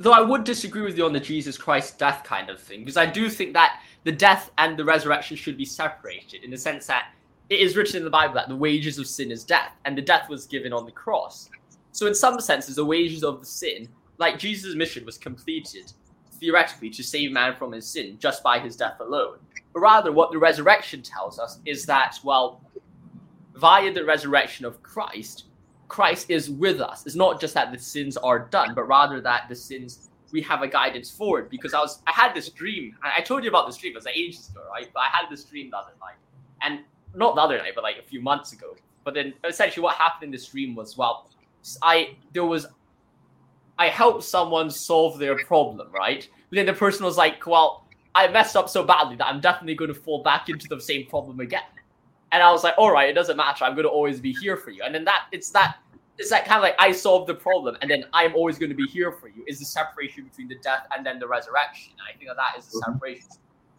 Though 0.00 0.12
I 0.12 0.22
would 0.22 0.44
disagree 0.44 0.80
with 0.80 0.96
you 0.96 1.04
on 1.04 1.12
the 1.12 1.20
Jesus 1.20 1.58
Christ 1.58 1.98
death 1.98 2.24
kind 2.24 2.48
of 2.48 2.58
thing, 2.58 2.80
because 2.80 2.96
I 2.96 3.04
do 3.04 3.28
think 3.28 3.52
that 3.52 3.82
the 4.04 4.12
death 4.12 4.50
and 4.56 4.74
the 4.74 4.84
resurrection 4.84 5.36
should 5.36 5.58
be 5.58 5.66
separated 5.66 6.42
in 6.42 6.50
the 6.50 6.56
sense 6.56 6.86
that 6.86 7.12
it 7.50 7.60
is 7.60 7.76
written 7.76 7.98
in 7.98 8.04
the 8.04 8.10
Bible 8.10 8.32
that 8.32 8.48
the 8.48 8.56
wages 8.56 8.98
of 8.98 9.06
sin 9.06 9.30
is 9.30 9.44
death, 9.44 9.72
and 9.84 9.98
the 9.98 10.00
death 10.02 10.30
was 10.30 10.46
given 10.46 10.72
on 10.72 10.86
the 10.86 10.90
cross. 10.90 11.50
So 11.92 12.06
in 12.06 12.14
some 12.14 12.40
senses, 12.40 12.76
the 12.76 12.84
wages 12.84 13.22
of 13.22 13.40
the 13.40 13.46
sin, 13.46 13.90
like 14.16 14.38
Jesus' 14.38 14.74
mission 14.74 15.04
was 15.04 15.18
completed 15.18 15.92
theoretically 16.40 16.88
to 16.88 17.02
save 17.02 17.30
man 17.30 17.54
from 17.56 17.72
his 17.72 17.86
sin 17.86 18.16
just 18.18 18.42
by 18.42 18.58
his 18.58 18.76
death 18.76 19.00
alone. 19.00 19.36
But 19.74 19.80
rather, 19.80 20.12
what 20.12 20.32
the 20.32 20.38
resurrection 20.38 21.02
tells 21.02 21.38
us 21.38 21.58
is 21.66 21.84
that, 21.84 22.18
well, 22.24 22.62
via 23.54 23.92
the 23.92 24.06
resurrection 24.06 24.64
of 24.64 24.82
Christ, 24.82 25.44
Christ 25.90 26.30
is 26.30 26.48
with 26.48 26.80
us. 26.80 27.04
It's 27.04 27.16
not 27.16 27.40
just 27.40 27.52
that 27.54 27.72
the 27.72 27.78
sins 27.78 28.16
are 28.16 28.38
done, 28.38 28.74
but 28.74 28.84
rather 28.84 29.20
that 29.20 29.48
the 29.48 29.56
sins 29.56 30.10
we 30.32 30.40
have 30.42 30.62
a 30.62 30.68
guidance 30.68 31.10
forward. 31.10 31.50
Because 31.50 31.74
I 31.74 31.80
was, 31.80 32.00
I 32.06 32.12
had 32.12 32.34
this 32.34 32.48
dream. 32.48 32.96
I 33.02 33.20
told 33.20 33.42
you 33.42 33.50
about 33.50 33.66
this 33.66 33.76
dream. 33.76 33.92
It 33.92 33.96
was 33.96 34.04
like 34.04 34.16
ages 34.16 34.48
ago, 34.50 34.62
right? 34.70 34.88
But 34.94 35.00
I 35.00 35.08
had 35.08 35.28
this 35.28 35.44
dream 35.44 35.70
the 35.70 35.76
other 35.76 35.92
night, 36.00 36.14
and 36.62 36.80
not 37.14 37.34
the 37.34 37.40
other 37.40 37.58
night, 37.58 37.72
but 37.74 37.84
like 37.84 37.98
a 37.98 38.02
few 38.02 38.22
months 38.22 38.52
ago. 38.52 38.76
But 39.04 39.14
then 39.14 39.34
essentially, 39.44 39.82
what 39.82 39.96
happened 39.96 40.24
in 40.24 40.30
this 40.30 40.46
dream 40.46 40.74
was, 40.74 40.96
well, 40.96 41.28
I 41.82 42.16
there 42.32 42.44
was 42.44 42.66
I 43.78 43.88
helped 43.88 44.24
someone 44.24 44.70
solve 44.70 45.18
their 45.18 45.36
problem, 45.44 45.88
right? 45.92 46.28
But 46.50 46.56
then 46.56 46.66
the 46.66 46.74
person 46.74 47.04
was 47.04 47.16
like, 47.16 47.46
"Well, 47.46 47.86
I 48.14 48.28
messed 48.28 48.56
up 48.56 48.68
so 48.68 48.84
badly 48.84 49.16
that 49.16 49.26
I'm 49.26 49.40
definitely 49.40 49.74
going 49.74 49.92
to 49.92 50.00
fall 50.00 50.22
back 50.22 50.48
into 50.48 50.68
the 50.68 50.80
same 50.80 51.06
problem 51.06 51.40
again." 51.40 51.62
And 52.32 52.42
I 52.42 52.52
was 52.52 52.62
like, 52.62 52.74
"All 52.78 52.92
right, 52.92 53.08
it 53.08 53.14
doesn't 53.14 53.36
matter. 53.36 53.64
I'm 53.64 53.72
going 53.74 53.86
to 53.86 53.90
always 53.90 54.20
be 54.20 54.32
here 54.34 54.56
for 54.56 54.70
you." 54.70 54.82
And 54.84 54.94
then 54.94 55.04
that 55.04 55.26
it's 55.32 55.50
that 55.50 55.78
it's 56.20 56.30
that 56.30 56.44
kind 56.44 56.58
of 56.58 56.62
like 56.62 56.76
I 56.78 56.92
solved 56.92 57.28
the 57.28 57.34
problem, 57.34 57.76
and 57.80 57.90
then 57.90 58.04
I'm 58.12 58.34
always 58.34 58.58
going 58.58 58.68
to 58.68 58.76
be 58.76 58.86
here 58.86 59.10
for 59.10 59.28
you. 59.28 59.42
Is 59.48 59.58
the 59.58 59.64
separation 59.64 60.24
between 60.24 60.48
the 60.48 60.58
death 60.62 60.86
and 60.94 61.04
then 61.04 61.18
the 61.18 61.26
resurrection? 61.26 61.94
I 62.06 62.16
think 62.16 62.28
that, 62.28 62.36
that 62.36 62.58
is 62.58 62.66
the 62.66 62.78
mm-hmm. 62.78 62.92
separation, 62.92 63.26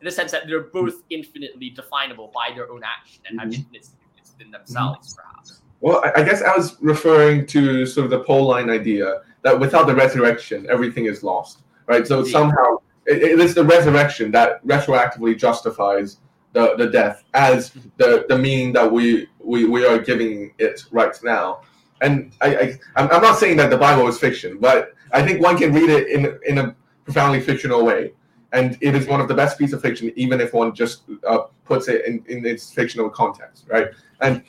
in 0.01 0.05
the 0.05 0.11
sense 0.11 0.31
that 0.31 0.47
they're 0.47 0.61
both 0.61 1.03
infinitely 1.11 1.69
definable 1.69 2.31
by 2.33 2.53
their 2.55 2.69
own 2.71 2.81
action 2.83 3.21
and 3.29 3.39
have 3.39 3.49
mm-hmm. 3.49 3.59
infinite 3.61 3.85
significance 3.85 4.33
within 4.37 4.51
themselves, 4.51 5.13
perhaps. 5.13 5.61
Well, 5.81 6.03
I 6.15 6.23
guess 6.23 6.41
I 6.41 6.55
was 6.55 6.77
referring 6.81 7.45
to 7.47 7.85
sort 7.85 8.05
of 8.05 8.11
the 8.11 8.19
Pauline 8.19 8.69
idea 8.69 9.21
that 9.43 9.59
without 9.59 9.87
the 9.87 9.95
resurrection, 9.95 10.67
everything 10.69 11.05
is 11.05 11.23
lost, 11.23 11.61
right? 11.87 12.05
So 12.05 12.19
Indeed. 12.19 12.31
somehow 12.31 12.77
it, 13.05 13.21
it 13.21 13.39
is 13.39 13.53
the 13.53 13.63
resurrection 13.63 14.31
that 14.31 14.65
retroactively 14.65 15.37
justifies 15.37 16.17
the, 16.53 16.75
the 16.75 16.87
death 16.87 17.23
as 17.33 17.71
the, 17.97 18.25
the 18.29 18.37
meaning 18.37 18.73
that 18.73 18.91
we, 18.91 19.27
we, 19.39 19.65
we 19.65 19.85
are 19.85 19.97
giving 19.97 20.53
it 20.59 20.85
right 20.91 21.15
now. 21.23 21.61
And 22.01 22.33
I, 22.41 22.55
I, 22.55 22.79
I'm 22.95 23.21
not 23.21 23.37
saying 23.37 23.57
that 23.57 23.69
the 23.69 23.77
Bible 23.77 24.07
is 24.07 24.17
fiction, 24.17 24.57
but 24.59 24.93
I 25.11 25.21
think 25.21 25.41
one 25.41 25.57
can 25.57 25.71
read 25.71 25.89
it 25.89 26.07
in, 26.09 26.39
in 26.45 26.57
a 26.57 26.75
profoundly 27.05 27.39
fictional 27.39 27.85
way. 27.85 28.13
And 28.53 28.77
it 28.81 28.95
is 28.95 29.07
one 29.07 29.21
of 29.21 29.27
the 29.27 29.33
best 29.33 29.57
pieces 29.57 29.75
of 29.75 29.81
fiction, 29.81 30.11
even 30.15 30.41
if 30.41 30.53
one 30.53 30.73
just 30.73 31.03
uh, 31.25 31.43
puts 31.63 31.87
it 31.87 32.05
in, 32.05 32.23
in 32.27 32.45
its 32.45 32.73
fictional 32.73 33.09
context, 33.09 33.65
right? 33.69 33.87
And 34.19 34.43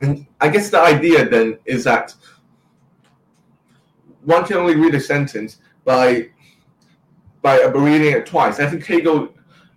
and 0.00 0.26
I 0.40 0.48
guess 0.48 0.70
the 0.70 0.80
idea 0.80 1.28
then 1.28 1.58
is 1.64 1.84
that 1.84 2.14
one 4.24 4.44
can 4.44 4.56
only 4.56 4.74
read 4.76 4.94
a 4.94 5.00
sentence 5.00 5.58
by 5.84 6.28
by 7.42 7.62
reading 7.64 8.12
it 8.12 8.24
twice. 8.26 8.60
I 8.60 8.66
think 8.66 8.84
Hegel 8.86 9.28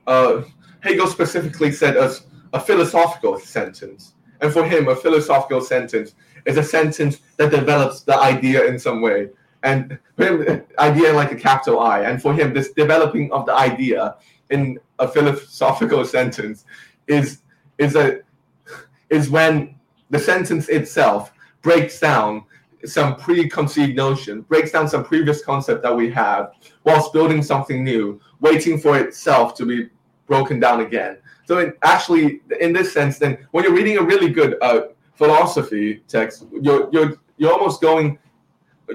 uh, 0.08 0.44
Hegel 0.80 1.08
specifically 1.08 1.72
said 1.72 1.98
as 1.98 2.28
a 2.54 2.60
philosophical 2.60 3.38
sentence, 3.38 4.14
and 4.42 4.52
for 4.52 4.64
him, 4.64 4.88
a 4.88 4.96
philosophical 4.96 5.62
sentence 5.62 6.16
is 6.46 6.58
a 6.58 6.64
sentence 6.64 7.20
that 7.38 7.52
develops 7.52 8.02
the 8.02 8.18
idea 8.18 8.66
in 8.66 8.80
some 8.80 9.02
way, 9.02 9.30
and 9.64 9.98
idea 10.80 11.14
like 11.14 11.32
a 11.32 11.36
capital 11.36 11.80
I, 11.80 12.02
and 12.02 12.22
for 12.22 12.34
him, 12.34 12.54
this 12.54 12.72
developing 12.74 13.32
of 13.32 13.46
the 13.46 13.54
idea 13.54 14.16
in 14.50 14.80
a 15.00 15.08
philosophical 15.08 16.06
sentence 16.06 16.66
is 17.08 17.42
is 17.78 17.96
a 17.96 18.20
is 19.10 19.30
when 19.30 19.76
the 20.10 20.20
sentence 20.20 20.70
itself 20.70 21.32
breaks 21.62 22.00
down 22.00 22.44
some 22.86 23.16
preconceived 23.16 23.96
notion, 23.96 24.42
breaks 24.42 24.72
down 24.72 24.88
some 24.88 25.04
previous 25.04 25.44
concept 25.44 25.82
that 25.84 25.96
we 25.96 26.12
have, 26.12 26.54
whilst 26.84 27.12
building 27.14 27.42
something 27.42 27.84
new, 27.84 28.20
waiting 28.40 28.80
for 28.80 28.98
itself 29.00 29.56
to 29.56 29.66
be 29.66 29.90
broken 30.28 30.60
down 30.60 30.82
again. 30.82 31.18
So, 31.48 31.60
in, 31.60 31.74
actually, 31.84 32.42
in 32.60 32.74
this 32.74 32.92
sense, 32.94 33.18
then 33.18 33.48
when 33.52 33.64
you're 33.64 33.74
reading 33.74 33.98
a 33.98 34.04
really 34.04 34.30
good 34.30 34.58
uh, 34.62 34.82
philosophy 35.16 36.04
text, 36.08 36.46
you're 36.62 36.90
you're 36.92 37.14
you're 37.38 37.52
almost 37.52 37.82
going 37.82 38.18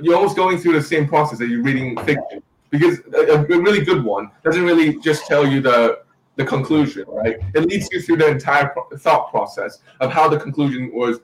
you're 0.03 0.15
almost 0.15 0.37
going 0.37 0.59
through 0.59 0.75
the 0.75 0.83
same 0.83 1.09
process 1.09 1.39
that 1.39 1.49
you're 1.49 1.63
reading 1.63 1.97
fiction 2.05 2.43
because 2.71 3.01
a, 3.15 3.35
a 3.35 3.43
really 3.47 3.85
good 3.85 4.05
one 4.05 4.31
doesn't 4.45 4.65
really 4.65 4.99
just 5.01 5.27
tell 5.27 5.47
you 5.47 5.61
the 5.61 6.01
the 6.37 6.47
conclusion, 6.47 7.05
right? 7.09 7.37
It 7.55 7.69
leads 7.69 7.89
you 7.93 8.01
through 8.01 8.17
the 8.19 8.29
entire 8.29 8.69
pro- 8.69 8.89
thought 8.97 9.31
process 9.31 9.81
of 10.01 10.11
how 10.11 10.29
the 10.29 10.39
conclusion 10.39 10.91
was, 10.95 11.21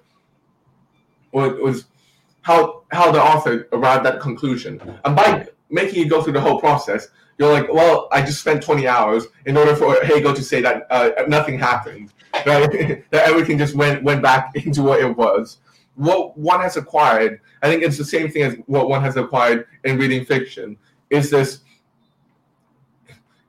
was, 1.33 1.59
was 1.59 1.85
how 2.47 2.85
how 2.93 3.11
the 3.11 3.21
author 3.21 3.69
arrived 3.73 4.07
at 4.07 4.21
conclusion. 4.21 4.81
And 5.05 5.17
by 5.17 5.49
making 5.69 5.99
you 5.99 6.09
go 6.09 6.23
through 6.23 6.35
the 6.35 6.41
whole 6.41 6.61
process, 6.61 7.09
you're 7.39 7.53
like, 7.53 7.69
well, 7.73 8.09
I 8.13 8.23
just 8.23 8.39
spent 8.39 8.63
20 8.63 8.87
hours 8.87 9.27
in 9.47 9.57
order 9.57 9.75
for 9.75 9.97
Hegel 10.05 10.33
to 10.33 10.43
say 10.43 10.61
that 10.63 10.87
uh, 10.89 11.11
nothing 11.27 11.59
happened, 11.59 12.13
right? 12.47 13.05
that 13.11 13.29
everything 13.29 13.59
just 13.59 13.75
went 13.75 14.05
went 14.05 14.23
back 14.23 14.55
into 14.65 14.83
what 14.85 15.01
it 15.01 15.17
was. 15.17 15.59
What 15.97 16.39
one 16.39 16.61
has 16.61 16.77
acquired, 16.77 17.41
I 17.63 17.69
think 17.69 17.83
it's 17.83 17.99
the 17.99 18.05
same 18.05 18.31
thing 18.31 18.43
as 18.43 18.55
what 18.67 18.89
one 18.89 19.03
has 19.03 19.17
acquired 19.17 19.67
in 19.83 19.99
reading 19.99 20.25
fiction, 20.25 20.77
is 21.11 21.31
this 21.31 21.63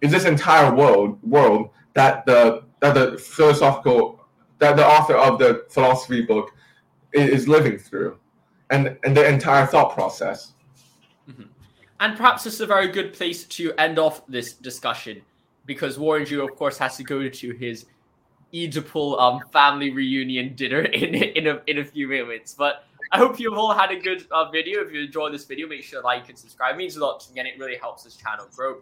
is 0.02 0.12
this 0.12 0.26
entire 0.26 0.74
world 0.74 1.20
world 1.22 1.70
that 1.94 2.26
the 2.26 2.64
that 2.80 2.96
the 2.96 3.20
philosophical 3.20 4.26
that 4.58 4.76
the 4.76 4.88
author 4.88 5.16
of 5.16 5.38
the 5.38 5.66
philosophy 5.70 6.24
book 6.24 6.50
is 7.14 7.48
living 7.48 7.78
through, 7.78 8.18
and 8.70 8.98
and 9.04 9.16
the 9.16 9.28
entire 9.28 9.66
thought 9.66 9.94
process. 9.94 10.54
Mm-hmm. 11.30 11.44
And 12.00 12.18
perhaps 12.18 12.44
this 12.44 12.56
is 12.56 12.62
a 12.62 12.66
very 12.66 12.88
good 12.88 13.14
place 13.14 13.44
to 13.46 13.74
end 13.80 13.98
off 13.98 14.26
this 14.28 14.54
discussion, 14.54 15.22
because 15.66 15.98
Warren 15.98 16.26
Jew, 16.26 16.44
of 16.44 16.56
course, 16.56 16.78
has 16.78 16.98
to 16.98 17.04
go 17.04 17.28
to 17.28 17.52
his 17.52 17.86
Oedipal 18.54 19.20
um, 19.20 19.42
family 19.52 19.92
reunion 19.92 20.56
dinner 20.56 20.82
in 21.04 21.16
in 21.16 21.48
a, 21.48 21.62
in 21.68 21.80
a 21.80 21.86
few 21.86 22.08
moments. 22.08 22.54
But 22.54 22.86
I 23.12 23.18
hope 23.18 23.40
you've 23.40 23.58
all 23.58 23.74
had 23.74 23.92
a 23.92 24.00
good 24.00 24.26
uh, 24.32 24.50
video. 24.50 24.82
If 24.82 24.92
you 24.94 25.02
enjoyed 25.02 25.34
this 25.34 25.46
video, 25.46 25.68
make 25.68 25.84
sure 25.84 26.02
to 26.02 26.06
like 26.06 26.30
and 26.30 26.38
subscribe. 26.38 26.76
It 26.76 26.78
means 26.78 26.98
a 26.98 27.00
lot 27.00 27.20
to 27.22 27.34
me, 27.34 27.40
and 27.40 27.48
it 27.48 27.58
really 27.58 27.78
helps 27.78 28.04
this 28.04 28.16
channel 28.16 28.48
grow. 28.56 28.82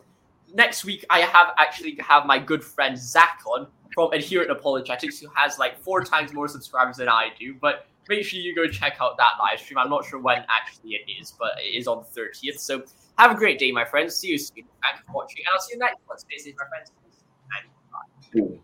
Next 0.54 0.86
week, 0.86 1.06
I 1.10 1.20
have 1.20 1.54
actually 1.58 1.98
have 2.00 2.26
my 2.26 2.40
good 2.40 2.64
friend 2.64 2.98
Zach 2.98 3.42
on 3.46 3.68
from 3.94 4.12
Adherent 4.14 4.52
Apologetics, 4.52 5.20
who 5.20 5.28
has 5.34 5.58
like 5.58 5.80
four 5.80 6.04
times 6.04 6.34
more 6.34 6.48
subscribers 6.48 6.98
than 6.98 7.10
I 7.10 7.30
do. 7.40 7.56
But 7.60 7.88
make 8.08 8.26
sure 8.26 8.40
you 8.40 8.56
go 8.56 8.68
check 8.68 8.98
out 9.02 9.18
that 9.18 9.34
live 9.40 9.60
stream. 9.60 9.78
I'm 9.78 9.90
not 9.90 10.06
sure 10.06 10.20
when 10.20 10.46
actually 10.50 10.96
it 10.96 11.10
is, 11.20 11.34
but 11.38 11.52
it 11.60 11.76
is 11.76 11.88
on 11.88 12.04
the 12.04 12.22
30th. 12.22 12.60
So 12.60 12.84
have 13.18 13.32
a 13.32 13.36
great 13.36 13.60
day, 13.60 13.72
my 13.72 13.86
friends. 13.86 14.16
See 14.16 14.30
you 14.30 14.38
soon. 14.38 14.64
Thanks 14.82 15.02
for 15.06 15.14
watching, 15.14 15.44
and 15.46 15.54
I'll 15.54 15.62
see 15.62 15.74
you 15.74 15.80
next 15.80 16.00
one. 16.06 16.18
Stay 16.18 16.38
safe, 16.38 16.56
my 16.58 16.66
friends. 16.68 16.92
And 17.58 18.52
bye. 18.52 18.60